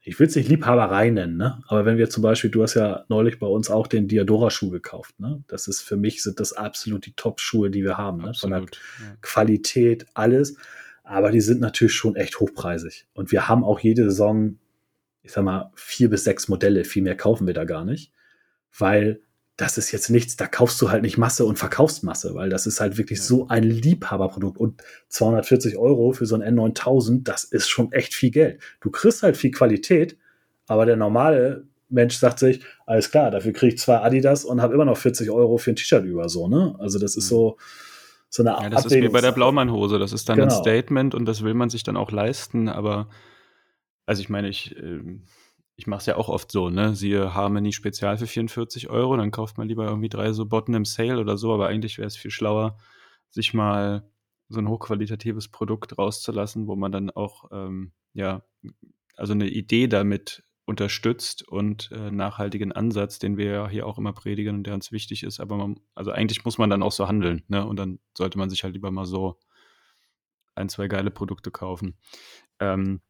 [0.00, 1.62] ich will es nicht Liebhaberei nennen, ne?
[1.68, 5.18] aber wenn wir zum Beispiel, du hast ja neulich bei uns auch den Diadora-Schuh gekauft,
[5.20, 5.42] ne?
[5.48, 8.34] das ist für mich, sind das absolut die Top-Schuhe, die wir haben, ne?
[8.34, 8.66] von der ja.
[9.20, 10.56] Qualität, alles,
[11.02, 14.58] aber die sind natürlich schon echt hochpreisig und wir haben auch jede Saison,
[15.22, 18.12] ich sag mal, vier bis sechs Modelle, viel mehr kaufen wir da gar nicht,
[18.76, 19.20] weil
[19.56, 22.66] das ist jetzt nichts, da kaufst du halt nicht Masse und verkaufst Masse, weil das
[22.66, 27.68] ist halt wirklich so ein Liebhaberprodukt und 240 Euro für so ein N9000, das ist
[27.68, 28.60] schon echt viel Geld.
[28.80, 30.18] Du kriegst halt viel Qualität,
[30.66, 34.74] aber der normale Mensch sagt sich, alles klar, dafür kriege ich zwei Adidas und habe
[34.74, 36.74] immer noch 40 Euro für ein T-Shirt über, so, ne?
[36.80, 37.36] Also das ist mhm.
[37.36, 37.56] so,
[38.28, 40.52] so eine ja, Das ist wie bei der Blaumannhose, das ist dann genau.
[40.52, 43.08] ein Statement und das will man sich dann auch leisten, aber
[44.06, 45.00] also ich meine, ich, äh,
[45.76, 46.94] ich mache es ja auch oft so, ne?
[46.94, 50.84] Siehe Harmony Spezial für 44 Euro, dann kauft man lieber irgendwie drei so Botten im
[50.84, 52.78] Sale oder so, aber eigentlich wäre es viel schlauer,
[53.30, 54.08] sich mal
[54.48, 58.42] so ein hochqualitatives Produkt rauszulassen, wo man dann auch, ähm, ja,
[59.16, 64.12] also eine Idee damit unterstützt und äh, nachhaltigen Ansatz, den wir ja hier auch immer
[64.12, 65.40] predigen und der uns wichtig ist.
[65.40, 67.66] Aber man, also eigentlich muss man dann auch so handeln, ne?
[67.66, 69.38] Und dann sollte man sich halt lieber mal so
[70.54, 71.98] ein, zwei geile Produkte kaufen.
[72.60, 73.00] Ähm,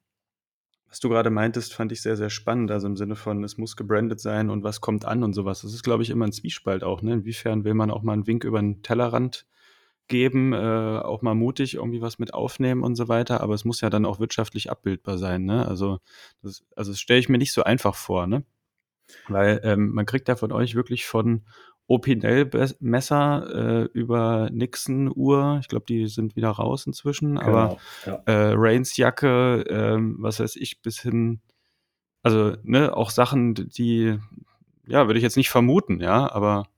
[0.94, 2.70] was du gerade meintest, fand ich sehr, sehr spannend.
[2.70, 5.62] Also im Sinne von, es muss gebrandet sein und was kommt an und sowas.
[5.62, 7.02] Das ist, glaube ich, immer ein Zwiespalt auch.
[7.02, 7.14] Ne?
[7.14, 9.44] Inwiefern will man auch mal einen Wink über den Tellerrand
[10.06, 13.40] geben, äh, auch mal mutig irgendwie was mit aufnehmen und so weiter.
[13.40, 15.44] Aber es muss ja dann auch wirtschaftlich abbildbar sein.
[15.44, 15.66] Ne?
[15.66, 15.98] Also,
[16.42, 18.28] das, also das stelle ich mir nicht so einfach vor.
[18.28, 18.44] Ne?
[19.26, 21.42] Weil ähm, man kriegt ja von euch wirklich von
[21.86, 25.58] Opinel-Messer äh, über Nixon-Uhr.
[25.60, 27.36] Ich glaube, die sind wieder raus inzwischen.
[27.36, 28.22] Genau, aber ja.
[28.26, 31.40] äh, Rains Jacke, äh, was weiß ich, bis hin,
[32.22, 34.18] also ne, auch Sachen, die,
[34.86, 36.68] ja, würde ich jetzt nicht vermuten, ja, aber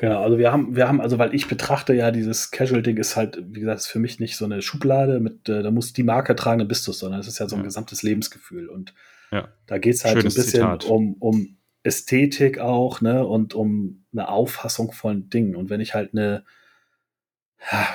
[0.00, 3.38] Genau, also wir haben, wir haben, also weil ich betrachte ja, dieses Casual-Ding ist halt,
[3.50, 6.58] wie gesagt, für mich nicht so eine Schublade mit, äh, da muss die Marke tragen,
[6.58, 7.64] dann bist du es, sondern es ist ja so ein ja.
[7.64, 8.70] gesamtes Lebensgefühl.
[8.70, 8.94] Und
[9.30, 9.48] ja.
[9.66, 14.28] da geht es halt Schönes ein bisschen um, um Ästhetik auch, ne, und um eine
[14.28, 15.56] Auffassung von Dingen.
[15.56, 16.44] Und wenn ich halt eine,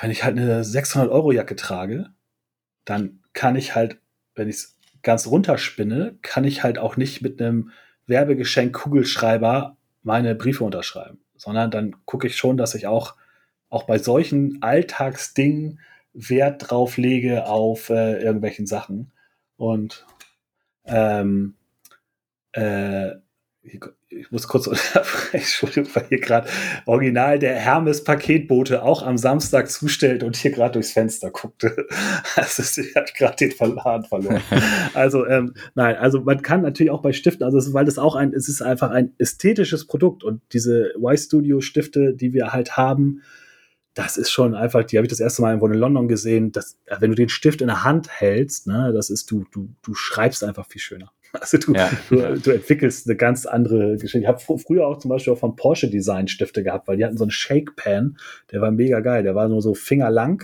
[0.02, 2.10] wenn ich halt eine 600 Euro Jacke trage,
[2.86, 4.00] dann kann ich halt,
[4.36, 7.72] wenn ich es ganz runterspinne, kann ich halt auch nicht mit einem
[8.08, 13.16] Werbegeschenk Kugelschreiber meine Briefe unterschreiben, sondern dann gucke ich schon, dass ich auch,
[13.70, 15.80] auch bei solchen Alltagsdingen
[16.14, 19.12] Wert drauf lege auf äh, irgendwelchen Sachen.
[19.58, 20.06] Und
[20.86, 21.56] ähm,
[22.54, 23.12] äh,
[24.10, 26.48] ich muss kurz unterbrechen, Entschuldigung, weil hier gerade
[26.86, 31.88] original der Hermes-Paketbote auch am Samstag zustellt und hier gerade durchs Fenster guckte.
[32.36, 34.42] Also ich habe gerade den Verladen verloren.
[34.94, 38.34] Also ähm, nein, also man kann natürlich auch bei Stiften, also weil das auch ein,
[38.34, 43.22] es ist einfach ein ästhetisches Produkt und diese Y-Studio-Stifte, die wir halt haben,
[43.94, 46.78] das ist schon einfach, die habe ich das erste Mal irgendwo in London gesehen, dass,
[47.00, 50.44] wenn du den Stift in der Hand hältst, ne, das ist, du, du, du schreibst
[50.44, 51.12] einfach viel schöner.
[51.40, 54.20] Also du, ja, du, du, entwickelst eine ganz andere Geschichte.
[54.20, 57.18] Ich habe früher auch zum Beispiel auch von Porsche Design Stifte gehabt, weil die hatten
[57.18, 58.18] so einen Shake Pen,
[58.52, 59.24] der war mega geil.
[59.24, 60.44] Der war nur so fingerlang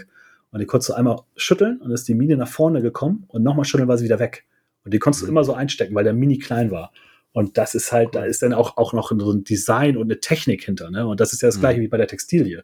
[0.51, 3.65] und die konntest du einmal schütteln und ist die Mine nach vorne gekommen und nochmal
[3.65, 4.45] schütteln war sie wieder weg.
[4.83, 5.31] Und die konntest du mhm.
[5.31, 6.91] immer so einstecken, weil der Mini klein war.
[7.33, 10.19] Und das ist halt, da ist dann auch, auch noch so ein Design und eine
[10.19, 10.91] Technik hinter.
[10.91, 11.07] Ne?
[11.07, 11.61] Und das ist ja das mhm.
[11.61, 12.63] gleiche wie bei der Textilie.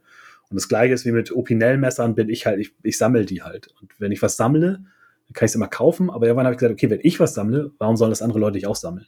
[0.49, 3.73] Und das gleiche ist wie mit Opinel-Messern bin ich halt, ich, ich sammle die halt.
[3.81, 4.83] Und wenn ich was sammle,
[5.27, 7.33] dann kann ich es immer kaufen, aber irgendwann habe ich gesagt, okay, wenn ich was
[7.33, 9.07] sammle, warum sollen das andere Leute nicht auch sammeln?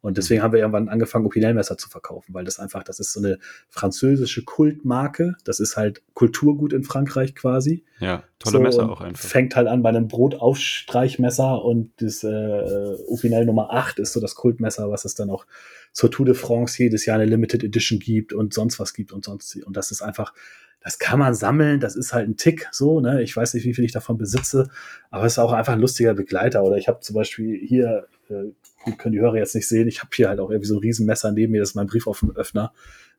[0.00, 3.20] Und deswegen haben wir irgendwann angefangen, Opinelmesser zu verkaufen, weil das einfach, das ist so
[3.20, 3.38] eine
[3.68, 5.34] französische Kultmarke.
[5.44, 7.84] Das ist halt Kulturgut in Frankreich quasi.
[7.98, 9.28] Ja, tolle so, Messer auch einfach.
[9.28, 14.36] Fängt halt an bei einem Brotaufstreichmesser und das äh, Opinel Nummer 8 ist so das
[14.36, 15.46] Kultmesser, was es dann auch
[15.92, 19.24] zur Tour de France jedes Jahr eine Limited Edition gibt und sonst was gibt und
[19.24, 19.56] sonst.
[19.64, 20.32] Und das ist einfach,
[20.80, 23.22] das kann man sammeln, das ist halt ein Tick so, ne?
[23.22, 24.68] Ich weiß nicht, wie viel ich davon besitze,
[25.10, 26.62] aber es ist auch einfach ein lustiger Begleiter.
[26.62, 28.52] Oder ich habe zum Beispiel hier äh,
[28.96, 29.88] können die Hörer jetzt nicht sehen.
[29.88, 31.88] Ich habe hier halt auch irgendwie so ein Riesenmesser neben mir, das ist mein
[32.36, 32.72] Öffner,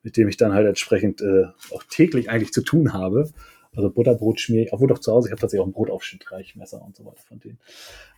[0.03, 3.29] mit dem ich dann halt entsprechend äh, auch täglich eigentlich zu tun habe.
[3.75, 6.95] Also Butterbrot schmiere ich, obwohl doch zu Hause, ich habe tatsächlich auch ein Brotaufschnittreichmesser und
[6.95, 7.59] so weiter von denen.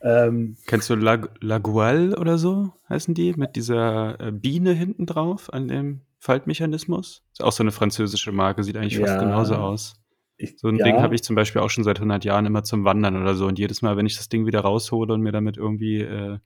[0.02, 5.06] Ähm, Kennst du La, La Gual oder so, heißen die, mit dieser äh, Biene hinten
[5.06, 7.24] drauf an dem Faltmechanismus?
[7.34, 9.96] Ist auch so eine französische Marke, sieht eigentlich fast ja, genauso aus.
[10.38, 10.86] Ich, so ein ja.
[10.86, 13.46] Ding habe ich zum Beispiel auch schon seit 100 Jahren immer zum Wandern oder so.
[13.46, 16.40] Und jedes Mal, wenn ich das Ding wieder raushole und mir damit irgendwie äh,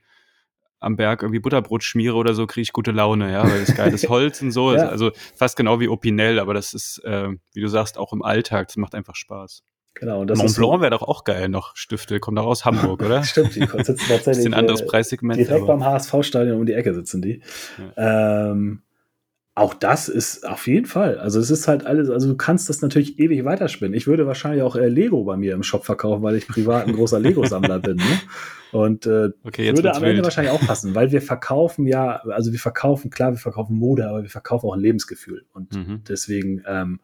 [0.86, 4.08] am Berg irgendwie Butterbrot schmiere oder so, kriege ich gute Laune, ja, weil das geiles
[4.10, 4.88] Holz und so, ja.
[4.88, 8.68] also fast genau wie Opinel, aber das ist, äh, wie du sagst, auch im Alltag,
[8.68, 9.64] das macht einfach Spaß.
[9.96, 10.22] Genau.
[10.22, 13.24] Und das Mont Blanc wäre doch auch geil noch, Stifte, kommen doch aus Hamburg, oder?
[13.24, 14.46] Stimmt, die sitzen tatsächlich.
[14.46, 15.40] ein anderes Preissegment.
[15.40, 15.78] Direkt aber.
[15.78, 17.42] beim HSV-Stadion um die Ecke sitzen die.
[17.96, 18.52] Ja.
[18.52, 18.84] Ähm,
[19.58, 21.18] auch das ist auf jeden Fall.
[21.18, 23.94] Also es ist halt alles, also du kannst das natürlich ewig weiterspinnen.
[23.94, 26.94] Ich würde wahrscheinlich auch äh, Lego bei mir im Shop verkaufen, weil ich privat ein
[26.94, 27.96] großer Lego-Sammler bin.
[27.96, 28.22] Ne?
[28.74, 30.26] Und äh, okay, würde am Ende wild.
[30.26, 34.24] wahrscheinlich auch passen, weil wir verkaufen ja, also wir verkaufen, klar, wir verkaufen Mode, aber
[34.24, 35.46] wir verkaufen auch ein Lebensgefühl.
[35.54, 36.02] Und mhm.
[36.06, 37.00] deswegen ähm,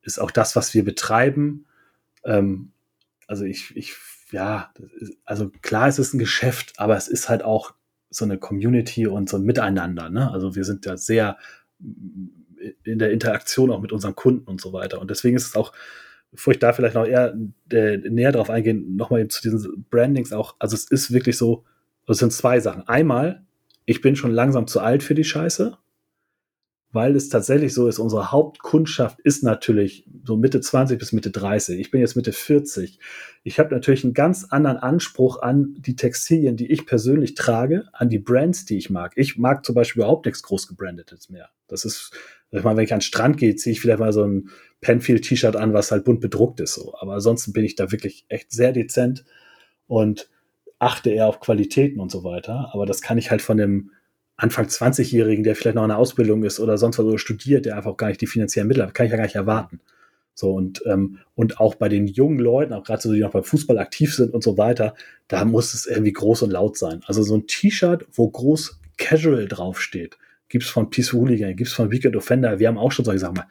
[0.00, 1.66] ist auch das, was wir betreiben,
[2.24, 2.72] ähm,
[3.26, 3.94] also ich, ich,
[4.30, 4.72] ja,
[5.26, 7.74] also klar, es ist ein Geschäft, aber es ist halt auch
[8.08, 10.10] so eine Community und so ein Miteinander.
[10.10, 10.30] Ne?
[10.30, 11.38] Also wir sind ja sehr
[12.84, 15.00] in der Interaktion auch mit unseren Kunden und so weiter.
[15.00, 15.72] Und deswegen ist es auch,
[16.30, 17.36] bevor ich da vielleicht noch eher
[17.70, 21.64] äh, näher drauf eingehen, nochmal eben zu diesen Brandings auch, also es ist wirklich so,
[22.06, 22.86] es sind zwei Sachen.
[22.88, 23.44] Einmal,
[23.84, 25.76] ich bin schon langsam zu alt für die Scheiße
[26.92, 31.80] weil es tatsächlich so ist, unsere Hauptkundschaft ist natürlich so Mitte 20 bis Mitte 30.
[31.80, 32.98] Ich bin jetzt Mitte 40.
[33.44, 38.10] Ich habe natürlich einen ganz anderen Anspruch an die Textilien, die ich persönlich trage, an
[38.10, 39.12] die Brands, die ich mag.
[39.16, 41.48] Ich mag zum Beispiel überhaupt nichts groß gebrandetes mehr.
[41.66, 42.12] Das ist,
[42.50, 44.50] ich meine, wenn ich an den Strand gehe, ziehe ich vielleicht mal so ein
[44.82, 46.74] Penfield-T-Shirt an, was halt bunt bedruckt ist.
[46.74, 46.94] So.
[46.98, 49.24] Aber ansonsten bin ich da wirklich echt sehr dezent
[49.86, 50.28] und
[50.78, 52.68] achte eher auf Qualitäten und so weiter.
[52.72, 53.92] Aber das kann ich halt von dem
[54.42, 57.76] Anfang 20-Jährigen, der vielleicht noch in der Ausbildung ist oder sonst was so studiert, der
[57.76, 59.80] einfach gar nicht die finanziellen Mittel hat, kann ich ja gar nicht erwarten.
[60.34, 63.44] So und, ähm, und auch bei den jungen Leuten, auch gerade so, die noch beim
[63.44, 64.94] Fußball aktiv sind und so weiter,
[65.28, 67.02] da muss es irgendwie groß und laut sein.
[67.06, 71.74] Also so ein T-Shirt, wo groß Casual draufsteht, gibt es von Peace Hooligan, gibt es
[71.74, 73.46] von Weekend Offender, wir haben auch schon solche Sachen mal.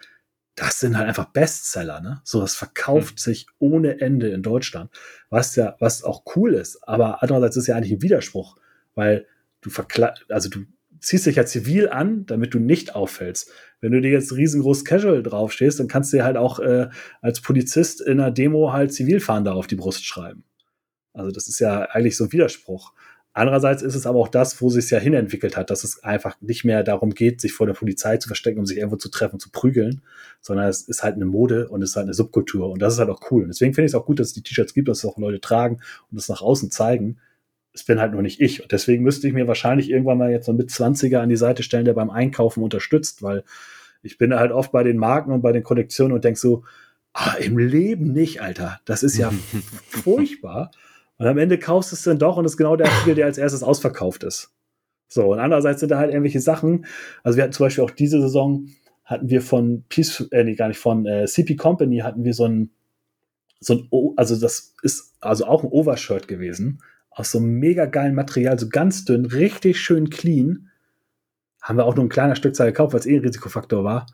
[0.56, 2.20] Das sind halt einfach Bestseller, ne?
[2.26, 3.18] So, das verkauft hm.
[3.18, 4.92] sich ohne Ende in Deutschland.
[5.30, 8.58] Was ja, was auch cool ist, aber andererseits ist ja eigentlich ein Widerspruch,
[8.94, 9.28] weil
[9.62, 10.66] du verkle also du
[11.02, 13.52] ziehst dich ja zivil an, damit du nicht auffällst.
[13.82, 16.90] Wenn du dir jetzt riesengroß Casual draufstehst, dann kannst du dir halt auch äh,
[17.22, 20.44] als Polizist in einer Demo halt Zivilfahnder auf die Brust schreiben.
[21.14, 22.94] Also das ist ja eigentlich so ein Widerspruch.
[23.34, 26.36] Andererseits ist es aber auch das, wo sich es ja hinentwickelt hat, dass es einfach
[26.42, 29.40] nicht mehr darum geht, sich vor der Polizei zu verstecken, um sich irgendwo zu treffen,
[29.40, 30.02] zu prügeln,
[30.42, 33.00] sondern es ist halt eine Mode und es ist halt eine Subkultur und das ist
[33.00, 33.44] halt auch cool.
[33.44, 35.18] Und deswegen finde ich es auch gut, dass es die T-Shirts gibt, dass es auch
[35.18, 35.76] Leute tragen
[36.10, 37.20] und das nach außen zeigen,
[37.74, 38.62] es bin halt nur nicht ich.
[38.62, 41.64] Und deswegen müsste ich mir wahrscheinlich irgendwann mal jetzt so mit 20er an die Seite
[41.64, 43.44] stellen, der beim Einkaufen unterstützt, weil
[44.04, 46.64] ich bin halt oft bei den Marken und bei den Kollektionen und denke so,
[47.14, 48.82] ah, im Leben nicht, Alter.
[48.86, 49.32] Das ist ja
[49.88, 50.72] furchtbar.
[51.18, 53.26] Und am Ende kaufst du es dann doch und es ist genau der Artikel, der
[53.26, 54.52] als erstes ausverkauft ist.
[55.08, 56.86] So, und andererseits sind da halt irgendwelche Sachen.
[57.24, 58.70] Also wir hatten zum Beispiel auch diese Saison,
[59.04, 62.46] hatten wir von Peace, äh, nee, gar nicht, von äh, CP Company hatten wir so
[62.46, 62.72] ein,
[63.60, 66.82] so ein, also das ist also auch ein Overshirt gewesen
[67.12, 70.70] aus so einem mega geilen Material, so ganz dünn, richtig schön clean.
[71.62, 74.08] Haben wir auch nur ein kleiner Stückzahl gekauft, weil es eh ein Risikofaktor war.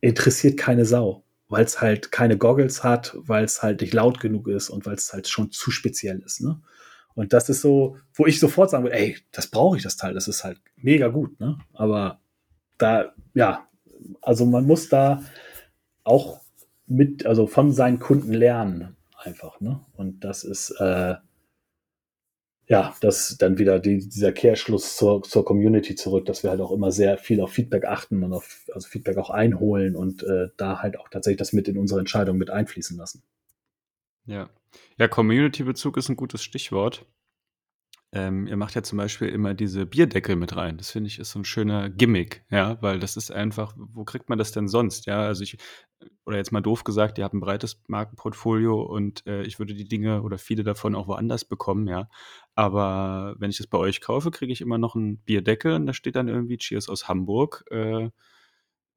[0.00, 4.48] Interessiert keine Sau, weil es halt keine Goggles hat, weil es halt nicht laut genug
[4.48, 6.42] ist und weil es halt schon zu speziell ist.
[6.42, 6.60] Ne?
[7.14, 10.12] Und das ist so, wo ich sofort sagen würde, ey, das brauche ich das Teil,
[10.12, 11.38] das ist halt mega gut.
[11.40, 11.58] Ne?
[11.72, 12.20] Aber
[12.76, 13.66] da, ja,
[14.20, 15.22] also man muss da
[16.04, 16.40] auch
[16.86, 19.60] mit, also von seinen Kunden lernen einfach.
[19.60, 19.80] Ne?
[19.94, 21.14] Und das ist, äh,
[22.68, 26.72] ja, das dann wieder die, dieser Kehrschluss zur, zur Community zurück, dass wir halt auch
[26.72, 30.80] immer sehr viel auf Feedback achten und auf also Feedback auch einholen und äh, da
[30.80, 33.22] halt auch tatsächlich das mit in unsere Entscheidung mit einfließen lassen.
[34.24, 34.50] Ja,
[34.98, 37.06] ja, Community-Bezug ist ein gutes Stichwort.
[38.12, 40.78] Ähm, ihr macht ja zum Beispiel immer diese Bierdeckel mit rein.
[40.78, 44.28] Das finde ich ist so ein schöner Gimmick, ja, weil das ist einfach, wo kriegt
[44.28, 45.06] man das denn sonst?
[45.06, 45.58] Ja, also ich,
[46.24, 49.88] oder jetzt mal doof gesagt, ihr habt ein breites Markenportfolio und äh, ich würde die
[49.88, 52.08] Dinge oder viele davon auch woanders bekommen, ja.
[52.56, 55.92] Aber wenn ich das bei euch kaufe, kriege ich immer noch einen Bierdeckel und da
[55.94, 57.64] steht dann irgendwie Cheers aus Hamburg.
[57.70, 58.10] Äh,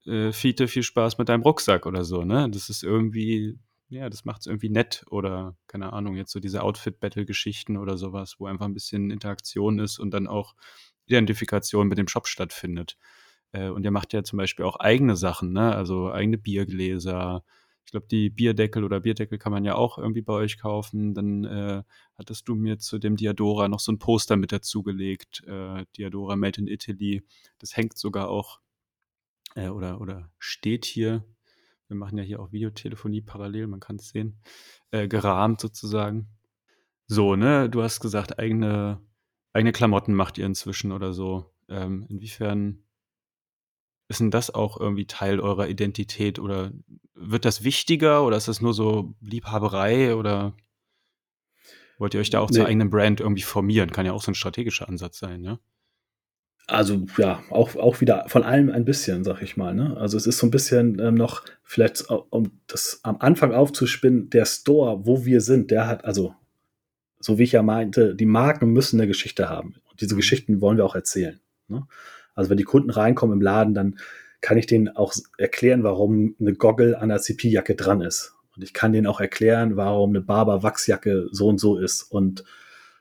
[0.05, 2.49] äh, Fiete, viel Spaß mit deinem Rucksack oder so, ne?
[2.49, 3.59] Das ist irgendwie,
[3.89, 8.35] ja, das macht es irgendwie nett oder keine Ahnung, jetzt so diese Outfit-Battle-Geschichten oder sowas,
[8.39, 10.55] wo einfach ein bisschen Interaktion ist und dann auch
[11.07, 12.97] Identifikation mit dem Shop stattfindet.
[13.51, 15.75] Äh, und ihr macht ja zum Beispiel auch eigene Sachen, ne?
[15.75, 17.43] Also eigene Biergläser.
[17.89, 21.15] Ich glaube, die Bierdeckel oder Bierdeckel kann man ja auch irgendwie bei euch kaufen.
[21.15, 21.83] Dann äh,
[22.17, 25.43] hattest du mir zu dem Diadora noch so ein Poster mit dazugelegt.
[25.47, 27.23] Äh, Diadora Made in Italy.
[27.57, 28.59] Das hängt sogar auch
[29.55, 31.25] äh, oder, oder steht hier
[31.89, 34.39] wir machen ja hier auch Videotelefonie parallel, man kann es sehen,
[34.91, 36.27] äh, gerahmt sozusagen.
[37.07, 39.01] So, ne, du hast gesagt, eigene,
[39.53, 41.51] eigene Klamotten macht ihr inzwischen oder so.
[41.67, 42.83] Ähm, inwiefern
[44.09, 46.71] ist denn das auch irgendwie Teil eurer Identität oder
[47.15, 50.53] wird das wichtiger oder ist das nur so Liebhaberei oder
[51.97, 52.57] wollt ihr euch da auch nee.
[52.57, 53.91] zur eigenen Brand irgendwie formieren?
[53.91, 55.59] Kann ja auch so ein strategischer Ansatz sein, ja?
[56.69, 59.73] also ja, auch, auch wieder von allem ein bisschen, sag ich mal.
[59.73, 59.97] Ne?
[59.97, 64.45] Also es ist so ein bisschen ähm, noch, vielleicht um das am Anfang aufzuspinnen, der
[64.45, 66.35] Store, wo wir sind, der hat, also
[67.19, 69.75] so wie ich ja meinte, die Marken müssen eine Geschichte haben.
[69.89, 70.19] Und diese mhm.
[70.19, 71.39] Geschichten wollen wir auch erzählen.
[71.67, 71.87] Ne?
[72.39, 73.99] Also wenn die Kunden reinkommen im Laden, dann
[74.39, 78.33] kann ich denen auch erklären, warum eine Goggle an der CP-Jacke dran ist.
[78.55, 82.03] Und ich kann denen auch erklären, warum eine Barber-Wachsjacke so und so ist.
[82.03, 82.45] Und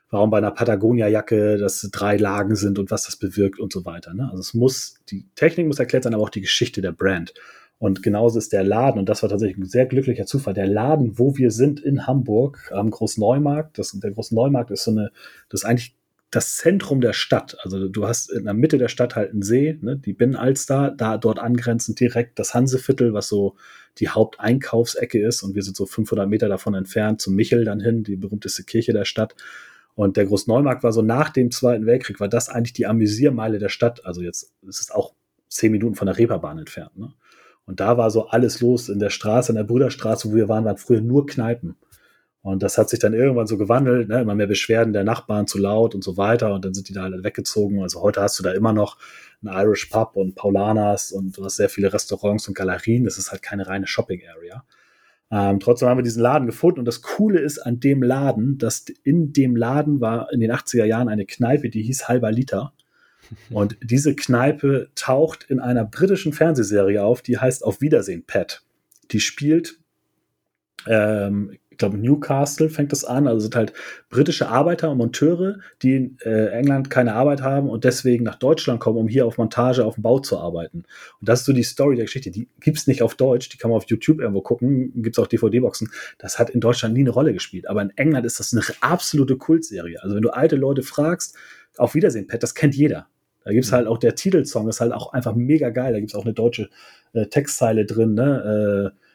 [0.09, 4.13] warum bei einer Patagonia-Jacke das drei Lagen sind und was das bewirkt und so weiter.
[4.13, 4.27] Ne?
[4.29, 7.33] Also es muss, die Technik muss erklärt sein, aber auch die Geschichte der Brand.
[7.77, 11.17] Und genauso ist der Laden, und das war tatsächlich ein sehr glücklicher Zufall, der Laden,
[11.17, 15.11] wo wir sind in Hamburg, am Großneumarkt, das, der Großneumarkt ist so eine,
[15.47, 15.95] das ist eigentlich
[16.31, 17.57] das Zentrum der Stadt.
[17.63, 21.17] Also du hast in der Mitte der Stadt halt einen See, ne, die Binnenalster, da
[21.17, 23.55] dort angrenzend direkt das Hanseviertel, was so
[23.97, 28.03] die Haupteinkaufsecke ist und wir sind so 500 Meter davon entfernt zum Michel dann hin,
[28.03, 29.35] die berühmteste Kirche der Stadt.
[29.95, 33.69] Und der Großneumarkt war so nach dem Zweiten Weltkrieg, war das eigentlich die Amüsiermeile der
[33.69, 34.05] Stadt.
[34.05, 35.13] Also jetzt ist es auch
[35.49, 36.95] zehn Minuten von der Reeperbahn entfernt.
[36.97, 37.11] Ne?
[37.65, 40.63] Und da war so alles los in der Straße, in der Brüderstraße, wo wir waren,
[40.63, 41.75] waren früher nur Kneipen.
[42.41, 44.21] Und das hat sich dann irgendwann so gewandelt, ne?
[44.21, 46.53] immer mehr Beschwerden der Nachbarn zu laut und so weiter.
[46.53, 47.81] Und dann sind die da alle weggezogen.
[47.81, 48.97] Also heute hast du da immer noch
[49.43, 53.03] ein Irish Pub und Paulanas und du hast sehr viele Restaurants und Galerien.
[53.03, 54.63] Das ist halt keine reine Shopping Area.
[55.31, 58.85] Ähm, trotzdem haben wir diesen Laden gefunden und das Coole ist an dem Laden, dass
[59.03, 62.73] in dem Laden war in den 80er Jahren eine Kneipe, die hieß Halber Liter.
[63.51, 68.63] Und diese Kneipe taucht in einer britischen Fernsehserie auf, die heißt Auf Wiedersehen, Pat.
[69.11, 69.77] Die spielt
[70.87, 73.27] ähm, glaube, Newcastle fängt das an.
[73.27, 73.73] Also sind halt
[74.09, 78.79] britische Arbeiter und Monteure, die in äh, England keine Arbeit haben und deswegen nach Deutschland
[78.79, 80.83] kommen, um hier auf Montage auf dem Bau zu arbeiten.
[81.19, 82.29] Und das ist so die Story der Geschichte.
[82.29, 85.89] Die gibt's nicht auf Deutsch, die kann man auf YouTube irgendwo gucken, gibt's auch DVD-Boxen.
[86.19, 87.67] Das hat in Deutschland nie eine Rolle gespielt.
[87.67, 90.03] Aber in England ist das eine absolute Kultserie.
[90.03, 91.35] Also wenn du alte Leute fragst,
[91.77, 93.07] auf Wiedersehen, Pat, das kennt jeder.
[93.45, 93.77] Da gibt's mhm.
[93.77, 95.93] halt auch der Titelsong, ist halt auch einfach mega geil.
[95.93, 96.69] Da gibt's auch eine deutsche
[97.13, 98.93] äh, Textzeile drin, ne?
[98.95, 99.08] Äh,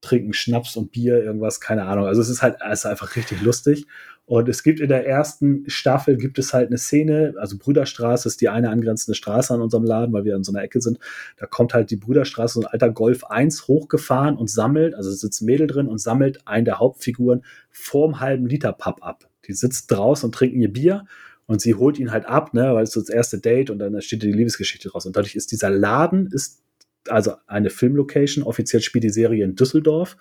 [0.00, 2.06] trinken Schnaps und Bier, irgendwas, keine Ahnung.
[2.06, 3.86] Also es ist halt es ist einfach richtig lustig.
[4.30, 8.40] Und es gibt in der ersten Staffel gibt es halt eine Szene, also Brüderstraße ist
[8.40, 11.00] die eine angrenzende Straße an unserem Laden, weil wir in so einer Ecke sind.
[11.36, 15.42] Da kommt halt die Brüderstraße, so ein alter Golf 1 hochgefahren und sammelt, also sitzt
[15.42, 19.28] ein Mädel drin und sammelt einen der Hauptfiguren vorm halben Liter Pub ab.
[19.48, 21.06] Die sitzt draußen und trinken ihr Bier
[21.46, 24.00] und sie holt ihn halt ab, ne, weil es so das erste Date und dann
[24.00, 25.06] steht die Liebesgeschichte draus.
[25.06, 26.62] Und dadurch ist dieser Laden ist
[27.10, 28.44] also eine Filmlocation.
[28.44, 30.16] Offiziell spielt die Serie in Düsseldorf,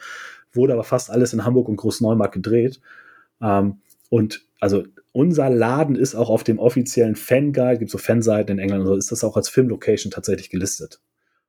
[0.53, 2.79] wurde aber fast alles in Hamburg und Großneumarkt gedreht.
[3.41, 8.63] Ähm, und also unser Laden ist auch auf dem offiziellen Fanguide, gibt so Fanseiten in
[8.63, 10.99] England und so, ist das auch als Filmlocation tatsächlich gelistet.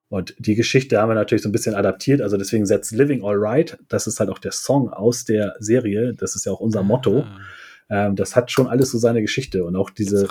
[0.09, 3.37] Und die Geschichte haben wir natürlich so ein bisschen adaptiert, also deswegen setzt Living All
[3.37, 6.83] Right, das ist halt auch der Song aus der Serie, das ist ja auch unser
[6.83, 7.25] Motto.
[7.91, 10.29] Ähm, das hat schon alles so seine Geschichte und auch diese,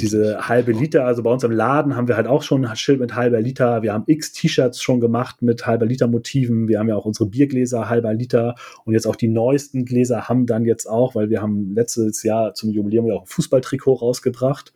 [0.00, 1.04] diese halbe Liter.
[1.04, 3.82] Also bei uns im Laden haben wir halt auch schon ein Schild mit halber Liter.
[3.82, 6.68] Wir haben x T-Shirts schon gemacht mit halber Liter Motiven.
[6.68, 8.54] Wir haben ja auch unsere Biergläser halber Liter
[8.84, 12.54] und jetzt auch die neuesten Gläser haben dann jetzt auch, weil wir haben letztes Jahr
[12.54, 14.72] zum Jubiläum ja auch ein Fußballtrikot rausgebracht.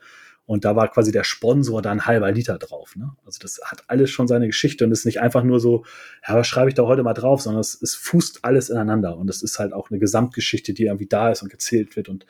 [0.51, 2.97] Und da war quasi der Sponsor dann halber Liter drauf.
[2.97, 3.13] Ne?
[3.25, 5.85] Also das hat alles schon seine Geschichte und ist nicht einfach nur so,
[6.27, 9.17] ja, was schreibe ich da heute mal drauf, sondern es, es fußt alles ineinander.
[9.17, 12.09] Und es ist halt auch eine Gesamtgeschichte, die irgendwie da ist und gezählt wird.
[12.09, 12.27] Und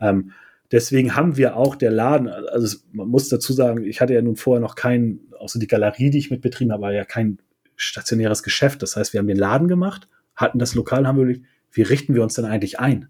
[0.00, 0.32] ähm,
[0.70, 4.36] deswegen haben wir auch der Laden, also man muss dazu sagen, ich hatte ja nun
[4.36, 7.38] vorher noch kein, außer die Galerie, die ich mitbetrieben habe, war ja kein
[7.76, 8.82] stationäres Geschäft.
[8.82, 12.14] Das heißt, wir haben den Laden gemacht, hatten das Lokal, haben wir überlegt, wie richten
[12.14, 13.08] wir uns denn eigentlich ein?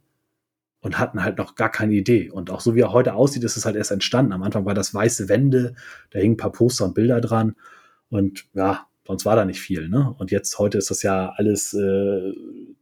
[0.83, 2.29] Und hatten halt noch gar keine Idee.
[2.31, 4.33] Und auch so wie er heute aussieht, ist es halt erst entstanden.
[4.33, 5.75] Am Anfang war das weiße Wände,
[6.11, 7.55] da hingen ein paar Poster und Bilder dran.
[8.11, 9.89] Und ja, sonst war da nicht viel.
[9.89, 10.13] Ne?
[10.19, 12.33] Und jetzt, heute ist das ja alles äh,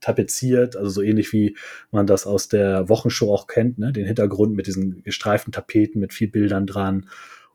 [0.00, 1.56] tapeziert, also so ähnlich wie
[1.90, 3.92] man das aus der Wochenshow auch kennt, ne?
[3.92, 7.06] den Hintergrund mit diesen gestreiften Tapeten mit viel Bildern dran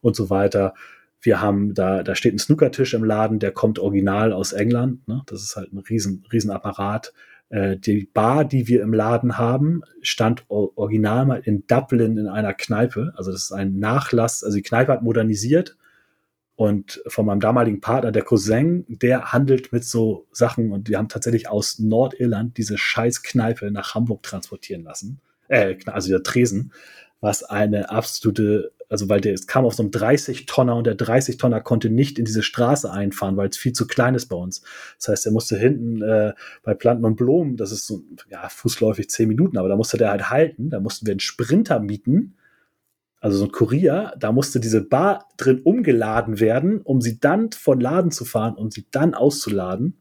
[0.01, 0.75] und so weiter.
[1.21, 5.07] Wir haben da, da steht ein Snookertisch im Laden, der kommt original aus England.
[5.07, 5.23] Ne?
[5.25, 7.13] Das ist halt ein riesen, riesen Apparat.
[7.49, 12.53] Äh, die Bar, die wir im Laden haben, stand original mal in Dublin in einer
[12.53, 13.13] Kneipe.
[13.15, 14.43] Also das ist ein Nachlass.
[14.43, 15.77] Also die Kneipe hat modernisiert
[16.55, 21.09] und von meinem damaligen Partner, der Cousin, der handelt mit so Sachen und wir haben
[21.09, 25.19] tatsächlich aus Nordirland diese scheiß Kneipe nach Hamburg transportieren lassen.
[25.49, 26.71] Äh, also der Tresen,
[27.19, 31.61] was eine absolute, also weil der es kam auf so einem 30-Tonner und der 30-Tonner
[31.61, 34.61] konnte nicht in diese Straße einfahren, weil es viel zu klein ist bei uns.
[34.99, 36.33] Das heißt, er musste hinten äh,
[36.63, 40.11] bei Planten und Blumen, das ist so, ja, fußläufig zehn Minuten, aber da musste der
[40.11, 42.35] halt halten, da mussten wir einen Sprinter mieten,
[43.25, 47.79] also so ein Kurier, da musste diese Bar drin umgeladen werden, um sie dann von
[47.79, 49.97] Laden zu fahren und sie dann auszuladen.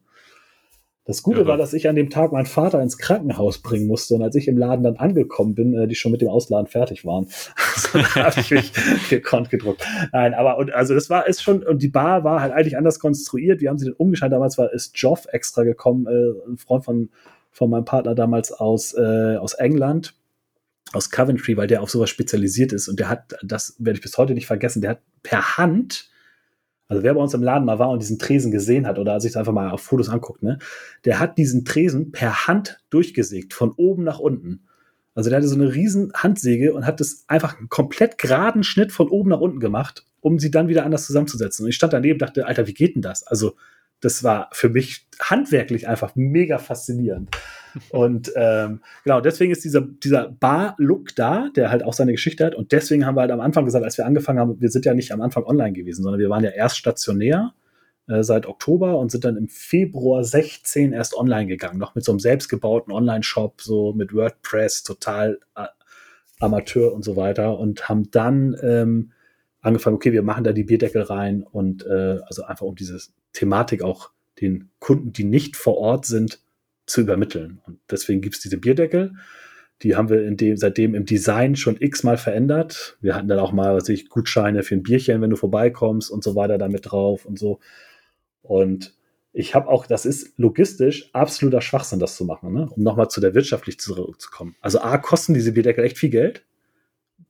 [1.05, 4.15] Das Gute ja, war, dass ich an dem Tag meinen Vater ins Krankenhaus bringen musste
[4.15, 7.05] und als ich im Laden dann angekommen bin, äh, die schon mit dem Ausladen fertig
[7.05, 7.27] waren.
[8.15, 8.73] Habe ich mich
[9.09, 9.85] gekonnt gedruckt.
[10.11, 12.99] Nein, aber und, also das war ist schon und die Bar war halt eigentlich anders
[12.99, 13.61] konstruiert.
[13.61, 14.33] Wir haben sie dann umgeschaltet.
[14.33, 17.09] Damals war ist Joff extra gekommen, äh, ein Freund von
[17.51, 20.15] von meinem Partner damals aus äh, aus England
[20.93, 24.17] aus Coventry, weil der auf sowas spezialisiert ist und der hat, das werde ich bis
[24.17, 26.09] heute nicht vergessen, der hat per Hand,
[26.87, 29.31] also wer bei uns im Laden mal war und diesen Tresen gesehen hat oder sich
[29.33, 30.59] das einfach mal auf Fotos anguckt, ne,
[31.03, 34.61] der hat diesen Tresen per Hand durchgesägt, von oben nach unten.
[35.15, 38.91] Also der hatte so eine riesen Handsäge und hat das einfach einen komplett geraden Schnitt
[38.91, 41.63] von oben nach unten gemacht, um sie dann wieder anders zusammenzusetzen.
[41.63, 43.25] Und ich stand daneben und dachte, Alter, wie geht denn das?
[43.25, 43.55] Also
[44.05, 47.35] das war für mich handwerklich einfach mega faszinierend.
[47.89, 52.53] Und ähm, genau, deswegen ist dieser, dieser Bar-Look da, der halt auch seine Geschichte hat.
[52.53, 54.93] Und deswegen haben wir halt am Anfang gesagt, als wir angefangen haben, wir sind ja
[54.93, 57.53] nicht am Anfang online gewesen, sondern wir waren ja erst stationär
[58.07, 62.11] äh, seit Oktober und sind dann im Februar 16 erst online gegangen, noch mit so
[62.11, 65.65] einem selbstgebauten Online-Shop, so mit WordPress, total äh,
[66.39, 67.57] Amateur und so weiter.
[67.57, 69.11] Und haben dann ähm,
[69.61, 72.99] angefangen, okay, wir machen da die Bierdeckel rein und äh, also einfach um diese
[73.35, 76.41] Thematik auch den Kunden, die nicht vor Ort sind,
[76.85, 77.61] zu übermitteln.
[77.65, 79.13] Und deswegen gibt es diese Bierdeckel.
[79.81, 82.97] Die haben wir dem, seitdem im Design schon x-mal verändert.
[83.01, 86.23] Wir hatten dann auch mal, was ich, Gutscheine für ein Bierchen, wenn du vorbeikommst und
[86.23, 87.59] so weiter damit drauf und so.
[88.41, 88.95] Und
[89.33, 92.69] ich habe auch, das ist logistisch absoluter Schwachsinn, das zu machen, ne?
[92.69, 94.55] um nochmal zu der wirtschaftlich zurückzukommen.
[94.61, 96.45] Also A, kosten diese Bierdeckel echt viel Geld.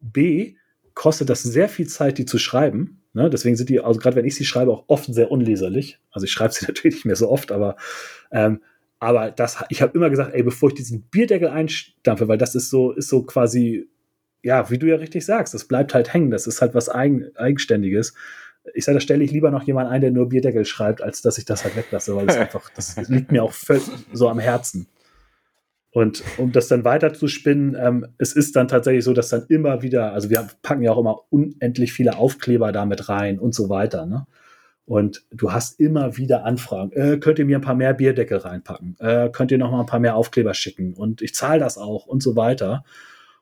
[0.01, 0.55] B,
[0.93, 3.01] kostet das sehr viel Zeit, die zu schreiben.
[3.15, 3.29] Ne?
[3.29, 5.99] Deswegen sind die, also gerade wenn ich sie schreibe, auch oft sehr unleserlich.
[6.11, 7.77] Also ich schreibe sie natürlich nicht mehr so oft, aber
[8.31, 8.59] ähm,
[8.99, 12.69] aber das, ich habe immer gesagt, ey, bevor ich diesen Bierdeckel einstampfe, weil das ist
[12.69, 13.87] so, ist so quasi,
[14.41, 17.35] ja, wie du ja richtig sagst, das bleibt halt hängen, das ist halt was Eigen,
[17.35, 18.13] Eigenständiges.
[18.73, 21.37] Ich sage, da stelle ich lieber noch jemanden ein, der nur Bierdeckel schreibt, als dass
[21.37, 24.87] ich das halt weglasse, weil das einfach, das liegt mir auch völlig so am Herzen.
[25.95, 29.45] Und um das dann weiter zu spinnen, ähm, es ist dann tatsächlich so, dass dann
[29.47, 33.69] immer wieder, also wir packen ja auch immer unendlich viele Aufkleber damit rein und so
[33.69, 34.05] weiter.
[34.05, 34.27] Ne?
[34.83, 36.91] Und du hast immer wieder Anfragen.
[36.91, 38.97] Äh, könnt ihr mir ein paar mehr Bierdeckel reinpacken?
[38.99, 40.93] Äh, könnt ihr noch mal ein paar mehr Aufkleber schicken?
[40.93, 42.83] Und ich zahle das auch und so weiter.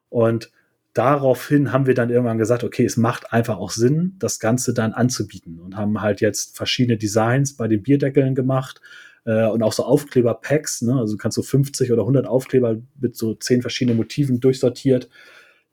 [0.10, 0.52] Und
[0.94, 4.94] daraufhin haben wir dann irgendwann gesagt, okay, es macht einfach auch Sinn, das Ganze dann
[4.94, 8.80] anzubieten und haben halt jetzt verschiedene Designs bei den Bierdeckeln gemacht
[9.26, 10.96] äh, und auch so Aufkleber-Packs, ne?
[10.96, 15.10] also du kannst so 50 oder 100 Aufkleber mit so zehn verschiedenen Motiven durchsortiert,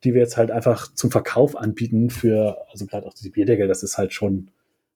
[0.04, 3.82] die wir jetzt halt einfach zum Verkauf anbieten für, also gerade auch diese Bierdeckel, das
[3.82, 4.50] ist halt schon,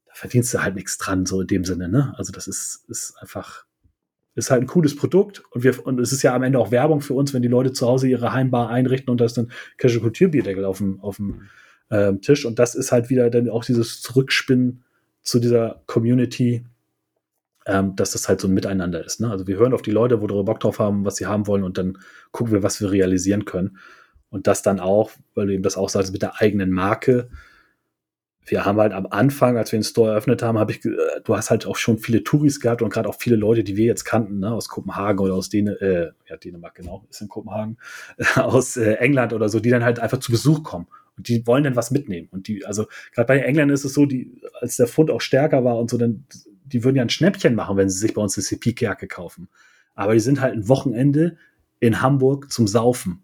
[0.07, 2.15] da verdienst du halt nichts dran, so in dem Sinne, ne?
[2.17, 3.67] Also das ist, ist einfach,
[4.35, 7.01] ist halt ein cooles Produkt und wir, und es ist ja am Ende auch Werbung
[7.01, 10.01] für uns, wenn die Leute zu Hause ihre Heimbar einrichten und da ist dann Casual
[10.01, 11.43] Kultur Bierdeckel auf dem, auf dem
[11.91, 14.85] ähm, Tisch und das ist halt wieder dann auch dieses Zurückspinnen
[15.23, 16.65] zu dieser Community,
[17.67, 19.21] ähm, dass das halt so ein Miteinander ist.
[19.21, 19.31] Ne?
[19.31, 21.65] Also wir hören auf die Leute, wo wir Bock drauf haben, was sie haben wollen
[21.65, 21.99] und dann
[22.31, 23.79] gucken wir, was wir realisieren können.
[24.29, 27.31] Und das dann auch, weil du eben das auch sagst, mit der eigenen Marke.
[28.45, 30.91] Wir haben halt am Anfang, als wir den Store eröffnet haben, habe ich, äh,
[31.25, 33.87] du hast halt auch schon viele Touris gehabt und gerade auch viele Leute, die wir
[33.87, 37.79] jetzt kannten, ne, aus Kopenhagen oder aus Dänemark, äh, ja, Dänemark genau, ist in Kopenhagen,
[38.35, 40.89] aus äh, England oder so, die dann halt einfach zu Besuch kommen.
[41.17, 42.29] Und die wollen dann was mitnehmen.
[42.33, 45.21] Und die, also gerade bei den Engländern ist es so, die, als der Pfund auch
[45.21, 46.27] stärker war und so, dann
[46.75, 49.49] die würden ja ein Schnäppchen machen, wenn sie sich bei uns eine CP-Kerke kaufen.
[49.95, 51.37] Aber die sind halt ein Wochenende
[51.79, 53.23] in Hamburg zum Saufen.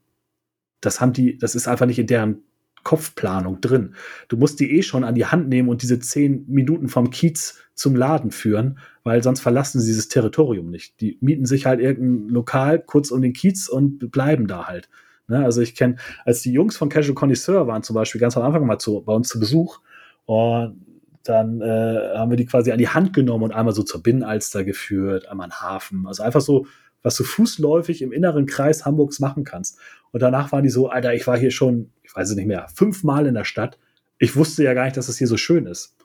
[0.81, 2.43] Das haben die, das ist einfach nicht in deren
[2.85, 3.95] Kopfplanung drin.
[4.29, 7.59] Du musst die eh schon an die Hand nehmen und diese zehn Minuten vom Kiez
[7.75, 11.01] zum Laden führen, weil sonst verlassen sie dieses Territorium nicht.
[11.01, 14.89] Die mieten sich halt irgendein Lokal kurz um den Kiez und bleiben da halt.
[15.27, 15.45] Ne?
[15.45, 18.65] Also ich kenne, als die Jungs von Casual Connoisseur waren zum Beispiel ganz am Anfang
[18.65, 19.81] mal zu, bei uns zu Besuch
[20.25, 20.77] und
[21.25, 24.65] dann äh, haben wir die quasi an die Hand genommen und einmal so zur Binnenalster
[24.65, 26.07] geführt, einmal einen Hafen.
[26.07, 26.67] Also einfach so,
[27.03, 29.79] was du fußläufig im inneren Kreis Hamburgs machen kannst.
[30.13, 32.67] Und danach waren die so, Alter, ich war hier schon, ich weiß es nicht mehr,
[32.75, 33.79] fünfmal in der Stadt.
[34.19, 35.97] Ich wusste ja gar nicht, dass es hier so schön ist.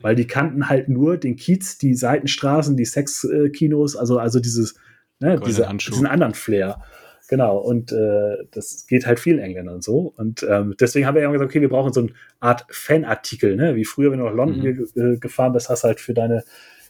[0.00, 4.76] Weil die kannten halt nur den Kiez, die Seitenstraßen, die Sexkinos, also, also dieses,
[5.18, 6.82] ne, diese, diesen anderen Flair.
[7.28, 10.14] Genau, und äh, das geht halt vielen Engländern so.
[10.16, 12.10] Und ähm, deswegen haben wir ja gesagt, okay, wir brauchen so eine
[12.40, 13.76] Art Fanartikel, ne?
[13.76, 14.92] Wie früher, wenn du nach London mhm.
[14.94, 16.42] ge äh, gefahren bist, hast halt für deine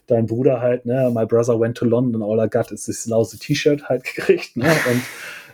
[0.07, 3.37] dein Bruder halt, ne, my brother went to London, all I got is this lousy
[3.37, 4.71] T-Shirt halt gekriegt, ne?
[4.89, 5.01] Und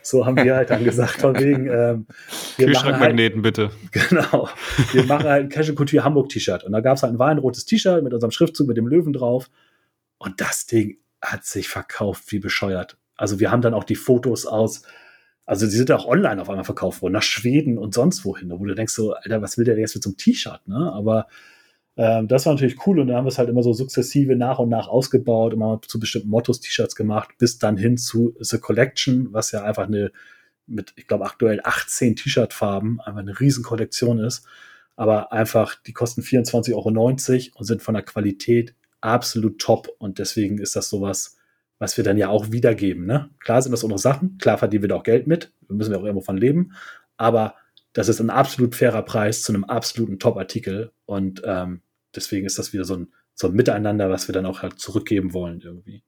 [0.01, 2.05] so haben wir halt dann gesagt, von wegen, ähm,
[2.57, 3.71] wir Kühlschrankmagneten halt, bitte.
[3.91, 4.49] Genau.
[4.91, 6.63] Wir machen halt ein Casual Couture Hamburg T-Shirt.
[6.63, 9.49] Und da gab es halt ein weinrotes T-Shirt mit unserem Schriftzug mit dem Löwen drauf.
[10.19, 12.97] Und das Ding hat sich verkauft wie bescheuert.
[13.15, 14.83] Also wir haben dann auch die Fotos aus,
[15.45, 18.65] also die sind auch online auf einmal verkauft worden, nach Schweden und sonst wohin, wo
[18.65, 20.91] du denkst so, Alter, was will der jetzt mit so einem T-Shirt, ne?
[20.93, 21.27] Aber
[21.97, 24.59] ähm, das war natürlich cool und dann haben wir es halt immer so sukzessive nach
[24.59, 29.31] und nach ausgebaut, immer zu bestimmten Mottos T-Shirts gemacht, bis dann hin zu The Collection,
[29.31, 30.11] was ja einfach eine
[30.67, 34.45] mit, ich glaube, aktuell 18 T-Shirt-Farben, einfach eine Riesenkollektion ist.
[34.95, 36.89] Aber einfach, die kosten 24,90 Euro
[37.59, 39.89] und sind von der Qualität absolut top.
[39.99, 41.37] Und deswegen ist das sowas,
[41.85, 43.05] was wir dann ja auch wiedergeben.
[43.05, 43.29] Ne?
[43.39, 45.99] Klar sind das unsere Sachen, klar verdienen wir da auch Geld mit, wir müssen ja
[45.99, 46.71] auch irgendwo von leben,
[47.15, 47.53] aber
[47.93, 51.81] das ist ein absolut fairer Preis zu einem absoluten Top-Artikel und ähm,
[52.15, 55.33] deswegen ist das wieder so ein, so ein Miteinander, was wir dann auch halt zurückgeben
[55.33, 56.01] wollen irgendwie.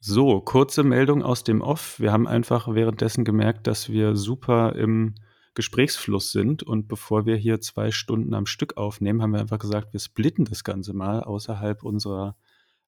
[0.00, 1.98] So, kurze Meldung aus dem Off.
[1.98, 5.14] Wir haben einfach währenddessen gemerkt, dass wir super im
[5.54, 9.94] Gesprächsfluss sind und bevor wir hier zwei Stunden am Stück aufnehmen, haben wir einfach gesagt,
[9.94, 12.36] wir splitten das Ganze mal außerhalb unserer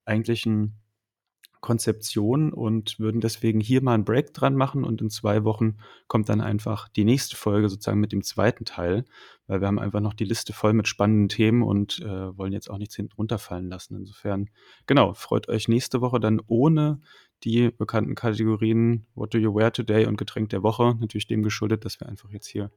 [0.05, 0.75] eigentlichen
[1.61, 6.29] Konzeption und würden deswegen hier mal einen Break dran machen und in zwei Wochen kommt
[6.29, 9.05] dann einfach die nächste Folge sozusagen mit dem zweiten Teil,
[9.47, 12.71] weil wir haben einfach noch die Liste voll mit spannenden Themen und äh, wollen jetzt
[12.71, 13.97] auch nichts hinten runterfallen lassen.
[13.97, 14.51] Insofern,
[14.87, 17.01] genau, freut euch nächste Woche dann ohne
[17.45, 21.85] die bekannten Kategorien What do you wear today und Getränk der Woche, natürlich dem geschuldet,
[21.85, 22.71] dass wir einfach jetzt hier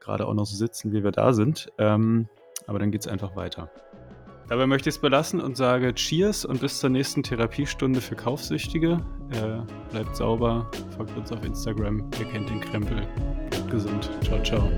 [0.00, 1.70] gerade auch noch so sitzen, wie wir da sind.
[1.78, 2.28] Ähm,
[2.66, 3.70] aber dann geht es einfach weiter.
[4.48, 9.00] Dabei möchte ich es belassen und sage Cheers und bis zur nächsten Therapiestunde für Kaufsüchtige.
[9.30, 9.60] Äh,
[9.90, 13.06] bleibt sauber, folgt uns auf Instagram, ihr kennt den Krempel.
[13.50, 14.10] Bleibt gesund.
[14.22, 14.68] Ciao, ciao.